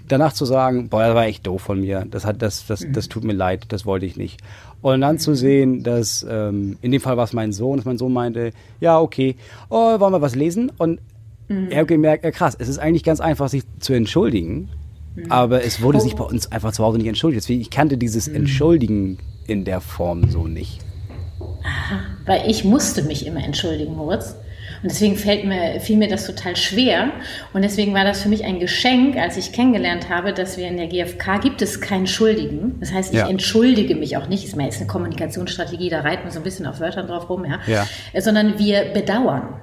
danach 0.09 0.33
zu 0.33 0.45
sagen, 0.45 0.89
boah, 0.89 1.01
das 1.01 1.15
war 1.15 1.27
echt 1.27 1.47
doof 1.47 1.63
von 1.63 1.81
mir, 1.81 2.07
das 2.11 2.25
hat, 2.25 2.43
das, 2.43 2.67
das, 2.67 2.87
das 2.91 3.09
tut 3.09 3.25
mir 3.25 3.33
leid, 3.33 3.67
das 3.69 3.87
wollte 3.87 4.07
ich 4.07 4.17
nicht. 4.17 4.41
Und 4.81 5.01
dann 5.01 5.19
zu 5.19 5.35
sehen, 5.35 5.83
dass 5.83 6.27
ähm, 6.29 6.77
in 6.81 6.91
dem 6.91 7.01
Fall 7.01 7.17
war 7.17 7.25
es 7.25 7.33
mein 7.33 7.53
Sohn, 7.53 7.77
dass 7.77 7.85
mein 7.85 7.99
Sohn 7.99 8.13
meinte, 8.13 8.53
ja, 8.81 9.01
okay, 9.01 9.37
oh, 9.69 10.01
wollen 10.01 10.13
wir 10.13 10.21
was 10.21 10.35
lesen? 10.35 10.71
Und 10.77 11.01
mhm. 11.49 11.69
er 11.71 11.83
hat 11.83 11.89
gemerkt, 11.89 12.25
ja, 12.25 12.31
krass, 12.31 12.57
es 12.59 12.69
ist 12.69 12.79
eigentlich 12.79 13.05
ganz 13.05 13.21
einfach, 13.21 13.49
sich 13.49 13.63
zu 13.79 13.93
entschuldigen, 13.93 14.69
mhm. 15.15 15.31
aber 15.31 15.65
es 15.65 15.83
wurde 15.83 15.99
oh. 15.99 16.01
sich 16.01 16.17
bei 16.17 16.25
uns 16.25 16.51
einfach 16.51 16.73
zu 16.73 16.83
Hause 16.85 16.99
nicht 16.99 17.07
entschuldigt. 17.07 17.45
Deswegen, 17.45 17.61
ich 17.61 17.71
kannte 17.71 17.97
dieses 17.97 18.29
mhm. 18.29 18.37
Entschuldigen 18.37 19.19
in 19.47 19.65
der 19.65 19.81
Form 19.81 20.29
so 20.31 20.47
nicht. 20.47 20.81
Weil 22.27 22.51
ich 22.51 22.65
musste 22.65 23.03
mich 23.03 23.27
immer 23.27 23.45
entschuldigen, 23.45 23.95
Moritz. 23.95 24.35
Und 24.83 24.91
deswegen 24.91 25.17
fällt 25.17 25.45
mir, 25.45 25.81
fiel 25.81 25.97
mir 25.97 26.09
das 26.09 26.27
total 26.27 26.57
schwer. 26.57 27.13
Und 27.53 27.63
deswegen 27.63 27.95
war 27.95 28.05
das 28.05 28.23
für 28.23 28.29
mich 28.29 28.45
ein 28.45 28.59
Geschenk, 28.59 29.17
als 29.17 29.37
ich 29.37 29.53
kennengelernt 29.53 30.09
habe, 30.09 30.33
dass 30.33 30.57
wir 30.57 30.67
in 30.67 30.77
der 30.77 30.89
GfK 30.89 31.41
gibt 31.41 31.63
es 31.63 31.81
keinen 31.81 32.09
Schuldigen. 32.09 32.77
Das 32.81 32.93
heißt, 32.93 33.13
ich 33.13 33.21
ja. 33.21 33.29
entschuldige 33.29 33.95
mich 33.95 34.17
auch 34.17 34.29
nicht. 34.29 34.45
Ist 34.45 34.57
mir 34.57 34.65
jetzt 34.65 34.79
eine 34.79 34.89
Kommunikationsstrategie, 34.89 35.89
da 35.89 36.01
reiten 36.01 36.25
wir 36.25 36.33
so 36.33 36.41
ein 36.41 36.43
bisschen 36.43 36.67
auf 36.67 36.81
Wörtern 36.81 37.07
drauf 37.07 37.31
rum, 37.31 37.45
ja. 37.45 37.61
ja. 37.67 37.87
Sondern 38.21 38.59
wir 38.59 38.87
bedauern. 38.93 39.61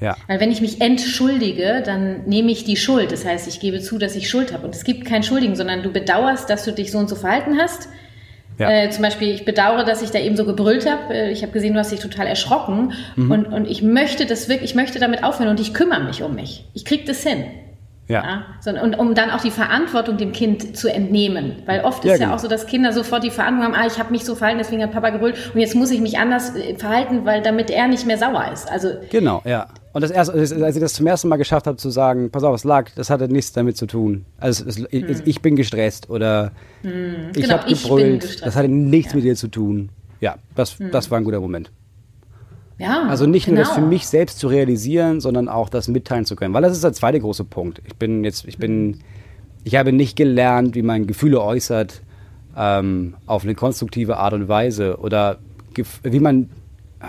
Ja. 0.00 0.16
Weil 0.28 0.40
wenn 0.40 0.50
ich 0.50 0.60
mich 0.60 0.80
entschuldige, 0.80 1.82
dann 1.84 2.24
nehme 2.24 2.50
ich 2.50 2.64
die 2.64 2.76
Schuld. 2.76 3.12
Das 3.12 3.24
heißt, 3.24 3.46
ich 3.46 3.60
gebe 3.60 3.80
zu, 3.80 3.98
dass 3.98 4.16
ich 4.16 4.30
Schuld 4.30 4.52
habe. 4.52 4.66
Und 4.66 4.74
es 4.74 4.84
gibt 4.84 5.04
kein 5.04 5.22
Schuldigen, 5.22 5.56
sondern 5.56 5.82
du 5.82 5.92
bedauerst, 5.92 6.48
dass 6.48 6.64
du 6.64 6.72
dich 6.72 6.90
so 6.90 6.98
und 6.98 7.08
so 7.08 7.16
verhalten 7.16 7.58
hast. 7.58 7.88
Ja. 8.58 8.70
Äh, 8.70 8.90
zum 8.90 9.02
Beispiel, 9.02 9.30
ich 9.30 9.44
bedauere, 9.44 9.84
dass 9.84 10.02
ich 10.02 10.10
da 10.10 10.18
eben 10.18 10.36
so 10.36 10.44
gebrüllt 10.44 10.88
habe. 10.88 11.12
Äh, 11.12 11.30
ich 11.32 11.42
habe 11.42 11.52
gesehen, 11.52 11.74
du 11.74 11.80
hast 11.80 11.92
dich 11.92 12.00
total 12.00 12.26
erschrocken. 12.26 12.92
Mhm. 13.16 13.30
Und, 13.30 13.46
und 13.46 13.68
ich 13.68 13.82
möchte 13.82 14.26
das 14.26 14.48
wirklich, 14.48 14.70
ich 14.70 14.76
möchte 14.76 14.98
damit 14.98 15.24
aufhören 15.24 15.48
und 15.48 15.60
ich 15.60 15.74
kümmere 15.74 16.04
mich 16.04 16.22
um 16.22 16.34
mich. 16.34 16.64
Ich 16.74 16.84
kriege 16.84 17.04
das 17.04 17.22
hin. 17.22 17.44
Ja. 18.06 18.44
ja. 18.64 18.82
Und 18.82 18.94
um 18.98 19.14
dann 19.14 19.30
auch 19.30 19.40
die 19.40 19.50
Verantwortung 19.50 20.18
dem 20.18 20.32
Kind 20.32 20.76
zu 20.76 20.92
entnehmen. 20.92 21.62
Weil 21.66 21.80
oft 21.84 22.04
ist 22.04 22.10
ja, 22.10 22.16
ja 22.16 22.24
genau. 22.24 22.34
auch 22.34 22.38
so, 22.38 22.48
dass 22.48 22.66
Kinder 22.66 22.92
sofort 22.92 23.24
die 23.24 23.30
Verantwortung 23.30 23.74
haben, 23.74 23.82
ah, 23.82 23.86
ich 23.86 23.98
habe 23.98 24.10
mich 24.10 24.24
so 24.24 24.34
verhalten, 24.34 24.58
deswegen 24.58 24.82
hat 24.82 24.92
Papa 24.92 25.10
gebrüllt 25.10 25.52
und 25.54 25.60
jetzt 25.60 25.74
muss 25.74 25.90
ich 25.90 26.00
mich 26.00 26.18
anders 26.18 26.54
äh, 26.54 26.76
verhalten, 26.76 27.24
weil 27.24 27.40
damit 27.40 27.70
er 27.70 27.88
nicht 27.88 28.06
mehr 28.06 28.18
sauer 28.18 28.50
ist. 28.52 28.70
Also 28.70 28.90
genau, 29.10 29.42
ja. 29.44 29.68
Und 29.94 30.00
das 30.00 30.10
erste, 30.10 30.32
als 30.32 30.50
ich 30.50 30.82
das 30.82 30.92
zum 30.94 31.06
ersten 31.06 31.28
Mal 31.28 31.36
geschafft 31.36 31.68
habe 31.68 31.76
zu 31.76 31.88
sagen, 31.88 32.28
pass 32.30 32.42
auf, 32.42 32.56
es 32.56 32.64
lag, 32.64 32.90
das 32.96 33.10
hatte 33.10 33.28
nichts 33.28 33.52
damit 33.52 33.76
zu 33.76 33.86
tun. 33.86 34.26
Also 34.38 34.64
es, 34.66 34.76
hm. 34.76 34.86
ich, 35.24 35.40
bin 35.40 35.54
gestresst 35.54 36.10
oder 36.10 36.50
hm. 36.82 37.30
ich 37.34 37.42
genau, 37.44 37.58
habe 37.58 37.72
gebrüllt, 37.72 38.44
das 38.44 38.56
hatte 38.56 38.68
nichts 38.68 39.12
ja. 39.12 39.16
mit 39.16 39.24
dir 39.24 39.36
zu 39.36 39.46
tun. 39.46 39.90
Ja, 40.20 40.34
das, 40.56 40.80
hm. 40.80 40.90
das 40.90 41.12
war 41.12 41.18
ein 41.18 41.24
guter 41.24 41.38
Moment. 41.38 41.70
Ja, 42.76 43.06
also 43.08 43.26
nicht 43.26 43.44
genau. 43.44 43.58
nur 43.58 43.64
das 43.66 43.74
für 43.74 43.82
genau. 43.82 43.92
mich 43.92 44.08
selbst 44.08 44.40
zu 44.40 44.48
realisieren, 44.48 45.20
sondern 45.20 45.48
auch 45.48 45.68
das 45.68 45.86
mitteilen 45.86 46.24
zu 46.24 46.34
können. 46.34 46.52
Weil 46.54 46.62
das 46.62 46.72
ist 46.72 46.82
der 46.82 46.92
zweite 46.92 47.20
große 47.20 47.44
Punkt. 47.44 47.80
Ich 47.86 47.94
bin 47.94 48.24
jetzt, 48.24 48.48
ich 48.48 48.58
bin, 48.58 48.98
ich 49.62 49.76
habe 49.76 49.92
nicht 49.92 50.16
gelernt, 50.16 50.74
wie 50.74 50.82
man 50.82 51.06
Gefühle 51.06 51.40
äußert 51.40 52.02
ähm, 52.56 53.14
auf 53.26 53.44
eine 53.44 53.54
konstruktive 53.54 54.16
Art 54.16 54.32
und 54.32 54.48
Weise 54.48 54.96
oder 54.96 55.38
wie 56.02 56.18
man 56.18 56.50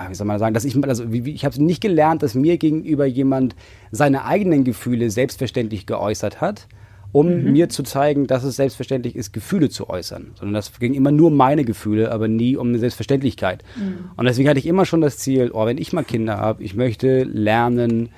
wie 0.09 0.15
soll 0.15 0.27
man 0.27 0.39
sagen, 0.39 0.53
dass 0.53 0.65
ich, 0.65 0.81
also 0.83 1.05
ich 1.11 1.45
habe 1.45 1.63
nicht 1.63 1.81
gelernt, 1.81 2.23
dass 2.23 2.35
mir 2.35 2.57
gegenüber 2.57 3.05
jemand 3.05 3.55
seine 3.91 4.25
eigenen 4.25 4.63
Gefühle 4.63 5.09
selbstverständlich 5.09 5.85
geäußert 5.85 6.41
hat, 6.41 6.67
um 7.11 7.27
mhm. 7.27 7.51
mir 7.53 7.69
zu 7.69 7.83
zeigen, 7.83 8.27
dass 8.27 8.43
es 8.43 8.57
selbstverständlich 8.57 9.15
ist, 9.15 9.31
Gefühle 9.31 9.69
zu 9.69 9.89
äußern. 9.89 10.31
Sondern 10.35 10.53
das 10.53 10.77
ging 10.79 10.93
immer 10.93 11.11
nur 11.11 11.31
meine 11.31 11.63
Gefühle, 11.63 12.11
aber 12.11 12.27
nie 12.27 12.57
um 12.57 12.69
eine 12.69 12.79
Selbstverständlichkeit. 12.79 13.63
Mhm. 13.75 14.11
Und 14.17 14.25
deswegen 14.25 14.49
hatte 14.49 14.59
ich 14.59 14.65
immer 14.65 14.85
schon 14.85 15.01
das 15.01 15.17
Ziel, 15.17 15.51
oh, 15.53 15.65
wenn 15.65 15.77
ich 15.77 15.93
mal 15.93 16.03
Kinder 16.03 16.37
habe, 16.37 16.63
ich 16.63 16.75
möchte 16.75 17.23
lernen 17.23 18.09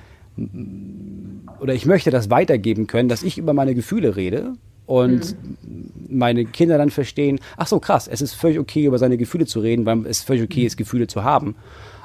oder 1.60 1.74
ich 1.74 1.86
möchte 1.86 2.10
das 2.10 2.30
weitergeben 2.30 2.86
können, 2.86 3.08
dass 3.08 3.22
ich 3.22 3.38
über 3.38 3.52
meine 3.52 3.74
Gefühle 3.74 4.16
rede 4.16 4.54
und 4.88 5.36
mhm. 5.42 5.90
meine 6.08 6.46
Kinder 6.46 6.78
dann 6.78 6.90
verstehen, 6.90 7.38
ach 7.58 7.66
so 7.66 7.78
krass, 7.78 8.08
es 8.08 8.22
ist 8.22 8.34
völlig 8.34 8.58
okay, 8.58 8.86
über 8.86 8.98
seine 8.98 9.18
Gefühle 9.18 9.44
zu 9.44 9.60
reden, 9.60 9.84
weil 9.84 10.06
es 10.06 10.22
völlig 10.22 10.42
okay 10.42 10.64
ist, 10.64 10.76
Gefühle 10.76 11.06
zu 11.06 11.22
haben. 11.22 11.54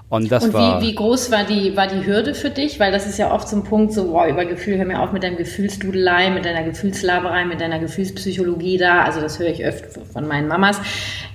Und, 0.10 0.32
das 0.32 0.44
und 0.44 0.54
war 0.54 0.82
wie, 0.82 0.88
wie 0.88 0.96
groß 0.96 1.32
war 1.32 1.46
die, 1.46 1.76
war 1.78 1.88
die 1.88 2.06
Hürde 2.06 2.36
für 2.36 2.50
dich? 2.50 2.80
Weil 2.80 2.92
das 2.92 3.08
ist 3.08 3.18
ja 3.18 3.34
oft 3.34 3.48
so 3.48 3.56
ein 3.56 3.64
Punkt, 3.64 3.94
so, 3.94 4.12
wow, 4.12 4.28
über 4.30 4.46
Gefühle, 4.46 4.78
hör 4.78 4.86
mir 4.86 5.00
auf 5.00 5.14
mit 5.14 5.24
deinem 5.24 5.38
Gefühlsdudelei, 5.38 6.30
mit 6.30 6.46
deiner 6.46 6.64
Gefühlslaberei, 6.64 7.46
mit 7.46 7.62
deiner 7.62 7.80
Gefühlspsychologie 7.80 8.78
da. 8.78 9.04
Also 9.04 9.22
das 9.22 9.40
höre 9.40 9.48
ich 9.48 9.64
öfter 9.64 10.02
von 10.02 10.28
meinen 10.28 10.50
Mamas. 10.50 10.80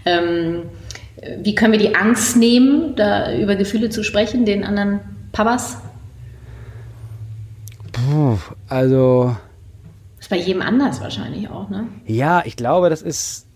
Ähm, 0.05 0.65
wie 1.43 1.55
können 1.55 1.73
wir 1.73 1.81
die 1.81 1.97
Angst 1.97 2.37
nehmen, 2.37 2.95
da 2.95 3.35
über 3.35 3.57
Gefühle 3.57 3.89
zu 3.89 4.05
sprechen, 4.05 4.45
den 4.45 4.65
anderen 4.65 5.01
Papas? 5.33 5.79
Puh, 7.93 8.37
also 8.69 9.35
ist 10.29 10.31
bei 10.31 10.37
jedem 10.37 10.63
anders 10.63 11.01
wahrscheinlich 11.01 11.49
auch, 11.49 11.71
ne? 11.71 11.87
Ja, 12.07 12.43
ich 12.45 12.57
glaube, 12.57 12.91
das 12.91 13.01
ist, 13.01 13.47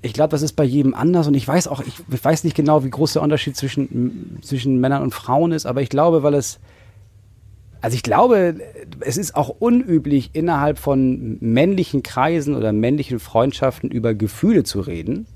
ich 0.00 0.14
glaube, 0.14 0.30
das 0.30 0.40
ist 0.40 0.54
bei 0.54 0.64
jedem 0.64 0.94
anders 0.94 1.26
und 1.26 1.34
ich 1.34 1.46
weiß 1.46 1.68
auch, 1.68 1.82
ich 1.82 2.24
weiß 2.24 2.44
nicht 2.44 2.56
genau, 2.56 2.84
wie 2.84 2.90
groß 2.90 3.14
der 3.14 3.22
Unterschied 3.22 3.56
zwischen, 3.56 4.38
zwischen 4.40 4.80
Männern 4.80 5.02
und 5.02 5.12
Frauen 5.12 5.52
ist, 5.52 5.66
aber 5.66 5.82
ich 5.82 5.90
glaube, 5.90 6.22
weil 6.22 6.34
es, 6.34 6.58
also 7.82 7.94
ich 7.94 8.02
glaube, 8.02 8.56
es 9.00 9.18
ist 9.18 9.36
auch 9.36 9.50
unüblich, 9.58 10.30
innerhalb 10.32 10.78
von 10.78 11.36
männlichen 11.40 12.02
Kreisen 12.02 12.54
oder 12.54 12.72
männlichen 12.72 13.18
Freundschaften 13.18 13.90
über 13.90 14.14
Gefühle 14.14 14.64
zu 14.64 14.80
reden. 14.80 15.26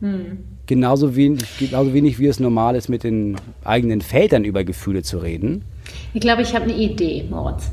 Hm. 0.00 0.38
Genauso, 0.66 1.16
wenig, 1.16 1.44
genauso 1.58 1.94
wenig 1.94 2.18
wie 2.18 2.26
es 2.26 2.40
normal 2.40 2.76
ist, 2.76 2.90
mit 2.90 3.04
den 3.04 3.36
eigenen 3.64 4.02
Vätern 4.02 4.44
über 4.44 4.64
Gefühle 4.64 5.02
zu 5.02 5.16
reden. 5.16 5.64
Ich 6.12 6.20
glaube, 6.20 6.42
ich 6.42 6.54
habe 6.54 6.64
eine 6.64 6.76
Idee, 6.76 7.24
Moritz. 7.30 7.70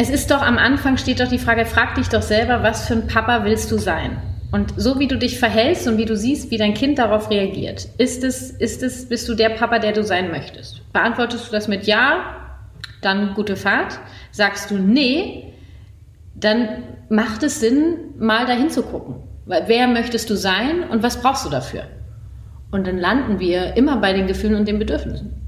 Es 0.00 0.10
ist 0.10 0.30
doch 0.30 0.42
am 0.42 0.58
Anfang 0.58 0.96
steht 0.96 1.18
doch 1.18 1.26
die 1.26 1.40
Frage, 1.40 1.66
frag 1.66 1.96
dich 1.96 2.08
doch 2.08 2.22
selber, 2.22 2.62
was 2.62 2.86
für 2.86 2.94
ein 2.94 3.08
Papa 3.08 3.42
willst 3.42 3.72
du 3.72 3.78
sein? 3.78 4.22
Und 4.52 4.72
so 4.76 5.00
wie 5.00 5.08
du 5.08 5.18
dich 5.18 5.40
verhältst 5.40 5.88
und 5.88 5.98
wie 5.98 6.04
du 6.04 6.16
siehst, 6.16 6.52
wie 6.52 6.56
dein 6.56 6.72
Kind 6.72 7.00
darauf 7.00 7.30
reagiert, 7.30 7.88
ist 7.98 8.22
es, 8.22 8.52
ist 8.52 8.84
es, 8.84 9.08
bist 9.08 9.28
du 9.28 9.34
der 9.34 9.48
Papa, 9.48 9.80
der 9.80 9.90
du 9.90 10.04
sein 10.04 10.30
möchtest? 10.30 10.82
Beantwortest 10.92 11.48
du 11.48 11.50
das 11.50 11.66
mit 11.66 11.88
Ja, 11.88 12.36
dann 13.02 13.34
gute 13.34 13.56
Fahrt. 13.56 13.98
Sagst 14.30 14.70
du 14.70 14.78
Nee, 14.78 15.52
dann 16.36 16.68
macht 17.08 17.42
es 17.42 17.58
Sinn, 17.58 18.14
mal 18.20 18.46
dahin 18.46 18.70
zu 18.70 18.84
gucken. 18.84 19.16
Wer 19.46 19.88
möchtest 19.88 20.30
du 20.30 20.36
sein 20.36 20.84
und 20.88 21.02
was 21.02 21.20
brauchst 21.20 21.44
du 21.44 21.50
dafür? 21.50 21.82
Und 22.70 22.86
dann 22.86 22.98
landen 22.98 23.40
wir 23.40 23.76
immer 23.76 23.96
bei 23.96 24.12
den 24.12 24.28
Gefühlen 24.28 24.54
und 24.54 24.68
den 24.68 24.78
Bedürfnissen. 24.78 25.47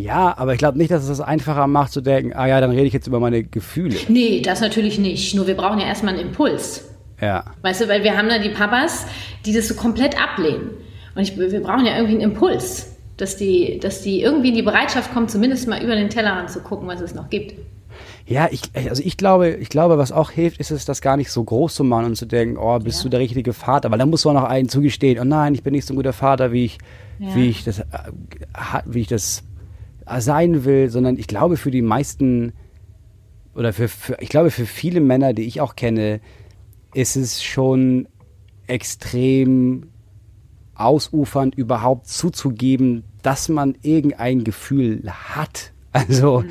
Ja, 0.00 0.34
aber 0.36 0.52
ich 0.52 0.58
glaube 0.58 0.78
nicht, 0.78 0.90
dass 0.90 1.02
es 1.02 1.08
das 1.08 1.20
einfacher 1.20 1.66
macht 1.66 1.92
zu 1.92 2.00
denken, 2.00 2.32
ah 2.34 2.46
ja, 2.46 2.60
dann 2.60 2.70
rede 2.70 2.84
ich 2.84 2.92
jetzt 2.92 3.06
über 3.06 3.20
meine 3.20 3.44
Gefühle. 3.44 3.96
Nee, 4.08 4.40
das 4.40 4.60
natürlich 4.60 4.98
nicht. 4.98 5.34
Nur 5.34 5.46
wir 5.46 5.56
brauchen 5.56 5.78
ja 5.78 5.86
erstmal 5.86 6.14
einen 6.14 6.28
Impuls. 6.28 6.84
Ja. 7.20 7.44
Weißt 7.62 7.82
du, 7.82 7.88
weil 7.88 8.02
wir 8.02 8.16
haben 8.16 8.28
da 8.28 8.38
die 8.38 8.48
Papas, 8.48 9.06
die 9.44 9.52
das 9.52 9.68
so 9.68 9.74
komplett 9.74 10.20
ablehnen. 10.20 10.70
Und 11.14 11.22
ich, 11.22 11.36
wir 11.36 11.60
brauchen 11.60 11.84
ja 11.84 11.96
irgendwie 11.96 12.14
einen 12.14 12.32
Impuls, 12.32 12.96
dass 13.16 13.36
die, 13.36 13.78
dass 13.78 14.02
die 14.02 14.22
irgendwie 14.22 14.48
in 14.48 14.54
die 14.54 14.62
Bereitschaft 14.62 15.12
kommen, 15.12 15.28
zumindest 15.28 15.68
mal 15.68 15.82
über 15.82 15.94
den 15.94 16.08
Tellerrand 16.08 16.50
zu 16.50 16.60
gucken, 16.60 16.88
was 16.88 17.00
es 17.00 17.14
noch 17.14 17.28
gibt. 17.28 17.54
Ja, 18.26 18.48
ich, 18.50 18.62
also 18.74 19.02
ich 19.04 19.16
glaube, 19.16 19.50
ich 19.50 19.68
glaube, 19.68 19.98
was 19.98 20.12
auch 20.12 20.30
hilft, 20.30 20.60
ist 20.60 20.70
es, 20.70 20.84
das 20.84 21.00
gar 21.02 21.16
nicht 21.16 21.30
so 21.30 21.42
groß 21.42 21.74
zu 21.74 21.84
machen 21.84 22.06
und 22.06 22.16
zu 22.16 22.26
denken, 22.26 22.56
oh, 22.56 22.78
bist 22.78 23.00
ja. 23.00 23.02
du 23.04 23.08
der 23.10 23.20
richtige 23.20 23.52
Vater? 23.52 23.90
Weil 23.90 23.98
da 23.98 24.06
muss 24.06 24.24
man 24.24 24.34
noch 24.34 24.44
einen 24.44 24.68
zugestehen, 24.68 25.18
oh 25.18 25.24
nein, 25.24 25.54
ich 25.54 25.62
bin 25.62 25.72
nicht 25.72 25.86
so 25.86 25.92
ein 25.92 25.96
guter 25.96 26.12
Vater, 26.12 26.52
wie 26.52 26.66
ich, 26.66 26.78
ja. 27.18 27.34
wie 27.34 27.50
ich 27.50 27.64
das, 27.64 27.80
äh, 27.80 27.84
wie 28.84 29.00
ich 29.00 29.08
das 29.08 29.42
sein 30.18 30.64
will, 30.64 30.90
sondern 30.90 31.16
ich 31.18 31.26
glaube 31.26 31.56
für 31.56 31.70
die 31.70 31.82
meisten 31.82 32.52
oder 33.54 33.72
für, 33.72 33.88
für, 33.88 34.16
ich 34.20 34.28
glaube 34.28 34.50
für 34.50 34.66
viele 34.66 35.00
Männer, 35.00 35.32
die 35.32 35.42
ich 35.42 35.60
auch 35.60 35.76
kenne, 35.76 36.20
ist 36.94 37.16
es 37.16 37.42
schon 37.42 38.08
extrem 38.66 39.88
ausufernd 40.74 41.54
überhaupt 41.54 42.08
zuzugeben, 42.08 43.04
dass 43.22 43.48
man 43.48 43.76
irgendein 43.82 44.44
Gefühl 44.44 45.02
hat. 45.12 45.72
Also 45.92 46.42
mhm. 46.42 46.50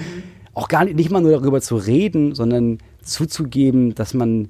auch 0.53 0.67
gar 0.67 0.83
nicht, 0.83 0.97
nicht 0.97 1.11
mal 1.11 1.21
nur 1.21 1.31
darüber 1.31 1.61
zu 1.61 1.77
reden, 1.77 2.35
sondern 2.35 2.79
zuzugeben, 3.01 3.95
dass 3.95 4.13
man 4.13 4.49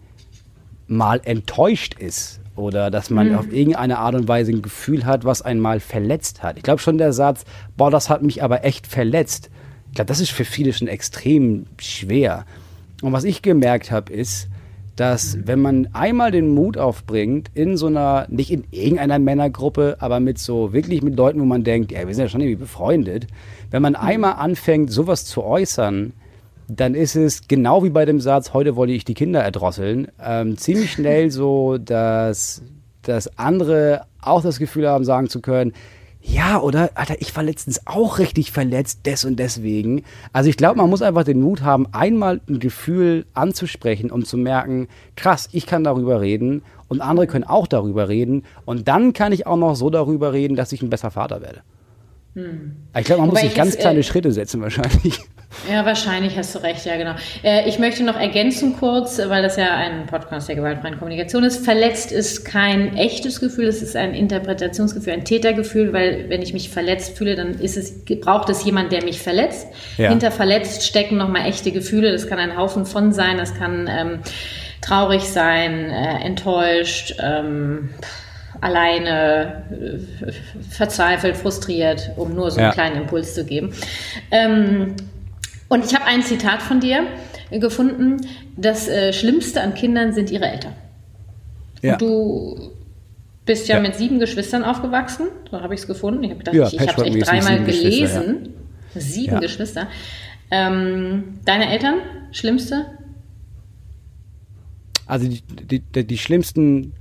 mal 0.88 1.22
enttäuscht 1.24 1.94
ist 2.00 2.39
oder 2.60 2.92
dass 2.92 3.10
man 3.10 3.30
mhm. 3.30 3.36
auf 3.36 3.52
irgendeine 3.52 3.98
Art 3.98 4.16
und 4.16 4.28
Weise 4.28 4.52
ein 4.52 4.62
Gefühl 4.62 5.06
hat, 5.06 5.26
was 5.26 5.42
einmal 5.42 5.80
verletzt 5.80 6.44
hat. 6.44 6.58
Ich 6.58 6.64
glaube 6.64 6.82
schon 6.82 6.98
der 6.98 7.14
Satz, 7.14 7.46
boah, 7.78 7.90
das 7.90 8.10
hat 8.10 8.22
mich 8.22 8.44
aber 8.44 8.64
echt 8.64 8.88
verletzt. 8.88 9.50
Ich 9.90 9.96
glaube, 9.96 10.08
das 10.08 10.20
ist 10.20 10.32
für 10.32 10.46
viele 10.46 10.74
schon 10.74 10.88
extrem 10.88 11.66
schwer. 11.78 12.46
Und 13.02 13.14
was 13.14 13.24
ich 13.24 13.42
gemerkt 13.42 13.92
habe, 13.92 14.14
ist, 14.14 14.48
dass 14.96 15.36
mhm. 15.36 15.48
wenn 15.48 15.62
man 15.62 15.90
einmal 15.94 16.32
den 16.32 16.54
Mut 16.54 16.78
aufbringt, 16.78 17.50
in 17.54 17.78
so 17.78 17.88
einer, 17.88 18.28
nicht 18.30 18.52
in 18.52 18.66
irgendeiner 18.72 19.20
Männergruppe, 19.20 19.98
aber 20.00 20.20
mit 20.20 20.38
so 20.38 20.74
wirklich 20.74 21.02
mit 21.02 21.16
Leuten, 21.16 21.40
wo 21.40 21.46
man 21.46 21.64
denkt, 21.64 21.92
ja, 21.92 22.06
wir 22.08 22.14
sind 22.14 22.26
ja 22.26 22.30
schon 22.30 22.42
irgendwie 22.42 22.62
befreundet, 22.62 23.28
wenn 23.72 23.82
man 23.82 23.94
mhm. 23.94 24.00
einmal 24.00 24.34
anfängt, 24.34 24.92
sowas 24.92 25.26
zu 25.26 25.44
äußern, 25.44 26.14
dann 26.70 26.94
ist 26.96 27.16
es 27.16 27.48
genau 27.48 27.84
wie 27.84 27.90
bei 27.90 28.06
dem 28.06 28.22
Satz, 28.22 28.54
heute 28.54 28.76
wollte 28.76 28.94
ich 28.94 29.06
die 29.06 29.14
Kinder 29.14 29.42
erdrosseln, 29.42 30.10
ähm, 30.24 30.58
ziemlich 30.58 30.92
schnell 30.92 31.32
so, 31.32 31.78
dass, 31.78 32.62
dass 33.02 33.38
andere 33.38 34.04
auch 34.22 34.42
das 34.42 34.60
Gefühl 34.60 34.88
haben, 34.88 35.04
sagen 35.04 35.30
zu 35.30 35.42
können, 35.42 35.74
ja, 36.22 36.60
oder? 36.60 36.92
Alter, 36.96 37.16
ich 37.22 37.34
war 37.36 37.44
letztens 37.44 37.88
auch 37.88 38.20
richtig 38.20 38.52
verletzt, 38.52 39.06
des 39.06 39.24
und 39.24 39.40
deswegen. 39.40 40.04
Also 40.34 40.50
ich 40.50 40.58
glaube, 40.58 40.78
man 40.78 40.90
muss 40.90 41.02
einfach 41.02 41.24
den 41.24 41.40
Mut 41.40 41.62
haben, 41.62 41.88
einmal 41.94 42.42
ein 42.50 42.60
Gefühl 42.60 43.26
anzusprechen, 43.34 44.12
um 44.12 44.26
zu 44.26 44.38
merken, 44.38 44.90
krass, 45.16 45.48
ich 45.54 45.66
kann 45.66 45.86
darüber 45.86 46.20
reden 46.20 46.62
und 46.90 47.00
andere 47.00 47.26
können 47.26 47.46
auch 47.46 47.68
darüber 47.68 48.10
reden. 48.10 48.44
Und 48.66 48.90
dann 48.90 49.14
kann 49.14 49.32
ich 49.32 49.48
auch 49.48 49.56
noch 49.56 49.76
so 49.76 49.90
darüber 49.90 50.34
reden, 50.34 50.58
dass 50.58 50.74
ich 50.74 50.82
ein 50.82 50.90
besser 50.90 51.10
Vater 51.10 51.42
werde. 51.42 51.62
Hm. 52.44 52.76
Ich 52.98 53.06
glaube, 53.06 53.22
man 53.22 53.30
Wobei 53.30 53.42
muss 53.42 53.50
sich 53.50 53.58
ganz 53.58 53.78
kleine 53.78 54.00
äh, 54.00 54.04
Schritte 54.04 54.32
setzen 54.32 54.62
wahrscheinlich. 54.62 55.20
Ja, 55.70 55.84
wahrscheinlich 55.84 56.38
hast 56.38 56.54
du 56.54 56.60
recht, 56.60 56.86
ja, 56.86 56.96
genau. 56.96 57.16
Äh, 57.44 57.68
ich 57.68 57.80
möchte 57.80 58.04
noch 58.04 58.16
ergänzen 58.16 58.76
kurz, 58.78 59.18
weil 59.18 59.42
das 59.42 59.58
ja 59.58 59.76
ein 59.76 60.06
Podcast 60.06 60.48
der 60.48 60.56
gewaltfreien 60.56 61.00
Kommunikation 61.00 61.44
ist. 61.44 61.66
Verletzt 61.66 62.12
ist 62.12 62.46
kein 62.46 62.96
echtes 62.96 63.40
Gefühl, 63.40 63.66
es 63.66 63.82
ist 63.82 63.96
ein 63.96 64.14
Interpretationsgefühl, 64.14 65.14
ein 65.14 65.26
Tätergefühl, 65.26 65.92
weil 65.92 66.30
wenn 66.30 66.44
ich 66.44 66.54
mich 66.54 66.70
verletzt 66.70 67.18
fühle, 67.18 67.36
dann 67.36 67.60
ist 67.60 67.78
es, 67.78 68.06
braucht 68.22 68.50
es 68.50 68.64
jemand, 68.64 68.92
der 68.92 69.04
mich 69.04 69.20
verletzt. 69.20 69.68
Ja. 69.98 70.10
Hinter 70.10 70.32
verletzt 70.32 70.86
stecken 70.86 71.18
nochmal 71.18 71.48
echte 71.48 71.72
Gefühle. 71.72 72.12
Das 72.12 72.28
kann 72.28 72.38
ein 72.38 72.56
Haufen 72.56 72.86
von 72.86 73.12
sein, 73.12 73.38
das 73.38 73.56
kann 73.56 73.90
ähm, 73.90 74.20
traurig 74.82 75.24
sein, 75.24 75.90
äh, 75.90 76.26
enttäuscht, 76.26 77.16
ähm, 77.22 77.90
alleine, 78.62 79.64
äh, 79.72 80.32
verzweifelt, 80.70 81.38
frustriert, 81.38 82.12
um 82.16 82.34
nur 82.34 82.52
so 82.52 82.58
einen 82.58 82.68
ja. 82.68 82.74
kleinen 82.74 83.02
Impuls 83.02 83.34
zu 83.34 83.46
geben. 83.46 83.74
Ähm, 84.32 84.96
und 85.68 85.86
ich 85.86 85.96
habe 85.96 86.06
ein 86.06 86.24
Zitat 86.24 86.62
von 86.62 86.80
dir 86.80 87.06
gefunden. 87.52 88.18
Das 88.58 88.88
äh, 88.88 89.14
Schlimmste 89.14 89.62
an 89.62 89.74
Kindern 89.74 90.14
sind 90.14 90.32
ihre 90.32 90.46
Eltern. 90.46 90.74
Ja. 91.82 91.94
Und 91.94 92.02
du 92.02 92.72
bist 93.46 93.68
ja, 93.68 93.78
ja, 93.78 93.82
mit 93.82 93.96
sieben 93.96 94.20
Geschwistern 94.20 94.64
aufgewachsen. 94.64 95.28
So 95.50 95.62
habe 95.62 95.74
ich 95.74 95.82
es 95.82 95.88
gefunden. 95.88 96.24
Ich 96.24 96.30
habe 96.32 96.40
gedacht, 96.40 96.56
ja, 96.56 96.68
ich, 96.68 96.74
ich 96.74 96.80
habe 96.82 97.02
es 97.02 97.16
echt 97.16 97.28
dreimal 97.28 97.64
gelesen. 97.64 98.54
Sieben 98.96 99.40
Geschwister. 99.40 99.88
Ähm, 100.52 101.40
deine 101.46 101.72
Eltern, 101.72 101.96
schlimmste? 102.32 102.86
Also 105.06 105.28
die, 105.28 105.80
die, 105.80 106.04
die 106.06 106.18
schlimmsten, 106.18 106.94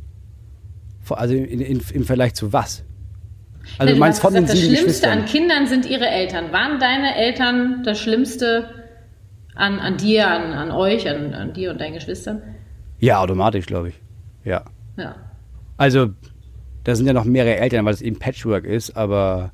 also 1.16 1.34
in, 1.34 1.60
in, 1.60 1.82
im 1.92 2.04
Vergleich 2.04 2.34
zu 2.34 2.52
was? 2.52 2.84
Also 3.76 3.94
du 3.94 4.00
meinst 4.00 4.20
von 4.20 4.32
gesagt, 4.32 4.50
den 4.50 4.56
sieben 4.56 4.72
Das 4.72 4.80
Schlimmste 4.80 5.10
an 5.10 5.24
Kindern 5.26 5.66
sind 5.66 5.86
ihre 5.86 6.08
Eltern. 6.08 6.52
Waren 6.52 6.78
deine 6.80 7.16
Eltern 7.16 7.82
das 7.84 8.00
Schlimmste 8.00 8.70
an, 9.54 9.78
an 9.78 9.96
dir, 9.96 10.28
an, 10.28 10.52
an 10.52 10.70
euch, 10.70 11.08
an, 11.08 11.34
an 11.34 11.52
dir 11.52 11.70
und 11.70 11.80
deinen 11.80 11.94
Geschwistern? 11.94 12.42
Ja, 12.98 13.20
automatisch, 13.20 13.66
glaube 13.66 13.90
ich. 13.90 14.00
Ja. 14.44 14.64
Ja. 14.96 15.16
Also, 15.76 16.08
da 16.84 16.94
sind 16.96 17.06
ja 17.06 17.12
noch 17.12 17.24
mehrere 17.24 17.56
Eltern, 17.56 17.84
weil 17.84 17.94
es 17.94 18.02
eben 18.02 18.18
Patchwork 18.18 18.64
ist, 18.64 18.96
aber 18.96 19.52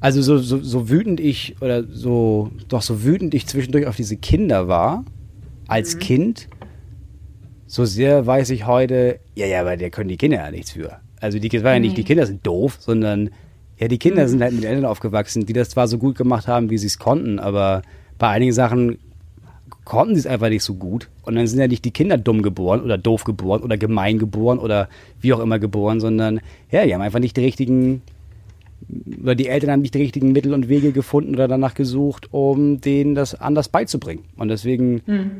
also 0.00 0.20
so, 0.22 0.38
so, 0.38 0.62
so 0.62 0.88
wütend 0.90 1.20
ich 1.20 1.56
oder 1.60 1.84
so, 1.84 2.50
doch 2.68 2.82
so 2.82 3.02
wütend 3.02 3.34
ich 3.34 3.46
zwischendurch 3.46 3.86
auf 3.86 3.96
diese 3.96 4.16
Kinder 4.16 4.68
war, 4.68 5.04
als 5.66 5.94
mhm. 5.94 6.00
Kind, 6.00 6.48
so 7.76 7.84
sehr 7.84 8.26
weiß 8.26 8.50
ich 8.50 8.66
heute, 8.66 9.20
ja, 9.34 9.46
ja, 9.46 9.60
aber 9.60 9.76
der 9.76 9.90
können 9.90 10.08
die 10.08 10.16
Kinder 10.16 10.38
ja 10.38 10.50
nichts 10.50 10.72
für. 10.72 10.96
Also 11.20 11.38
die, 11.38 11.62
war 11.62 11.74
ja 11.74 11.78
nicht, 11.78 11.96
die 11.96 12.04
Kinder 12.04 12.26
sind 12.26 12.46
doof, 12.46 12.78
sondern 12.80 13.30
ja, 13.78 13.88
die 13.88 13.98
Kinder 13.98 14.24
mhm. 14.24 14.28
sind 14.28 14.42
halt 14.42 14.54
mit 14.54 14.64
Eltern 14.64 14.86
aufgewachsen, 14.86 15.44
die 15.44 15.52
das 15.52 15.68
zwar 15.68 15.86
so 15.86 15.98
gut 15.98 16.16
gemacht 16.16 16.48
haben, 16.48 16.70
wie 16.70 16.78
sie 16.78 16.86
es 16.86 16.98
konnten, 16.98 17.38
aber 17.38 17.82
bei 18.18 18.28
einigen 18.28 18.54
Sachen 18.54 18.98
konnten 19.84 20.14
sie 20.14 20.20
es 20.20 20.26
einfach 20.26 20.48
nicht 20.48 20.64
so 20.64 20.74
gut. 20.74 21.10
Und 21.22 21.34
dann 21.34 21.46
sind 21.46 21.60
ja 21.60 21.68
nicht 21.68 21.84
die 21.84 21.90
Kinder 21.90 22.16
dumm 22.16 22.40
geboren 22.40 22.80
oder 22.80 22.96
doof 22.96 23.24
geboren 23.24 23.62
oder 23.62 23.76
gemein 23.76 24.18
geboren 24.18 24.58
oder 24.58 24.88
wie 25.20 25.34
auch 25.34 25.40
immer 25.40 25.58
geboren, 25.58 26.00
sondern 26.00 26.40
ja, 26.70 26.86
die 26.86 26.94
haben 26.94 27.02
einfach 27.02 27.20
nicht 27.20 27.36
die 27.36 27.42
richtigen, 27.42 28.00
oder 29.22 29.34
die 29.34 29.48
Eltern 29.48 29.70
haben 29.70 29.82
nicht 29.82 29.94
die 29.94 30.00
richtigen 30.00 30.32
Mittel 30.32 30.54
und 30.54 30.68
Wege 30.68 30.92
gefunden 30.92 31.34
oder 31.34 31.46
danach 31.46 31.74
gesucht, 31.74 32.32
um 32.32 32.80
denen 32.80 33.14
das 33.14 33.34
anders 33.34 33.68
beizubringen. 33.68 34.24
Und 34.36 34.48
deswegen 34.48 35.02
mhm. 35.06 35.30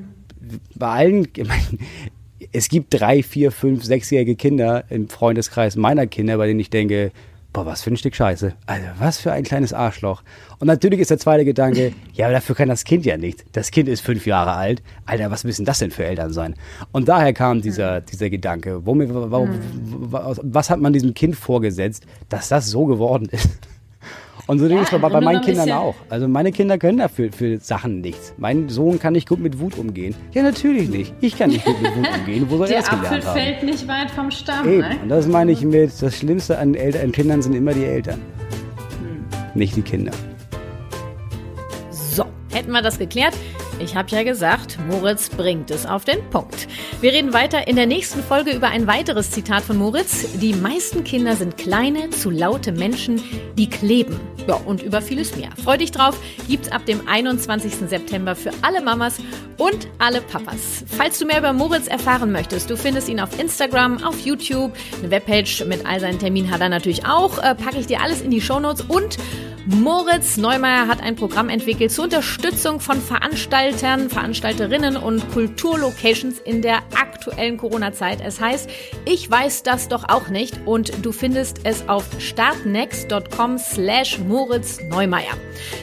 bei 0.75 0.89
allen, 0.89 1.29
es 2.53 2.69
gibt 2.69 2.99
drei, 2.99 3.23
vier, 3.23 3.53
fünf, 3.53 3.85
sechsjährige 3.85 4.37
Kinder 4.37 4.85
im 4.91 5.09
Freundeskreis 5.09 5.77
meiner 5.77 6.07
Kinder, 6.07 6.37
bei 6.39 6.47
denen 6.47 6.61
ich 6.61 6.71
denke, 6.71 7.13
boah, 7.57 7.65
was 7.65 7.83
für 7.83 7.91
ein 7.91 7.97
Stück 7.97 8.15
Scheiße. 8.15 8.53
Also, 8.67 8.87
was 8.99 9.19
für 9.19 9.33
ein 9.33 9.43
kleines 9.43 9.73
Arschloch. 9.73 10.23
Und 10.59 10.67
natürlich 10.67 11.01
ist 11.01 11.11
der 11.11 11.19
zweite 11.19 11.47
Gedanke, 11.47 11.95
ja, 12.13 12.27
aber 12.27 12.35
dafür 12.35 12.55
kann 12.55 12.69
das 12.69 12.85
Kind 12.85 13.07
ja 13.07 13.17
nicht. 13.17 13.45
Das 13.53 13.71
Kind 13.71 13.89
ist 13.89 14.03
fünf 14.03 14.27
Jahre 14.27 14.53
alt. 14.53 14.83
Alter, 15.07 15.31
was 15.31 15.45
müssen 15.45 15.65
das 15.65 15.79
denn 15.79 15.91
für 15.91 16.05
Eltern 16.05 16.35
sein? 16.35 16.55
Und 16.93 17.09
daher 17.09 17.33
kam 17.33 17.63
dieser, 17.63 18.03
dieser 18.03 18.29
Gedanke, 18.29 18.85
wo 18.85 18.95
mir, 18.95 19.09
warum, 19.11 19.59
was 20.11 20.69
hat 20.69 20.81
man 20.81 20.93
diesem 20.93 21.15
Kind 21.15 21.35
vorgesetzt, 21.35 22.07
dass 22.29 22.49
das 22.49 22.69
so 22.69 22.85
geworden 22.85 23.29
ist? 23.31 23.49
Und 24.47 24.61
so 24.61 24.67
ja, 24.67 24.81
ist 24.81 24.93
es 24.93 25.01
bei, 25.01 25.09
bei 25.09 25.21
meinen 25.21 25.41
Kindern 25.41 25.73
auch. 25.73 25.97
Also 26.09 26.29
meine 26.29 26.53
Kinder 26.53 26.79
können 26.79 26.99
dafür 26.99 27.33
für 27.33 27.59
Sachen 27.59 28.01
nichts. 28.01 28.33
Mein 28.39 28.69
Sohn 28.69 29.01
kann 29.01 29.13
nicht 29.15 29.29
gut 29.29 29.41
mit 29.41 29.59
Wut 29.59 29.77
umgehen. 29.77 30.15
Ja, 30.33 30.43
natürlich 30.43 30.89
nicht. 30.89 31.13
Ich 31.21 31.37
kann 31.37 31.51
nicht 31.51 31.65
gut 31.65 31.81
mit 31.83 31.97
Wut 31.97 32.07
umgehen. 32.21 32.47
Wo 32.49 32.59
soll 32.59 32.69
er 32.69 32.79
das 32.79 32.89
gelernt 32.89 33.07
Apfel 33.07 33.25
haben? 33.25 33.41
fällt 33.41 33.63
nicht 33.65 33.89
weit 33.89 34.11
vom 34.11 34.31
Stamm. 34.31 34.69
Eben. 34.69 34.81
Ne? 34.81 34.99
Und 35.03 35.09
das 35.09 35.27
meine 35.27 35.51
ich 35.51 35.63
mit, 35.63 35.91
das 36.01 36.17
Schlimmste 36.17 36.59
an, 36.59 36.75
Eltern, 36.75 37.07
an 37.07 37.13
Kindern 37.13 37.43
sind 37.43 37.55
immer 37.55 37.75
die 37.75 37.85
Eltern. 37.85 38.21
Hm. 39.01 39.25
Nicht 39.55 39.75
die 39.75 39.83
Kinder. 39.83 40.13
So, 41.91 42.27
hätten 42.53 42.71
wir 42.71 42.83
das 42.83 42.99
geklärt. 42.99 43.35
Ich 43.79 43.95
habe 43.95 44.09
ja 44.11 44.23
gesagt, 44.23 44.79
Moritz 44.89 45.29
bringt 45.29 45.71
es 45.71 45.85
auf 45.85 46.05
den 46.05 46.19
Punkt. 46.31 46.67
Wir 47.03 47.13
reden 47.13 47.35
weiter 47.35 47.69
in 47.69 47.77
der 47.77 47.87
nächsten 47.87 48.23
Folge 48.23 48.53
über 48.53 48.69
ein 48.69 48.87
weiteres 48.87 49.31
Zitat 49.31 49.65
von 49.65 49.77
Moritz. 49.77 50.27
Die 50.39 50.55
meisten 50.55 51.05
Kinder 51.05 51.37
sind 51.37 51.59
kleine, 51.59 52.09
zu 52.09 52.31
laute 52.31 52.73
Menschen, 52.73 53.23
die 53.59 53.69
kleben. 53.69 54.19
Ja, 54.49 54.55
und 54.55 54.83
über 54.83 55.03
vieles 55.03 55.37
mehr. 55.37 55.51
Freu 55.63 55.77
dich 55.77 55.91
drauf, 55.91 56.19
gibt's 56.49 56.71
ab 56.73 56.87
dem 56.87 57.07
21. 57.07 57.89
September 57.89 58.35
für 58.35 58.51
alle 58.63 58.81
Mamas 58.81 59.19
und 59.59 59.89
alle 59.99 60.23
Papas. 60.23 60.85
Falls 60.87 61.19
du 61.19 61.27
mehr 61.27 61.39
über 61.39 61.53
Moritz 61.53 61.87
erfahren 61.87 62.33
möchtest, 62.33 62.71
du 62.71 62.77
findest 62.77 63.09
ihn 63.09 63.21
auf 63.21 63.39
Instagram, 63.39 64.03
auf 64.05 64.19
YouTube, 64.25 64.73
eine 65.01 65.11
Webpage 65.11 65.65
mit 65.67 65.85
all 65.85 66.01
seinen 66.01 66.19
Terminen 66.19 66.51
hat 66.51 66.61
er 66.61 66.69
natürlich 66.71 67.05
auch. 67.05 67.39
Äh, 67.39 67.55
packe 67.55 67.79
ich 67.79 67.87
dir 67.87 68.01
alles 68.01 68.23
in 68.23 68.31
die 68.31 68.41
Shownotes 68.41 68.83
und 68.89 69.19
Moritz 69.69 70.37
Neumeier 70.37 70.87
hat 70.87 71.03
ein 71.03 71.17
Programm 71.17 71.49
entwickelt 71.49 71.91
zur 71.91 72.05
Unterstützung 72.05 72.79
von 72.79 73.03
Veranstaltern, 73.67 74.11
Veranstalterinnen 74.11 74.97
und 74.97 75.29
Kulturlocations 75.33 76.39
in 76.39 76.63
der 76.63 76.79
aktuellen 76.95 77.57
Corona-Zeit. 77.57 78.21
Es 78.25 78.41
heißt, 78.41 78.71
ich 79.05 79.29
weiß 79.29 79.65
das 79.65 79.89
doch 79.89 80.09
auch 80.09 80.29
nicht 80.29 80.61
und 80.67 81.05
du 81.05 81.11
findest 81.11 81.59
es 81.65 81.89
auf 81.89 82.05
startnext.com 82.19 83.59
slash 83.59 84.21
Moritz 84.21 84.79
Neumeier. 84.89 85.33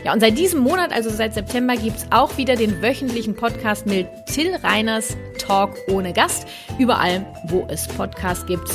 Ja, 0.05 0.13
und 0.13 0.21
seit 0.21 0.37
diesem 0.37 0.61
Monat, 0.61 0.93
also 0.93 1.09
seit 1.09 1.33
September, 1.33 1.75
gibt's 1.75 2.05
auch 2.09 2.37
wieder 2.37 2.55
den 2.55 2.81
wöchentlichen 2.81 3.35
Podcast 3.35 3.85
mit 3.85 4.07
Till 4.27 4.55
Reiners 4.55 5.17
Talk 5.37 5.75
ohne 5.89 6.13
Gast. 6.13 6.47
Überall, 6.79 7.25
wo 7.47 7.67
es 7.69 7.87
Podcasts 7.87 8.45
gibt, 8.45 8.69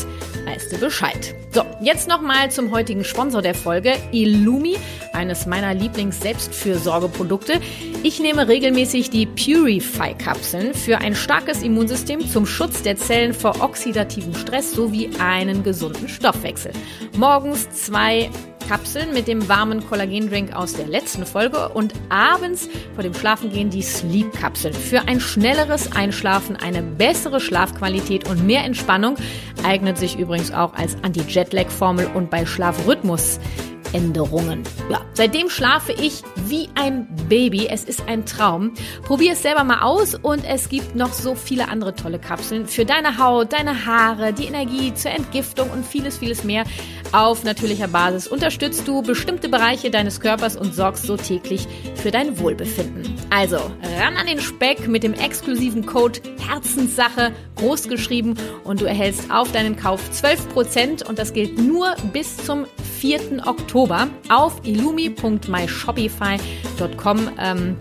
weißt 0.45 0.73
du 0.73 0.79
Bescheid. 0.79 1.35
So, 1.53 1.63
jetzt 1.81 2.09
nochmal 2.09 2.51
zum 2.51 2.73
heutigen 2.73 3.05
Sponsor 3.05 3.41
der 3.41 3.55
Folge, 3.55 3.95
Illumi, 4.13 4.77
eines 5.15 5.47
meiner 5.47 5.73
Lieblings-Selbstfürsorgeprodukte. 5.73 7.55
Ich 8.03 8.21
nehme 8.21 8.49
regelmäßig 8.49 8.98
die 9.03 9.27
Purify-Kapseln 9.27 10.75
für 10.75 10.99
ein 10.99 11.15
starkes 11.15 11.63
Immunsystem 11.63 12.29
zum 12.29 12.45
Schutz 12.45 12.83
der 12.83 12.97
Zellen 12.97 13.33
vor 13.33 13.63
oxidativem 13.63 14.35
Stress 14.35 14.73
sowie 14.73 15.11
einen 15.21 15.63
gesunden 15.63 16.09
Stoffwechsel. 16.09 16.73
Morgens 17.17 17.71
zwei 17.71 18.29
Kapseln 18.69 19.15
mit 19.15 19.29
dem 19.29 19.49
warmen 19.49 19.89
Kollagendrink 19.89 20.55
aus 20.55 20.75
der 20.75 20.87
letzten 20.87 21.25
Folge 21.25 21.71
und 21.71 21.95
abends 22.11 22.69
vor 22.95 23.03
dem 23.03 23.15
Schlafengehen 23.15 23.71
die 23.71 23.81
Sleep-Kapseln. 23.81 24.75
Für 24.75 25.09
ein 25.09 25.21
schnelleres 25.21 25.93
Einschlafen, 25.93 26.57
eine 26.57 26.83
bessere 26.83 27.41
Schlafqualität 27.41 28.29
und 28.29 28.47
mehr 28.47 28.65
Entspannung 28.65 29.17
eignet 29.65 29.97
sich 29.97 30.19
übrigens 30.19 30.53
auch 30.53 30.75
als 30.75 30.97
Anti-Jetlag-Formel 31.03 32.11
und 32.15 32.29
bei 32.29 32.45
Schlafrhythmus 32.45 33.39
Änderungen. 33.93 34.63
Ja, 34.91 35.01
seitdem 35.15 35.49
schlafe 35.49 35.93
ich 35.93 36.23
wie 36.47 36.69
ein 36.75 37.09
Baby. 37.29 37.67
Es 37.69 37.85
ist 37.85 38.07
ein 38.07 38.27
Traum. 38.27 38.75
Probier 39.03 39.33
es 39.33 39.43
selber 39.43 39.65
mal 39.65 39.81
aus 39.81 40.15
und 40.15 40.45
es 40.45 40.69
gibt 40.69 40.95
noch 40.95 41.13
so 41.13 41.35
viele 41.35 41.69
andere 41.69 41.95
tolle 41.95 42.19
Kapseln 42.19 42.67
für 42.67 42.85
deine 42.85 43.19
Haut, 43.19 43.53
deine 43.53 43.87
Haare, 43.87 44.33
die 44.33 44.45
Energie 44.47 44.95
zur 44.95 45.13
Entgiftung 45.13 45.71
und 45.71 45.85
vieles, 45.85 46.19
vieles 46.19 46.45
mehr. 46.45 46.65
Auf 47.13 47.45
natürlicher 47.45 47.89
Basis 47.89 48.29
unterstützt 48.29 48.87
du 48.87 49.03
bestimmte 49.03 49.49
Bereiche 49.49 49.91
deines 49.91 50.21
Körpers 50.21 50.57
und 50.57 50.75
sorgst 50.75 51.05
so 51.05 51.17
täglich 51.17 51.67
für 51.95 52.11
dein 52.11 52.39
Wohlbefinden. 52.39 53.15
Also 53.31 53.57
ran 53.57 54.17
an 54.17 54.27
den 54.27 54.41
Speck 54.41 54.87
mit 54.89 55.03
dem 55.03 55.15
exklusiven 55.15 55.87
Code 55.87 56.21
Herzenssache 56.47 57.33
großgeschrieben 57.57 58.37
und 58.65 58.81
du 58.81 58.85
erhältst 58.85 59.31
auf 59.31 59.51
deinen 59.53 59.77
Kauf 59.77 60.01
12% 60.13 61.07
und 61.07 61.19
das 61.19 61.33
gilt 61.33 61.59
nur 61.59 61.95
bis 62.13 62.37
zum 62.37 62.67
4. 63.01 63.47
Oktober 63.47 63.78
auf 64.29 64.61
illumi.myshopify.com. 64.65 67.31
Ähm, 67.39 67.77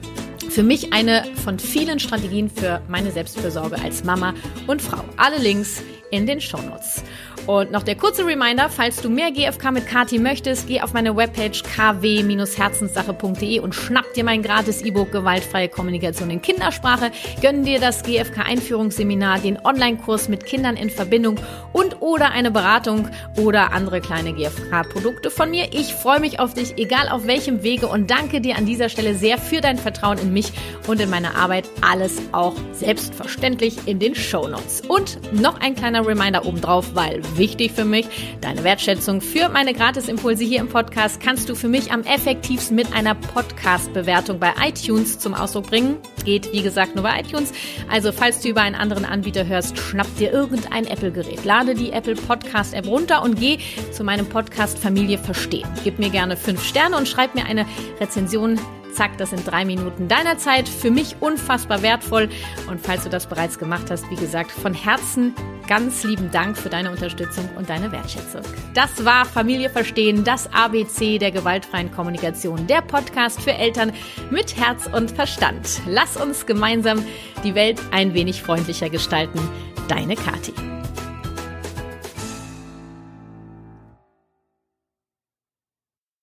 Für 0.49 0.63
mich 0.63 0.93
eine 0.93 1.25
von 1.43 1.59
vielen 1.59 1.99
Strategien 1.99 2.49
für 2.49 2.81
meine 2.87 3.11
Selbstfürsorge 3.11 3.75
als 3.81 4.03
Mama 4.03 4.33
und 4.67 4.81
Frau. 4.81 5.03
Alle 5.17 5.37
Links 5.37 5.81
in 6.11 6.25
den 6.25 6.39
Shownotes. 6.39 7.03
Und 7.47 7.71
noch 7.71 7.83
der 7.83 7.95
kurze 7.95 8.25
Reminder, 8.25 8.69
falls 8.69 9.01
du 9.01 9.09
mehr 9.09 9.31
GFK 9.31 9.71
mit 9.71 9.87
Kati 9.87 10.19
möchtest, 10.19 10.67
geh 10.67 10.81
auf 10.81 10.91
meine 10.91 11.15
Webpage 11.15 11.63
kw-herzenssache.de 11.63 13.59
und 13.61 13.73
schnapp 13.73 14.13
dir 14.15 14.25
mein 14.25 14.43
gratis 14.43 14.81
E-Book 14.81 15.13
Gewaltfreie 15.13 15.69
Kommunikation 15.69 16.29
in 16.29 16.41
Kindersprache, 16.41 17.09
gönn 17.41 17.63
dir 17.63 17.79
das 17.79 18.03
GFK 18.03 18.41
Einführungsseminar, 18.45 19.39
den 19.39 19.57
Online-Kurs 19.63 20.27
mit 20.27 20.45
Kindern 20.45 20.75
in 20.75 20.89
Verbindung 20.89 21.39
und 21.71 22.01
oder 22.01 22.31
eine 22.31 22.51
Beratung 22.51 23.07
oder 23.37 23.71
andere 23.71 24.01
kleine 24.01 24.33
GFK-Produkte 24.33 25.31
von 25.31 25.49
mir. 25.49 25.69
Ich 25.71 25.93
freue 25.93 26.19
mich 26.19 26.41
auf 26.41 26.53
dich, 26.53 26.77
egal 26.77 27.07
auf 27.07 27.27
welchem 27.27 27.63
Wege 27.63 27.87
und 27.87 28.11
danke 28.11 28.41
dir 28.41 28.57
an 28.57 28.65
dieser 28.65 28.89
Stelle 28.89 29.15
sehr 29.15 29.37
für 29.37 29.61
dein 29.61 29.77
Vertrauen 29.77 30.17
in 30.17 30.33
mich 30.33 30.51
und 30.85 30.99
in 30.99 31.09
meine 31.09 31.35
Arbeit. 31.35 31.69
Alles 31.79 32.17
auch 32.33 32.55
selbstverständlich 32.73 33.87
in 33.87 33.99
den 33.99 34.15
Show 34.15 34.49
Notes. 34.49 34.81
Und 34.85 35.31
noch 35.31 35.61
ein 35.61 35.75
kleiner 35.75 36.05
Reminder 36.05 36.45
obendrauf, 36.45 36.93
weil 36.93 37.21
wichtig 37.37 37.71
für 37.71 37.85
mich. 37.85 38.07
Deine 38.41 38.63
Wertschätzung 38.63 39.21
für 39.21 39.49
meine 39.49 39.73
Gratisimpulse 39.73 40.43
hier 40.43 40.59
im 40.59 40.69
Podcast 40.69 41.21
kannst 41.21 41.49
du 41.49 41.55
für 41.55 41.67
mich 41.67 41.91
am 41.91 42.01
effektivsten 42.01 42.75
mit 42.75 42.93
einer 42.93 43.15
Podcast-Bewertung 43.15 44.39
bei 44.39 44.53
iTunes 44.63 45.19
zum 45.19 45.33
Ausdruck 45.33 45.67
bringen. 45.67 45.97
Geht, 46.25 46.51
wie 46.53 46.61
gesagt, 46.61 46.95
nur 46.95 47.03
bei 47.03 47.19
iTunes. 47.19 47.53
Also, 47.89 48.11
falls 48.11 48.41
du 48.41 48.49
über 48.49 48.61
einen 48.61 48.75
anderen 48.75 49.05
Anbieter 49.05 49.45
hörst, 49.47 49.77
schnapp 49.77 50.07
dir 50.17 50.31
irgendein 50.31 50.85
Apple-Gerät. 50.85 51.45
Lade 51.45 51.75
die 51.75 51.91
Apple 51.91 52.15
Podcast-App 52.15 52.87
runter 52.87 53.23
und 53.23 53.39
geh 53.39 53.57
zu 53.91 54.03
meinem 54.03 54.27
Podcast 54.27 54.77
Familie 54.77 55.17
Verstehen. 55.17 55.67
Gib 55.83 55.99
mir 55.99 56.09
gerne 56.09 56.37
fünf 56.37 56.63
Sterne 56.63 56.97
und 56.97 57.07
schreib 57.07 57.35
mir 57.35 57.45
eine 57.45 57.65
Rezension 57.99 58.59
Zack, 58.93 59.17
das 59.17 59.29
sind 59.29 59.45
drei 59.45 59.65
Minuten 59.65 60.07
deiner 60.07 60.37
Zeit. 60.37 60.67
Für 60.67 60.91
mich 60.91 61.17
unfassbar 61.19 61.81
wertvoll. 61.81 62.29
Und 62.69 62.81
falls 62.81 63.03
du 63.03 63.09
das 63.09 63.27
bereits 63.27 63.59
gemacht 63.59 63.89
hast, 63.89 64.09
wie 64.09 64.15
gesagt, 64.15 64.51
von 64.51 64.73
Herzen 64.73 65.33
ganz 65.67 66.03
lieben 66.03 66.31
Dank 66.31 66.57
für 66.57 66.69
deine 66.69 66.89
Unterstützung 66.91 67.47
und 67.57 67.69
deine 67.69 67.91
Wertschätzung. 67.91 68.41
Das 68.73 69.05
war 69.05 69.25
Familie 69.25 69.69
Verstehen, 69.69 70.23
das 70.23 70.51
ABC 70.53 71.19
der 71.19 71.31
gewaltfreien 71.31 71.91
Kommunikation, 71.91 72.67
der 72.67 72.81
Podcast 72.81 73.41
für 73.41 73.53
Eltern 73.53 73.91
mit 74.31 74.55
Herz 74.57 74.87
und 74.91 75.11
Verstand. 75.11 75.81
Lass 75.87 76.17
uns 76.17 76.45
gemeinsam 76.45 77.03
die 77.43 77.53
Welt 77.53 77.79
ein 77.91 78.13
wenig 78.13 78.41
freundlicher 78.41 78.89
gestalten. 78.89 79.39
Deine 79.87 80.15
Kathi. 80.15 80.76